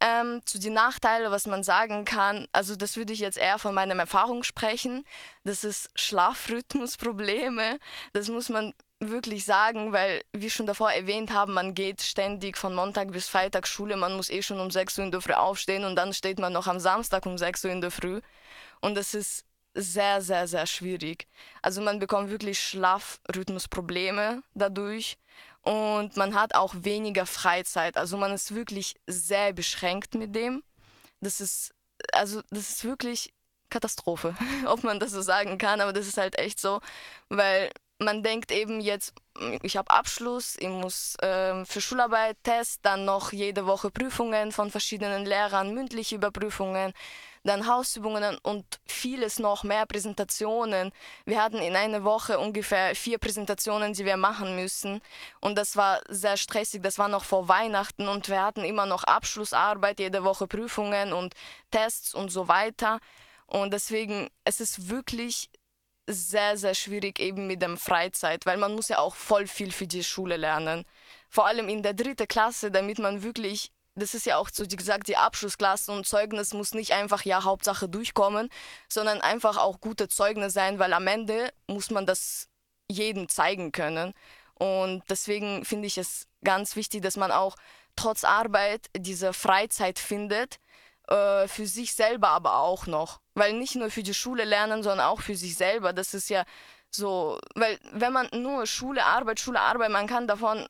Ähm, 0.00 0.42
zu 0.44 0.60
den 0.60 0.74
Nachteilen, 0.74 1.32
was 1.32 1.46
man 1.46 1.64
sagen 1.64 2.04
kann, 2.04 2.46
also 2.52 2.76
das 2.76 2.96
würde 2.96 3.12
ich 3.12 3.18
jetzt 3.18 3.38
eher 3.38 3.58
von 3.58 3.74
meiner 3.74 3.96
Erfahrung 3.96 4.44
sprechen. 4.44 5.04
Das 5.42 5.64
ist 5.64 5.90
Schlafrhythmusprobleme. 5.96 7.78
Das 8.12 8.28
muss 8.28 8.48
man 8.48 8.74
wirklich 9.00 9.44
sagen, 9.44 9.92
weil 9.92 10.22
wir 10.32 10.50
schon 10.50 10.66
davor 10.66 10.90
erwähnt 10.90 11.32
haben, 11.32 11.54
man 11.54 11.74
geht 11.74 12.02
ständig 12.02 12.56
von 12.56 12.74
Montag 12.74 13.12
bis 13.12 13.28
Freitag 13.28 13.66
Schule, 13.66 13.96
man 13.96 14.16
muss 14.16 14.30
eh 14.30 14.42
schon 14.42 14.58
um 14.60 14.70
6 14.70 14.98
Uhr 14.98 15.04
in 15.04 15.10
der 15.10 15.20
Früh 15.20 15.34
aufstehen 15.34 15.84
und 15.84 15.96
dann 15.96 16.12
steht 16.12 16.38
man 16.38 16.52
noch 16.52 16.66
am 16.66 16.80
Samstag 16.80 17.24
um 17.26 17.38
6 17.38 17.64
Uhr 17.64 17.70
in 17.70 17.80
der 17.80 17.90
Früh. 17.90 18.20
Und 18.80 18.96
das 18.96 19.14
ist 19.14 19.44
sehr, 19.74 20.20
sehr, 20.20 20.48
sehr 20.48 20.66
schwierig. 20.66 21.28
Also 21.62 21.80
man 21.80 21.98
bekommt 22.00 22.30
wirklich 22.30 22.58
Schlafrhythmusprobleme 22.58 24.42
dadurch 24.54 25.16
und 25.62 26.16
man 26.16 26.34
hat 26.34 26.54
auch 26.54 26.74
weniger 26.78 27.26
Freizeit. 27.26 27.96
Also 27.96 28.16
man 28.16 28.32
ist 28.32 28.54
wirklich 28.54 28.96
sehr 29.06 29.52
beschränkt 29.52 30.14
mit 30.14 30.34
dem. 30.34 30.64
Das 31.20 31.40
ist, 31.40 31.72
also 32.12 32.42
das 32.50 32.70
ist 32.70 32.84
wirklich 32.84 33.32
Katastrophe, 33.70 34.34
ob 34.66 34.82
man 34.82 34.98
das 34.98 35.12
so 35.12 35.22
sagen 35.22 35.58
kann, 35.58 35.80
aber 35.80 35.92
das 35.92 36.06
ist 36.06 36.16
halt 36.16 36.38
echt 36.38 36.58
so, 36.58 36.80
weil 37.28 37.70
man 37.98 38.22
denkt 38.22 38.52
eben 38.52 38.80
jetzt, 38.80 39.12
ich 39.62 39.76
habe 39.76 39.90
Abschluss, 39.90 40.56
ich 40.58 40.68
muss 40.68 41.16
äh, 41.16 41.64
für 41.64 41.80
Schularbeit 41.80 42.36
Test, 42.42 42.80
dann 42.82 43.04
noch 43.04 43.32
jede 43.32 43.66
Woche 43.66 43.90
Prüfungen 43.90 44.52
von 44.52 44.70
verschiedenen 44.70 45.26
Lehrern, 45.26 45.74
mündliche 45.74 46.16
Überprüfungen, 46.16 46.92
dann 47.44 47.66
Hausübungen 47.66 48.36
und 48.42 48.64
vieles 48.86 49.38
noch 49.38 49.64
mehr 49.64 49.86
Präsentationen. 49.86 50.92
Wir 51.24 51.42
hatten 51.42 51.58
in 51.58 51.76
einer 51.76 52.04
Woche 52.04 52.38
ungefähr 52.38 52.94
vier 52.94 53.18
Präsentationen, 53.18 53.92
die 53.92 54.04
wir 54.04 54.16
machen 54.16 54.56
müssen 54.56 55.00
und 55.40 55.56
das 55.56 55.76
war 55.76 56.00
sehr 56.08 56.36
stressig. 56.36 56.82
Das 56.82 56.98
war 56.98 57.08
noch 57.08 57.24
vor 57.24 57.48
Weihnachten 57.48 58.08
und 58.08 58.28
wir 58.28 58.42
hatten 58.42 58.64
immer 58.64 58.86
noch 58.86 59.04
Abschlussarbeit, 59.04 59.98
jede 60.00 60.24
Woche 60.24 60.46
Prüfungen 60.46 61.12
und 61.12 61.34
Tests 61.70 62.14
und 62.14 62.30
so 62.30 62.48
weiter. 62.48 62.98
Und 63.46 63.72
deswegen, 63.72 64.28
es 64.44 64.60
ist 64.60 64.90
wirklich 64.90 65.48
sehr, 66.08 66.56
sehr 66.56 66.74
schwierig 66.74 67.20
eben 67.20 67.46
mit 67.46 67.60
dem 67.62 67.76
Freizeit, 67.76 68.46
weil 68.46 68.56
man 68.56 68.74
muss 68.74 68.88
ja 68.88 68.98
auch 68.98 69.14
voll 69.14 69.46
viel 69.46 69.70
für 69.70 69.86
die 69.86 70.02
Schule 70.02 70.36
lernen. 70.36 70.84
Vor 71.28 71.46
allem 71.46 71.68
in 71.68 71.82
der 71.82 71.92
dritten 71.92 72.26
Klasse, 72.26 72.70
damit 72.70 72.98
man 72.98 73.22
wirklich, 73.22 73.70
das 73.94 74.14
ist 74.14 74.24
ja 74.24 74.38
auch 74.38 74.48
so 74.50 74.64
gesagt 74.66 75.08
die 75.08 75.18
Abschlussklasse 75.18 75.92
und 75.92 76.06
Zeugnis 76.06 76.54
muss 76.54 76.72
nicht 76.72 76.92
einfach 76.92 77.24
ja 77.24 77.44
Hauptsache 77.44 77.88
durchkommen, 77.88 78.48
sondern 78.88 79.20
einfach 79.20 79.58
auch 79.58 79.80
gute 79.80 80.08
Zeugnisse 80.08 80.50
sein, 80.50 80.78
weil 80.78 80.94
am 80.94 81.06
Ende 81.06 81.52
muss 81.66 81.90
man 81.90 82.06
das 82.06 82.48
jedem 82.90 83.28
zeigen 83.28 83.70
können. 83.70 84.14
Und 84.54 85.02
deswegen 85.10 85.64
finde 85.64 85.86
ich 85.86 85.98
es 85.98 86.26
ganz 86.42 86.74
wichtig, 86.74 87.02
dass 87.02 87.16
man 87.16 87.30
auch 87.30 87.54
trotz 87.96 88.24
Arbeit 88.24 88.88
diese 88.96 89.32
Freizeit 89.32 89.98
findet, 89.98 90.58
äh, 91.08 91.48
für 91.48 91.66
sich 91.66 91.94
selber 91.94 92.28
aber 92.28 92.58
auch 92.58 92.86
noch. 92.86 93.20
Weil 93.34 93.54
nicht 93.54 93.76
nur 93.76 93.90
für 93.90 94.02
die 94.02 94.14
Schule 94.14 94.44
lernen, 94.44 94.82
sondern 94.82 95.06
auch 95.06 95.20
für 95.20 95.36
sich 95.36 95.56
selber. 95.56 95.92
Das 95.92 96.14
ist 96.14 96.28
ja 96.28 96.44
so, 96.90 97.38
weil 97.54 97.78
wenn 97.92 98.12
man 98.12 98.28
nur 98.32 98.66
Schule, 98.66 99.04
Arbeit, 99.04 99.40
Schule, 99.40 99.60
Arbeit, 99.60 99.90
man 99.90 100.06
kann 100.06 100.26
davon 100.26 100.66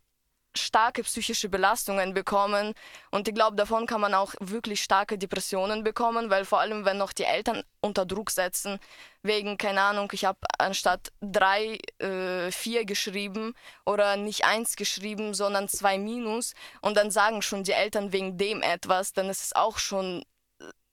starke 0.58 1.02
psychische 1.02 1.48
Belastungen 1.48 2.14
bekommen. 2.14 2.74
Und 3.10 3.28
ich 3.28 3.34
glaube, 3.34 3.56
davon 3.56 3.86
kann 3.86 4.00
man 4.00 4.14
auch 4.14 4.34
wirklich 4.40 4.82
starke 4.82 5.18
Depressionen 5.18 5.84
bekommen, 5.84 6.30
weil 6.30 6.44
vor 6.44 6.60
allem, 6.60 6.84
wenn 6.84 6.98
noch 6.98 7.12
die 7.12 7.24
Eltern 7.24 7.62
unter 7.80 8.06
Druck 8.06 8.30
setzen, 8.30 8.78
wegen, 9.22 9.58
keine 9.58 9.82
Ahnung, 9.82 10.10
ich 10.12 10.24
habe 10.24 10.38
anstatt 10.58 11.12
drei, 11.20 11.78
äh, 11.98 12.50
vier 12.50 12.84
geschrieben 12.84 13.54
oder 13.84 14.16
nicht 14.16 14.44
eins 14.44 14.76
geschrieben, 14.76 15.34
sondern 15.34 15.68
zwei 15.68 15.98
Minus. 15.98 16.54
Und 16.80 16.96
dann 16.96 17.10
sagen 17.10 17.42
schon 17.42 17.64
die 17.64 17.72
Eltern 17.72 18.12
wegen 18.12 18.38
dem 18.38 18.62
etwas, 18.62 19.12
dann 19.12 19.28
ist 19.28 19.44
es 19.44 19.54
auch 19.54 19.78
schon 19.78 20.24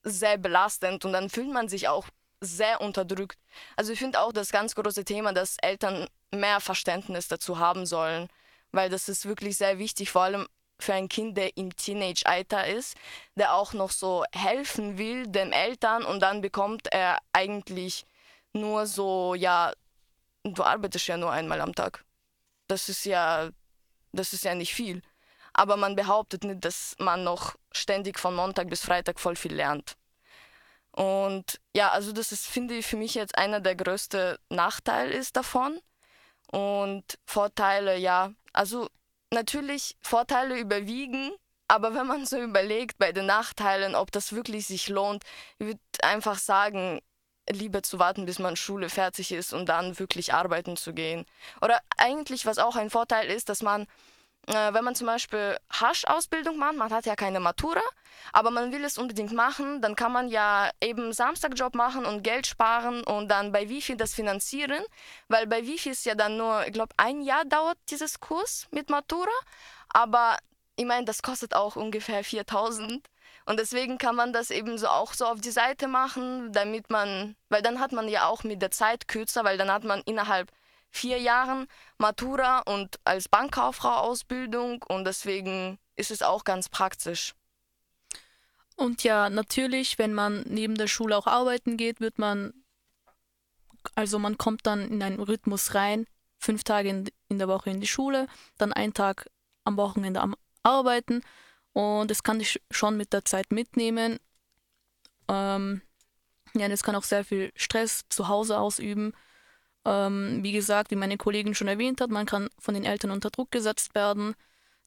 sehr 0.03 0.37
belastend. 0.37 1.05
Und 1.05 1.13
dann 1.13 1.29
fühlt 1.29 1.51
man 1.51 1.67
sich 1.69 1.87
auch 1.87 2.07
sehr 2.41 2.81
unterdrückt. 2.81 3.39
Also 3.75 3.93
ich 3.93 3.99
finde 3.99 4.21
auch 4.21 4.31
das 4.31 4.51
ganz 4.51 4.75
große 4.75 5.05
Thema, 5.05 5.33
dass 5.33 5.57
Eltern 5.61 6.07
mehr 6.31 6.59
Verständnis 6.59 7.27
dazu 7.27 7.59
haben 7.59 7.85
sollen 7.85 8.29
weil 8.75 8.89
das 8.89 9.09
ist 9.09 9.25
wirklich 9.25 9.57
sehr 9.57 9.79
wichtig. 9.79 10.11
Vor 10.11 10.23
allem 10.23 10.47
für 10.79 10.93
ein 10.93 11.07
Kind, 11.07 11.37
der 11.37 11.55
im 11.57 11.75
Teenage-Alter 11.75 12.67
ist, 12.67 12.95
der 13.35 13.53
auch 13.53 13.73
noch 13.73 13.91
so 13.91 14.25
helfen 14.33 14.97
will 14.97 15.25
den 15.27 15.53
Eltern 15.53 16.03
und 16.03 16.19
dann 16.19 16.41
bekommt 16.41 16.91
er 16.91 17.19
eigentlich 17.31 18.05
nur 18.53 18.85
so, 18.85 19.33
ja, 19.35 19.73
du 20.43 20.63
arbeitest 20.63 21.07
ja 21.07 21.17
nur 21.17 21.31
einmal 21.31 21.61
am 21.61 21.73
Tag. 21.73 22.03
Das 22.67 22.89
ist 22.89 23.05
ja, 23.05 23.49
das 24.11 24.33
ist 24.33 24.43
ja 24.43 24.55
nicht 24.55 24.73
viel. 24.73 25.01
Aber 25.53 25.77
man 25.77 25.95
behauptet 25.95 26.43
nicht, 26.43 26.65
dass 26.65 26.95
man 26.99 27.23
noch 27.23 27.55
ständig 27.71 28.19
von 28.19 28.35
Montag 28.35 28.69
bis 28.69 28.81
Freitag 28.81 29.19
voll 29.19 29.37
viel 29.37 29.53
lernt. 29.53 29.95
Und 30.91 31.61
ja, 31.73 31.91
also 31.91 32.11
das 32.11 32.31
ist, 32.33 32.47
finde 32.47 32.75
ich, 32.75 32.85
für 32.85 32.97
mich 32.97 33.15
jetzt 33.15 33.37
einer 33.37 33.61
der 33.61 33.75
größten 33.75 34.37
Nachteile 34.49 35.13
ist 35.13 35.37
davon. 35.37 35.79
Und 36.51 37.17
Vorteile, 37.25 37.97
ja, 37.97 38.31
also 38.55 38.89
natürlich 39.33 39.97
Vorteile 40.01 40.57
überwiegen, 40.59 41.31
aber 41.67 41.93
wenn 41.95 42.07
man 42.07 42.25
so 42.25 42.39
überlegt 42.39 42.97
bei 42.97 43.11
den 43.11 43.25
Nachteilen, 43.25 43.95
ob 43.95 44.11
das 44.11 44.33
wirklich 44.33 44.67
sich 44.67 44.87
lohnt, 44.87 45.23
ich 45.59 45.67
würde 45.67 45.79
einfach 46.03 46.37
sagen, 46.37 47.01
lieber 47.49 47.83
zu 47.83 47.99
warten, 47.99 48.25
bis 48.25 48.39
man 48.39 48.55
Schule 48.55 48.89
fertig 48.89 49.31
ist 49.31 49.53
und 49.53 49.67
dann 49.67 49.99
wirklich 49.99 50.33
arbeiten 50.33 50.77
zu 50.77 50.93
gehen. 50.93 51.25
Oder 51.61 51.79
eigentlich, 51.97 52.45
was 52.45 52.57
auch 52.57 52.75
ein 52.75 52.89
Vorteil 52.89 53.29
ist, 53.29 53.49
dass 53.49 53.61
man, 53.61 53.87
äh, 54.47 54.73
wenn 54.73 54.83
man 54.83 54.95
zum 54.95 55.07
Beispiel 55.07 55.57
Hasch-Ausbildung 55.71 56.57
macht, 56.57 56.75
man 56.75 56.91
hat 56.91 57.05
ja 57.05 57.15
keine 57.15 57.39
Matura, 57.39 57.81
aber 58.31 58.51
man 58.51 58.71
will 58.71 58.83
es 58.83 58.97
unbedingt 58.97 59.33
machen, 59.33 59.81
dann 59.81 59.95
kann 59.95 60.11
man 60.11 60.27
ja 60.27 60.69
eben 60.81 61.13
Samstagjob 61.13 61.75
machen 61.75 62.05
und 62.05 62.23
Geld 62.23 62.47
sparen 62.47 63.03
und 63.03 63.29
dann 63.29 63.51
bei 63.51 63.69
Wifi 63.69 63.97
das 63.97 64.13
finanzieren, 64.13 64.83
weil 65.27 65.47
bei 65.47 65.65
Wifi 65.65 65.89
ist 65.89 66.05
ja 66.05 66.15
dann 66.15 66.37
nur, 66.37 66.65
ich 66.65 66.73
glaube, 66.73 66.93
ein 66.97 67.21
Jahr 67.21 67.45
dauert 67.45 67.77
dieses 67.89 68.19
Kurs 68.19 68.67
mit 68.71 68.89
Matura, 68.89 69.31
aber 69.89 70.37
ich 70.75 70.85
meine, 70.85 71.05
das 71.05 71.21
kostet 71.21 71.55
auch 71.55 71.75
ungefähr 71.75 72.23
4000 72.23 73.07
und 73.45 73.59
deswegen 73.59 73.97
kann 73.97 74.15
man 74.15 74.33
das 74.33 74.49
eben 74.49 74.77
so 74.77 74.87
auch 74.87 75.13
so 75.13 75.25
auf 75.25 75.39
die 75.39 75.51
Seite 75.51 75.87
machen, 75.87 76.51
damit 76.51 76.89
man, 76.89 77.35
weil 77.49 77.61
dann 77.61 77.79
hat 77.79 77.91
man 77.91 78.07
ja 78.07 78.27
auch 78.27 78.43
mit 78.43 78.61
der 78.61 78.71
Zeit 78.71 79.07
kürzer, 79.07 79.43
weil 79.43 79.57
dann 79.57 79.71
hat 79.71 79.83
man 79.83 80.01
innerhalb 80.05 80.51
vier 80.95 81.19
Jahren 81.19 81.67
Matura 81.97 82.59
und 82.59 82.99
als 83.03 83.29
Bankkauffrau 83.29 83.95
Ausbildung 83.97 84.83
und 84.83 85.05
deswegen 85.05 85.77
ist 85.95 86.11
es 86.11 86.21
auch 86.21 86.43
ganz 86.43 86.69
praktisch. 86.69 87.35
Und 88.77 89.03
ja, 89.03 89.29
natürlich, 89.29 89.97
wenn 89.97 90.13
man 90.13 90.43
neben 90.47 90.75
der 90.75 90.87
Schule 90.87 91.17
auch 91.17 91.27
arbeiten 91.27 91.77
geht, 91.77 92.01
wird 92.01 92.19
man, 92.19 92.53
also 93.95 94.19
man 94.19 94.37
kommt 94.37 94.65
dann 94.65 94.89
in 94.89 95.01
einen 95.01 95.21
Rhythmus 95.21 95.75
rein, 95.75 96.07
fünf 96.39 96.63
Tage 96.63 96.89
in, 96.89 97.09
in 97.29 97.39
der 97.39 97.47
Woche 97.47 97.69
in 97.69 97.79
die 97.79 97.87
Schule, 97.87 98.27
dann 98.57 98.73
einen 98.73 98.93
Tag 98.93 99.29
am 99.63 99.77
Wochenende 99.77 100.21
am 100.21 100.35
Arbeiten 100.63 101.21
und 101.73 102.09
das 102.09 102.23
kann 102.23 102.39
ich 102.39 102.61
schon 102.71 102.97
mit 102.97 103.13
der 103.13 103.25
Zeit 103.25 103.51
mitnehmen. 103.51 104.19
Ähm, 105.27 105.81
ja, 106.53 106.69
das 106.69 106.83
kann 106.83 106.95
auch 106.95 107.03
sehr 107.03 107.25
viel 107.25 107.51
Stress 107.55 108.05
zu 108.09 108.27
Hause 108.27 108.59
ausüben. 108.59 109.13
Ähm, 109.85 110.39
wie 110.41 110.51
gesagt, 110.51 110.91
wie 110.91 110.95
meine 110.95 111.17
Kollegin 111.17 111.55
schon 111.55 111.67
erwähnt 111.67 112.01
hat, 112.01 112.09
man 112.09 112.25
kann 112.25 112.49
von 112.59 112.73
den 112.73 112.85
Eltern 112.85 113.11
unter 113.11 113.29
Druck 113.29 113.51
gesetzt 113.51 113.95
werden 113.95 114.35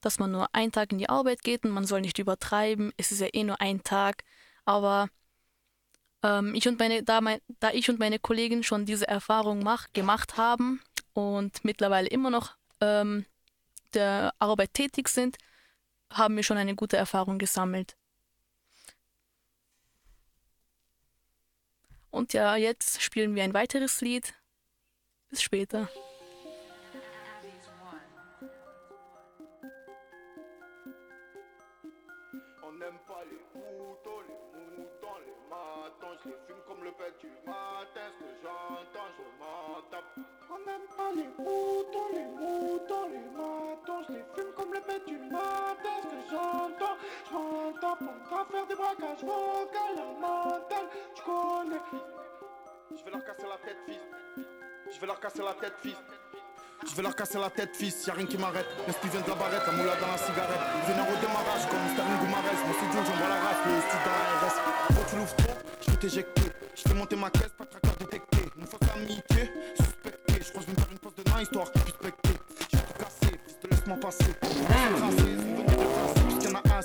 dass 0.01 0.19
man 0.19 0.31
nur 0.31 0.55
einen 0.55 0.73
Tag 0.73 0.93
in 0.93 0.99
die 0.99 1.09
Arbeit 1.09 1.43
geht 1.43 1.65
und 1.65 1.71
man 1.71 1.85
soll 1.85 2.01
nicht 2.01 2.19
übertreiben. 2.19 2.93
Es 2.97 3.13
ist 3.13 3.21
ja 3.21 3.29
eh 3.33 3.45
nur 3.45 3.61
ein 3.61 3.83
Tag. 3.83 4.25
Aber 4.65 5.09
ähm, 6.23 6.55
ich 6.55 6.69
und 6.69 6.79
meine, 6.79 7.03
da, 7.03 7.21
mein, 7.21 7.41
da 7.61 7.71
ich 7.71 7.89
und 7.91 7.99
meine 7.99 8.19
Kollegin 8.19 8.63
schon 8.63 8.87
diese 8.87 9.09
Erfahrung 9.09 9.61
mach, 9.61 9.93
gemacht 9.93 10.37
haben 10.37 10.81
und 11.15 11.65
mittlerweile 11.65 12.09
immer 12.09 12.31
noch 12.31 12.57
ähm, 12.81 13.27
der 13.95 14.35
Arbeit 14.39 14.75
tätig 14.75 15.09
sind, 15.09 15.37
haben 16.11 16.37
wir 16.37 16.43
schon 16.43 16.59
eine 16.59 16.75
gute 16.75 16.97
Erfahrung 16.97 17.39
gesammelt. 17.39 17.97
Und 22.11 22.33
ja, 22.33 22.57
jetzt 22.57 23.03
spielen 23.03 23.35
wir 23.35 23.45
ein 23.45 23.55
weiteres 23.55 24.01
Lied. 24.01 24.35
Bis 25.31 25.41
später. 25.41 25.87
je 36.25 36.29
les 36.31 36.37
fume 36.47 36.63
comme 36.67 36.85
le 36.85 36.93
pet 36.93 37.15
du 37.21 37.29
matin. 37.47 38.07
Ce 38.13 38.25
que 38.25 38.31
j'entends, 38.43 39.11
je 39.17 39.23
m'en 39.39 39.83
tape. 39.91 40.05
On 40.51 40.59
n'aime 40.67 40.87
pas 40.97 41.13
les 41.15 41.29
moutons, 41.39 42.09
les 42.13 42.27
moutons, 42.27 43.09
les 43.09 43.29
matons. 43.37 44.03
Je 44.09 44.13
les 44.13 44.25
fume 44.35 44.53
comme 44.57 44.73
le 44.73 44.81
pet 44.81 45.05
du 45.07 45.19
matin. 45.19 45.95
Ce 46.03 46.09
que 46.09 46.31
j'entends, 46.31 46.97
je 47.27 47.35
m'en. 47.35 47.59
On 48.31 48.37
va 48.37 48.45
faire 48.45 48.67
des 48.67 48.75
braquages 48.75 49.25
vocaux, 49.25 49.95
la 49.97 50.05
mentale, 50.21 50.89
tu 51.15 51.23
connais. 51.23 51.81
Je 52.97 53.05
vais 53.05 53.11
leur 53.11 53.25
casser 53.25 53.47
la 53.49 53.59
tête, 53.59 53.79
fils. 53.87 54.58
Je 54.95 55.01
vais 55.01 55.07
leur 55.07 55.21
casser 55.21 55.43
la 55.43 55.53
tête, 55.55 55.75
fils. 55.83 55.97
Je 56.89 56.95
vais 56.95 57.03
leur 57.03 57.15
casser 57.15 57.39
la 57.39 57.51
tête, 57.51 57.77
fils, 57.77 58.07
y'a 58.07 58.15
rien 58.15 58.27
qui 58.27 58.39
m'arrête. 58.39 58.67
L'inspi 58.87 59.09
vient 59.09 59.21
de 59.21 59.29
la 59.29 59.35
barrette, 59.35 59.63
la 59.67 59.73
moula 59.73 59.97
dans 59.97 60.07
la 60.07 60.19
cigarette. 60.19 60.61
Venir 60.87 61.05
au 61.05 61.17
démarrage 61.21 61.67
comme 61.69 61.89
Sterling 61.93 62.19
Goumarès. 62.21 62.59
Mon 62.67 62.73
studio, 62.73 63.01
j'envoie 63.05 63.29
la 63.29 63.41
race, 63.41 63.59
le 63.67 63.81
studio 63.81 63.99
dans 64.05 64.17
la 64.17 64.25
RS. 64.39 64.57
Quand 64.89 65.11
tu 65.11 65.17
l'ouvres 65.17 65.37
trop, 65.37 65.55
je 65.83 65.91
vais 65.91 65.97
t'éjecter. 65.97 66.43
Je 66.75 66.83
fais 66.83 66.95
monter 66.95 67.17
ma 67.17 67.31
caisse, 67.31 67.53
pas 67.59 67.65
de 67.65 67.71
traqueur 67.71 67.97
détecté. 67.97 68.39
Une 68.57 68.67
fausse 68.67 68.89
amitié, 68.95 69.53
suspecté. 69.77 70.35
Je 70.41 70.51
crois 70.51 70.63
que 70.63 70.67
je 70.67 70.67
vais 70.67 70.73
me 70.73 70.79
faire 70.79 70.93
une 70.93 70.99
pause 70.99 71.15
de 71.17 71.31
nain 71.31 71.41
histoire 71.43 71.73
qu'ils 71.73 71.83
puissent 71.83 71.95
pecter. 72.01 72.35
Je 72.73 72.77
vais 72.77 72.83
tout 72.83 72.99
casser, 72.99 73.41
fils, 73.47 73.61
te 73.61 73.67
laisse-moi 73.69 73.97
passer. 74.01 75.48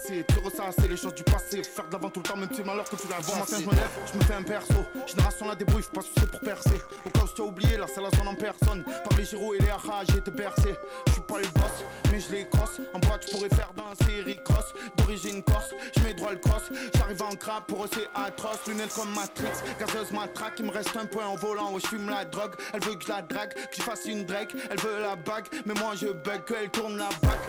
Assez. 0.03 0.25
Tu 0.27 0.39
ressasser 0.39 0.87
les 0.87 0.97
choses 0.97 1.15
du 1.15 1.23
passé. 1.23 1.63
Faire 1.63 1.87
de 1.87 1.93
l'avant 1.93 2.09
tout 2.09 2.19
le 2.21 2.27
temps, 2.27 2.37
même 2.37 2.49
si 2.53 2.63
malheur 2.63 2.89
que 2.89 2.95
tu 2.95 3.07
l'as 3.07 3.19
Bon 3.25 3.35
matin, 3.35 3.57
je 3.59 3.65
me 3.65 3.71
lève, 3.71 3.89
je 4.11 4.17
me 4.17 4.23
fais 4.23 4.33
un 4.33 4.43
perso. 4.43 4.73
Génération 5.07 5.47
la 5.47 5.55
débrouille, 5.55 5.83
pas 5.93 6.01
soucier 6.01 6.27
pour 6.27 6.39
percer. 6.41 6.81
Au 7.05 7.09
cas 7.09 7.21
où 7.21 7.27
tu 7.35 7.41
as 7.41 7.45
oublié, 7.45 7.77
là 7.77 7.85
c'est 7.87 8.01
la 8.01 8.09
zone 8.11 8.27
en 8.27 8.35
personne. 8.35 8.83
Par 8.83 9.17
les 9.17 9.33
et 9.33 9.59
les 9.61 9.69
haras, 9.69 10.03
j'ai 10.09 10.17
été 10.17 10.31
bercé. 10.31 10.75
Je 11.07 11.13
suis 11.13 11.21
pas 11.21 11.39
le 11.39 11.47
boss, 11.47 11.83
mais 12.11 12.19
je 12.19 12.31
les 12.31 12.49
crosse. 12.49 12.79
En 12.93 12.99
bas, 12.99 13.17
tu 13.19 13.35
pourrais 13.35 13.49
faire 13.49 13.71
dans 13.75 14.05
série 14.05 14.37
cross. 14.43 14.73
D'origine 14.97 15.43
corse, 15.43 15.73
je 15.95 16.03
mets 16.03 16.13
droit 16.13 16.31
le 16.31 16.37
cross. 16.37 16.63
J'arrive 16.95 17.21
en 17.21 17.35
crap, 17.35 17.67
pour 17.67 17.85
eux 17.85 17.89
c'est 17.93 18.07
atroce. 18.15 18.59
Lunettes 18.67 18.93
comme 18.93 19.13
Matrix, 19.13 19.63
gazeuse 19.79 20.11
matraque. 20.11 20.55
Il 20.59 20.65
me 20.65 20.71
reste 20.71 20.95
un 20.95 21.05
point 21.05 21.25
en 21.25 21.35
volant, 21.35 21.71
ouais, 21.73 21.79
je 21.81 21.87
fume 21.87 22.09
la 22.09 22.25
drogue. 22.25 22.55
Elle 22.73 22.81
veut 22.81 22.95
que 22.95 23.03
je 23.03 23.09
la 23.09 23.21
drague, 23.21 23.53
que 23.53 23.75
je 23.75 23.81
fasse 23.81 24.05
une 24.05 24.25
Drake. 24.25 24.55
Elle 24.69 24.79
veut 24.79 25.01
la 25.01 25.15
bague, 25.15 25.47
mais 25.65 25.73
moi 25.73 25.93
je 25.95 26.07
bug, 26.07 26.43
qu'elle 26.45 26.69
tourne 26.69 26.97
la 26.97 27.09
bague. 27.21 27.39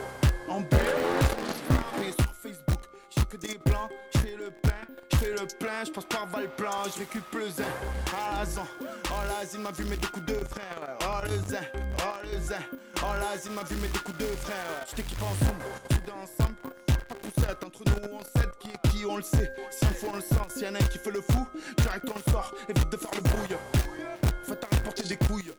En 0.48 0.62
Facebook, 1.96 2.33
j'ai 3.16 3.24
que 3.24 3.36
des 3.36 3.58
plans, 3.58 3.88
je 4.14 4.18
fais 4.20 4.36
le 4.36 4.50
pain. 4.50 4.70
Je 5.12 5.16
fais 5.18 5.30
le 5.30 5.46
plein, 5.58 5.84
je 5.84 5.90
passe 5.92 6.04
par 6.06 6.26
Valplan, 6.26 6.84
je 6.92 6.98
récupère 7.00 7.40
le 7.40 7.48
zen. 7.48 7.66
Ah 8.12 8.38
la 8.38 8.44
zan, 8.44 8.66
oh 8.82 9.22
la 9.28 9.46
zine 9.46 9.62
m'a 9.62 9.70
vu 9.70 9.84
mettre 9.84 10.02
des 10.02 10.08
coups 10.08 10.26
de 10.26 10.34
frère. 10.44 10.98
Oh 11.00 11.20
le 11.24 11.36
zen, 11.48 11.64
oh 11.98 12.02
le 12.24 12.40
zen, 12.40 12.62
oh 13.02 13.06
la 13.20 13.38
zine 13.38 13.52
m'a 13.52 13.62
vu 13.62 13.76
mettre 13.76 13.92
des 13.92 13.98
coups 14.00 14.18
de 14.18 14.26
frère. 14.26 14.56
ouais. 14.56 14.86
Je 14.90 14.96
t'équipe 14.96 15.22
ensemble, 15.22 15.64
tu 15.88 15.96
ensemble. 16.10 16.56
Pas 17.08 17.14
poussette, 17.14 17.64
entre 17.64 17.82
nous 17.86 18.18
on 18.18 18.20
sait 18.22 18.48
qui 18.60 18.68
est 18.70 18.88
qui, 18.90 19.06
on 19.06 19.16
le 19.16 19.22
sait. 19.22 19.52
Si 19.70 19.84
on 19.84 19.94
faut 19.94 20.08
on 20.12 20.16
le 20.16 20.22
sent, 20.22 20.48
s'il 20.54 20.64
y 20.64 20.68
en 20.68 20.74
a 20.74 20.78
un 20.78 20.86
qui 20.86 20.98
fait 20.98 21.10
le 21.10 21.20
fou, 21.20 21.46
direct 21.78 22.04
on 22.08 22.18
le 22.26 22.32
sort, 22.32 22.54
évite 22.68 22.88
de 22.90 22.96
faire 22.96 23.10
le 23.14 23.20
bouille. 23.20 23.56
Faites 24.44 24.64
arrêter 24.64 24.76
de 24.76 24.82
porter 24.82 25.02
des 25.04 25.16
couilles. 25.16 25.52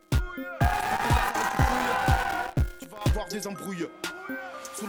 Tu 2.78 2.86
vas 2.88 2.98
avoir 3.06 3.26
des 3.28 3.46
embrouilles. 3.46 3.88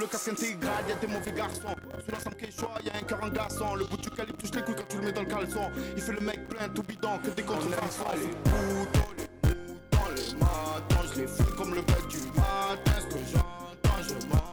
Le 0.07 0.11
casque 0.11 0.29
intégral, 0.29 0.85
y'a 0.87 0.95
des 0.95 1.07
mauvais 1.07 1.33
garçons. 1.33 1.75
Sous 2.05 2.11
l'ensemble 2.13 2.35
Quechua, 2.37 2.69
y'a 2.85 2.95
un 2.95 3.01
cœur 3.01 3.21
en 3.21 3.27
glaçon. 3.27 3.75
Le 3.75 3.83
bout 3.83 3.97
du 3.97 4.09
calibre 4.09 4.37
touche 4.37 4.51
les 4.55 4.61
couilles 4.61 4.75
quand 4.75 4.87
tu 4.87 4.97
le 4.99 5.03
mets 5.03 5.11
dans 5.11 5.19
le 5.19 5.27
caleçon. 5.27 5.69
Il 5.97 6.01
fait 6.01 6.13
le 6.13 6.21
mec 6.21 6.47
plein, 6.47 6.69
tout 6.69 6.83
bidon, 6.83 7.17
que 7.21 7.29
des 7.31 7.43
contrefaçons. 7.43 8.05
Les 8.13 8.27
boutons, 8.49 9.09
les 9.17 9.53
boutons, 9.53 10.07
les 10.15 10.33
matons, 10.39 11.07
je 11.13 11.21
les 11.21 11.27
fume 11.27 11.55
comme 11.57 11.75
le 11.75 11.81
bec 11.81 12.07
du 12.07 12.19
matin. 12.39 13.01
Ce 13.01 13.15
que 13.15 13.19
j'entends, 13.33 14.01
je 14.07 14.27
m'en 14.27 14.46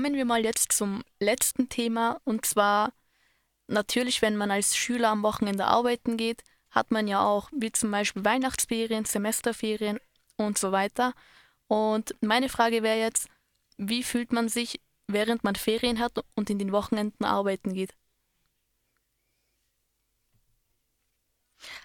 Kommen 0.00 0.14
wir 0.14 0.24
mal 0.24 0.42
jetzt 0.42 0.72
zum 0.72 1.04
letzten 1.18 1.68
Thema 1.68 2.22
und 2.24 2.46
zwar 2.46 2.94
natürlich, 3.66 4.22
wenn 4.22 4.34
man 4.34 4.50
als 4.50 4.74
Schüler 4.74 5.10
am 5.10 5.22
Wochenende 5.22 5.66
arbeiten 5.66 6.16
geht, 6.16 6.42
hat 6.70 6.90
man 6.90 7.06
ja 7.06 7.22
auch 7.22 7.50
wie 7.52 7.70
zum 7.70 7.90
Beispiel 7.90 8.24
Weihnachtsferien, 8.24 9.04
Semesterferien 9.04 10.00
und 10.38 10.56
so 10.56 10.72
weiter. 10.72 11.12
Und 11.66 12.14
meine 12.22 12.48
Frage 12.48 12.82
wäre 12.82 12.98
jetzt, 12.98 13.28
wie 13.76 14.02
fühlt 14.02 14.32
man 14.32 14.48
sich, 14.48 14.80
während 15.06 15.44
man 15.44 15.54
Ferien 15.54 15.98
hat 15.98 16.24
und 16.34 16.48
in 16.48 16.58
den 16.58 16.72
Wochenenden 16.72 17.26
arbeiten 17.26 17.74
geht? 17.74 17.94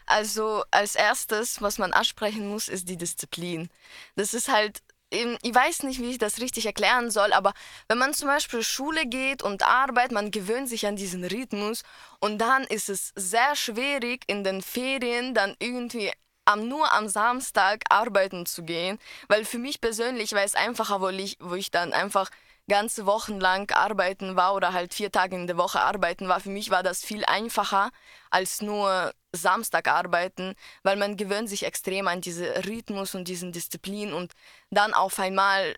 Also 0.05 0.63
als 0.71 0.95
erstes, 0.95 1.61
was 1.61 1.77
man 1.77 1.91
ansprechen 1.93 2.47
muss, 2.47 2.69
ist 2.69 2.87
die 2.87 2.97
Disziplin. 2.97 3.69
Das 4.15 4.33
ist 4.33 4.47
halt, 4.47 4.81
ich 5.09 5.55
weiß 5.55 5.83
nicht, 5.83 5.99
wie 6.01 6.11
ich 6.11 6.17
das 6.17 6.39
richtig 6.41 6.65
erklären 6.65 7.11
soll, 7.11 7.31
aber 7.33 7.53
wenn 7.87 7.97
man 7.97 8.13
zum 8.13 8.27
Beispiel 8.27 8.63
Schule 8.63 9.05
geht 9.05 9.43
und 9.43 9.63
arbeitet, 9.63 10.11
man 10.11 10.31
gewöhnt 10.31 10.67
sich 10.67 10.87
an 10.87 10.95
diesen 10.95 11.23
Rhythmus 11.23 11.83
und 12.19 12.39
dann 12.39 12.63
ist 12.63 12.89
es 12.89 13.13
sehr 13.15 13.55
schwierig 13.55 14.23
in 14.27 14.43
den 14.43 14.61
Ferien 14.61 15.33
dann 15.33 15.55
irgendwie 15.59 16.11
am, 16.45 16.67
nur 16.67 16.91
am 16.91 17.07
Samstag 17.07 17.83
arbeiten 17.89 18.45
zu 18.45 18.63
gehen, 18.63 18.99
weil 19.27 19.45
für 19.45 19.57
mich 19.57 19.81
persönlich 19.81 20.33
war 20.33 20.43
es 20.43 20.55
einfacher, 20.55 21.01
wo 21.01 21.09
ich, 21.09 21.37
wo 21.39 21.55
ich 21.55 21.71
dann 21.71 21.93
einfach 21.93 22.29
ganze 22.67 23.05
Wochen 23.05 23.39
lang 23.39 23.71
arbeiten 23.71 24.35
war 24.35 24.55
oder 24.55 24.73
halt 24.73 24.93
vier 24.93 25.11
Tage 25.11 25.35
in 25.35 25.47
der 25.47 25.57
Woche 25.57 25.81
arbeiten 25.81 26.27
war. 26.27 26.39
Für 26.39 26.49
mich 26.49 26.71
war 26.71 26.83
das 26.83 27.03
viel 27.03 27.23
einfacher 27.25 27.91
als 28.29 28.61
nur 28.61 29.13
Samstag 29.31 29.87
arbeiten, 29.87 30.55
weil 30.83 30.95
man 30.95 31.17
gewöhnt 31.17 31.49
sich 31.49 31.63
extrem 31.63 32.07
an 32.07 32.21
diesen 32.21 32.47
Rhythmus 32.47 33.15
und 33.15 33.27
diesen 33.27 33.51
Disziplin 33.51 34.13
und 34.13 34.33
dann 34.71 34.93
auf 34.93 35.19
einmal 35.19 35.75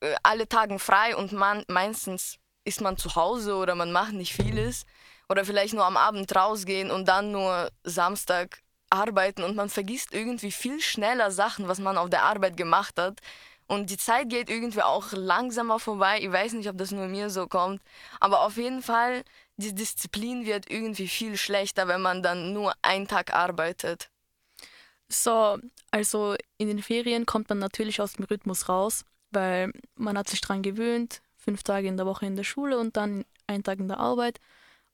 äh, 0.00 0.14
alle 0.22 0.48
Tagen 0.48 0.78
frei 0.78 1.16
und 1.16 1.32
man 1.32 1.64
meistens 1.68 2.38
ist 2.64 2.80
man 2.80 2.96
zu 2.96 3.14
Hause 3.16 3.56
oder 3.56 3.74
man 3.74 3.90
macht 3.90 4.12
nicht 4.12 4.34
vieles 4.34 4.84
oder 5.28 5.44
vielleicht 5.44 5.74
nur 5.74 5.84
am 5.84 5.96
Abend 5.96 6.34
rausgehen 6.34 6.90
und 6.90 7.06
dann 7.06 7.32
nur 7.32 7.70
Samstag 7.84 8.62
arbeiten 8.90 9.42
und 9.44 9.56
man 9.56 9.68
vergisst 9.68 10.12
irgendwie 10.12 10.50
viel 10.50 10.80
schneller 10.80 11.30
Sachen, 11.30 11.68
was 11.68 11.78
man 11.78 11.96
auf 11.96 12.10
der 12.10 12.24
Arbeit 12.24 12.56
gemacht 12.56 12.98
hat. 12.98 13.20
Und 13.70 13.88
die 13.88 13.96
Zeit 13.96 14.30
geht 14.30 14.50
irgendwie 14.50 14.82
auch 14.82 15.12
langsamer 15.12 15.78
vorbei. 15.78 16.18
Ich 16.20 16.32
weiß 16.32 16.54
nicht, 16.54 16.68
ob 16.68 16.76
das 16.76 16.90
nur 16.90 17.06
mir 17.06 17.30
so 17.30 17.46
kommt. 17.46 17.80
Aber 18.18 18.40
auf 18.40 18.56
jeden 18.56 18.82
Fall, 18.82 19.22
die 19.58 19.72
Disziplin 19.72 20.44
wird 20.44 20.68
irgendwie 20.68 21.06
viel 21.06 21.36
schlechter, 21.36 21.86
wenn 21.86 22.00
man 22.00 22.20
dann 22.20 22.52
nur 22.52 22.72
einen 22.82 23.06
Tag 23.06 23.32
arbeitet. 23.32 24.10
So, 25.08 25.56
also 25.92 26.34
in 26.58 26.66
den 26.66 26.82
Ferien 26.82 27.26
kommt 27.26 27.48
man 27.48 27.60
natürlich 27.60 28.00
aus 28.00 28.14
dem 28.14 28.24
Rhythmus 28.24 28.68
raus, 28.68 29.04
weil 29.30 29.72
man 29.94 30.18
hat 30.18 30.28
sich 30.28 30.40
daran 30.40 30.62
gewöhnt, 30.62 31.22
fünf 31.36 31.62
Tage 31.62 31.86
in 31.86 31.96
der 31.96 32.06
Woche 32.06 32.26
in 32.26 32.34
der 32.34 32.42
Schule 32.42 32.76
und 32.76 32.96
dann 32.96 33.24
einen 33.46 33.62
Tag 33.62 33.78
in 33.78 33.86
der 33.86 34.00
Arbeit. 34.00 34.40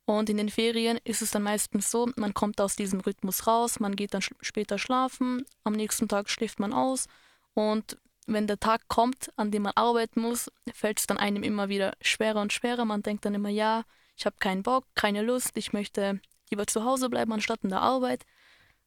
Und 0.04 0.28
in 0.28 0.36
den 0.36 0.50
Ferien 0.50 0.98
ist 1.02 1.22
es 1.22 1.30
dann 1.30 1.44
meistens 1.44 1.90
so, 1.90 2.10
man 2.16 2.34
kommt 2.34 2.60
aus 2.60 2.76
diesem 2.76 3.00
Rhythmus 3.00 3.46
raus, 3.46 3.80
man 3.80 3.96
geht 3.96 4.12
dann 4.12 4.22
später 4.42 4.78
schlafen, 4.78 5.46
am 5.64 5.72
nächsten 5.72 6.08
Tag 6.08 6.28
schläft 6.28 6.60
man 6.60 6.74
aus 6.74 7.06
und 7.54 7.96
wenn 8.26 8.46
der 8.46 8.58
Tag 8.58 8.88
kommt, 8.88 9.30
an 9.36 9.50
dem 9.50 9.62
man 9.62 9.72
arbeiten 9.76 10.20
muss, 10.20 10.50
fällt 10.72 10.98
es 10.98 11.06
dann 11.06 11.18
einem 11.18 11.42
immer 11.42 11.68
wieder 11.68 11.96
schwerer 12.00 12.40
und 12.40 12.52
schwerer. 12.52 12.84
Man 12.84 13.02
denkt 13.02 13.24
dann 13.24 13.34
immer, 13.34 13.48
ja, 13.48 13.84
ich 14.16 14.26
habe 14.26 14.36
keinen 14.38 14.62
Bock, 14.62 14.84
keine 14.94 15.22
Lust, 15.22 15.56
ich 15.56 15.72
möchte 15.72 16.20
lieber 16.50 16.66
zu 16.66 16.84
Hause 16.84 17.08
bleiben 17.08 17.32
anstatt 17.32 17.60
in 17.62 17.70
der 17.70 17.80
Arbeit. 17.80 18.24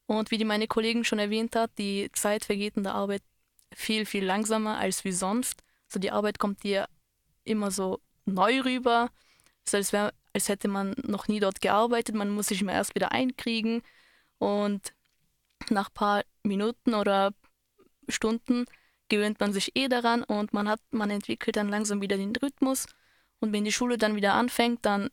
Und 0.07 0.31
wie 0.31 0.37
die 0.37 0.45
meine 0.45 0.67
Kollegin 0.67 1.03
schon 1.03 1.19
erwähnt 1.19 1.55
hat, 1.55 1.71
die 1.77 2.09
Zeit 2.13 2.45
vergeht 2.45 2.75
in 2.77 2.83
der 2.83 2.95
Arbeit 2.95 3.21
viel, 3.73 4.05
viel 4.05 4.25
langsamer 4.25 4.77
als 4.77 5.03
wie 5.05 5.11
sonst. 5.11 5.61
Also 5.87 5.99
die 5.99 6.11
Arbeit 6.11 6.39
kommt 6.39 6.63
dir 6.63 6.87
immer 7.43 7.71
so 7.71 7.99
neu 8.25 8.61
rüber, 8.61 9.09
so 9.65 9.77
als, 9.77 9.93
wär, 9.93 10.13
als 10.33 10.49
hätte 10.49 10.67
man 10.67 10.95
noch 11.03 11.27
nie 11.27 11.39
dort 11.39 11.61
gearbeitet. 11.61 12.15
Man 12.15 12.31
muss 12.31 12.47
sich 12.47 12.61
immer 12.61 12.73
erst 12.73 12.95
wieder 12.95 13.11
einkriegen 13.11 13.83
und 14.39 14.93
nach 15.69 15.89
ein 15.89 15.93
paar 15.93 16.23
Minuten 16.43 16.93
oder 16.95 17.33
Stunden 18.07 18.65
gewöhnt 19.09 19.39
man 19.39 19.53
sich 19.53 19.75
eh 19.75 19.87
daran 19.87 20.23
und 20.23 20.53
man 20.53 20.69
hat, 20.69 20.79
man 20.91 21.09
entwickelt 21.09 21.55
dann 21.55 21.69
langsam 21.69 22.01
wieder 22.01 22.17
den 22.17 22.35
Rhythmus. 22.35 22.85
Und 23.39 23.53
wenn 23.53 23.65
die 23.65 23.71
Schule 23.71 23.97
dann 23.97 24.15
wieder 24.15 24.33
anfängt, 24.33 24.85
dann 24.85 25.09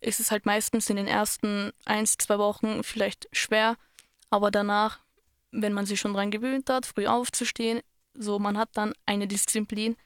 ist 0.00 0.20
es 0.20 0.30
halt 0.30 0.46
meistens 0.46 0.90
in 0.90 0.96
den 0.96 1.06
ersten 1.06 1.72
eins, 1.84 2.16
zwei 2.18 2.38
Wochen 2.38 2.82
vielleicht 2.82 3.28
schwer, 3.32 3.76
aber 4.30 4.50
danach, 4.50 5.00
wenn 5.50 5.72
man 5.72 5.86
sich 5.86 6.00
schon 6.00 6.14
dran 6.14 6.30
gewöhnt 6.30 6.68
hat, 6.68 6.86
früh 6.86 7.06
aufzustehen, 7.06 7.80
so 8.14 8.38
man 8.38 8.58
hat 8.58 8.70
dann 8.74 8.92
eine 9.06 9.26
Disziplin 9.26 9.96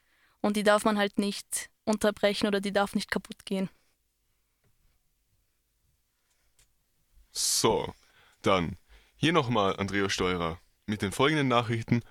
und 0.40 0.56
die 0.56 0.62
darf 0.62 0.84
man 0.84 0.98
halt 0.98 1.18
nicht 1.18 1.70
unterbrechen 1.84 2.46
oder 2.46 2.60
die 2.60 2.72
darf 2.72 2.94
nicht 2.94 3.10
kaputt 3.10 3.44
gehen. 3.44 3.68
So, 7.32 7.94
dann 8.42 8.76
hier 9.16 9.32
nochmal 9.32 9.76
Andreas 9.76 10.12
Steurer 10.12 10.58
mit 10.86 11.02
den 11.02 11.12
folgenden 11.12 11.48
Nachrichten. 11.48 12.02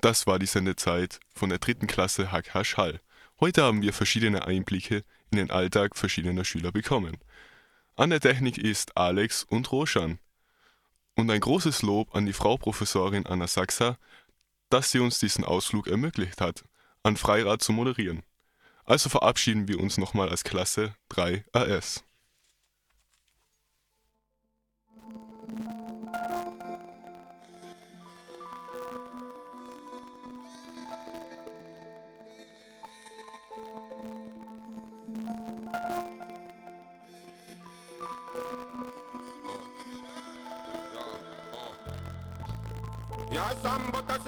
Das 0.00 0.28
war 0.28 0.38
die 0.38 0.46
Sendezeit 0.46 1.18
von 1.34 1.48
der 1.48 1.58
dritten 1.58 1.88
Klasse 1.88 2.30
Hack 2.30 2.54
Hasch 2.54 2.76
Hall. 2.76 3.00
Heute 3.40 3.64
haben 3.64 3.82
wir 3.82 3.92
verschiedene 3.92 4.46
Einblicke 4.46 5.04
in 5.30 5.38
den 5.38 5.50
Alltag 5.50 5.96
verschiedener 5.96 6.44
Schüler 6.44 6.70
bekommen. 6.70 7.18
An 7.96 8.10
der 8.10 8.20
Technik 8.20 8.58
ist 8.58 8.96
Alex 8.96 9.42
und 9.42 9.72
Roshan. 9.72 10.20
Und 11.16 11.28
ein 11.32 11.40
großes 11.40 11.82
Lob 11.82 12.14
an 12.14 12.26
die 12.26 12.32
Frau 12.32 12.56
Professorin 12.56 13.26
Anna 13.26 13.48
Sachser, 13.48 13.98
dass 14.70 14.92
sie 14.92 15.00
uns 15.00 15.18
diesen 15.18 15.44
Ausflug 15.44 15.88
ermöglicht 15.88 16.40
hat, 16.40 16.62
an 17.02 17.16
Freirad 17.16 17.60
zu 17.60 17.72
moderieren. 17.72 18.22
Also 18.84 19.08
verabschieden 19.08 19.66
wir 19.66 19.80
uns 19.80 19.98
nochmal 19.98 20.28
als 20.28 20.44
Klasse 20.44 20.94
3 21.08 21.44
AS. 21.52 22.04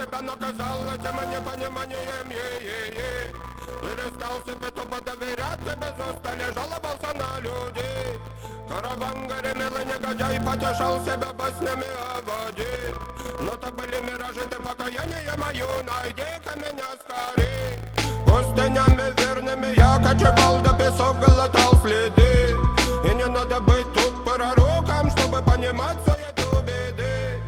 Себя 0.00 0.22
наказал 0.22 0.84
этим 0.94 1.30
непониманием, 1.30 2.30
е-е-е. 2.30 3.32
Перестал 3.80 4.36
себе 4.46 4.70
тупо 4.70 5.00
доверять, 5.00 5.60
тебе 5.60 5.94
застали, 5.98 6.44
жаловался 6.54 7.12
на 7.14 7.40
людей 7.40 8.20
Караван 8.68 9.26
горемел 9.26 9.76
и 9.76 9.84
негодяй 9.84 10.40
потешал 10.40 11.00
себя 11.04 11.32
баснями 11.32 11.90
о 12.14 12.20
воде. 12.22 12.94
Но 13.40 13.50
то 13.56 13.70
были 13.72 14.00
миражи, 14.00 14.42
ты 14.48 14.56
покаяние 14.62 15.34
мое, 15.36 15.66
найди-ка 15.82 16.56
меня 16.56 16.86
скорей. 17.02 17.78
Пустынями 18.24 19.12
верными 19.20 19.74
я 19.76 19.98
кочевал, 19.98 20.60
до 20.60 20.72
песок 20.74 21.18
глотал 21.18 21.74
следы. 21.82 22.56
И 23.04 23.14
не 23.14 23.26
надо 23.26 23.60
быть 23.60 23.92
тут 23.92 24.24
пророком, 24.24 25.10
чтобы 25.10 25.42
понимать 25.42 25.96
суету 26.04 26.62
беды. 26.62 27.42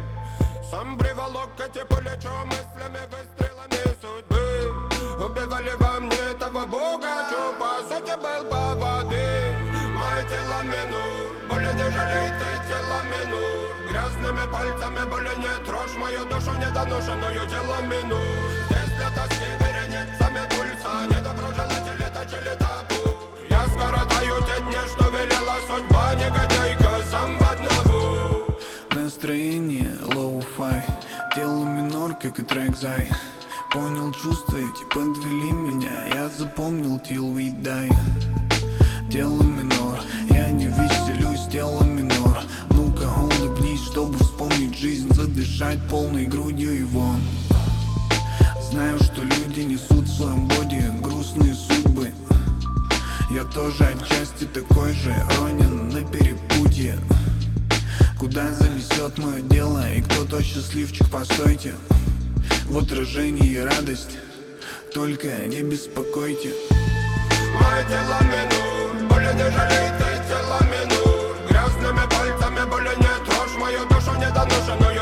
Сам 0.69 0.97
приволок 0.97 1.49
эти 1.57 1.85
плечо 2.12 2.30
мыслями 2.44 3.02
выстрелами 3.10 3.82
судьбы 4.00 5.24
Убивали 5.24 5.72
во 5.78 6.00
мне 6.00 6.16
этого 6.30 6.66
бога, 6.66 7.08
что 7.28 7.54
по 7.58 7.82
сути 7.88 8.14
был 8.16 8.50
по 8.50 8.74
воды 8.74 9.56
Мое 9.98 10.22
тело 10.28 10.62
минур, 10.62 11.48
боли 11.48 11.72
не 11.74 11.90
жалей 11.90 12.30
ты 12.38 12.68
тело 12.68 13.00
минур 13.12 13.90
Грязными 13.90 14.52
пальцами 14.52 15.10
боли 15.10 15.34
не 15.38 15.64
трожь 15.64 15.96
мою 15.96 16.24
душу 16.26 16.52
недоношенную 16.58 17.48
тело 17.48 17.80
минур 17.82 18.71
как 32.23 32.39
и 32.39 32.43
трек 32.43 32.77
зай 32.77 33.09
Понял 33.73 34.13
чувства 34.13 34.55
эти, 34.55 34.83
подвели 34.93 35.51
меня. 35.51 36.07
Я 36.13 36.29
запомнил 36.29 36.97
till 36.97 37.33
we 37.33 37.51
die 37.61 37.91
Дело 39.09 39.43
минор. 39.43 39.99
Я 40.29 40.49
не 40.51 40.67
веселюсь, 40.67 41.45
дело 41.51 41.83
минор. 41.83 42.39
Ну-ка 42.69 43.09
улыбнись, 43.19 43.83
чтобы 43.91 44.17
вспомнить 44.19 44.77
жизнь. 44.77 45.13
Задышать 45.13 45.79
полной 45.89 46.25
грудью 46.25 46.79
и 46.79 46.83
вон. 46.83 47.19
Знаю, 48.71 48.97
что 49.03 49.21
люди 49.21 49.61
несут 49.61 50.05
в 50.05 50.15
своем 50.15 50.47
боди 50.47 50.81
грустные 51.01 51.53
судьбы. 51.53 52.11
Я 53.31 53.43
тоже 53.43 53.83
отчасти 53.83 54.45
такой 54.45 54.93
же 54.93 55.13
ронен 55.37 55.89
на 55.89 56.01
перепутье 56.01 56.97
Куда 58.23 58.53
занесет 58.53 59.17
мое 59.17 59.41
дело 59.41 59.83
и 59.91 60.01
кто 60.01 60.23
то 60.23 60.41
счастливчик, 60.41 61.09
постойте. 61.11 61.73
В 62.69 62.77
отражении 62.77 63.57
радость, 63.57 64.17
только 64.93 65.27
не 65.47 65.61
беспокойте. 65.61 66.53
Мое 67.53 67.83
тело 67.83 68.17
минут, 68.23 69.09
более 69.09 69.33
не 69.33 69.51
жалейте 69.51 70.23
тело 70.29 70.57
минут 70.71 71.35
Грязными 71.49 72.09
пальцами 72.09 72.69
более 72.69 72.95
не 72.95 73.25
трожь 73.25 73.57
Мою 73.59 73.85
душу 73.89 74.13
не 74.17 74.25
недоношенную 74.25 74.92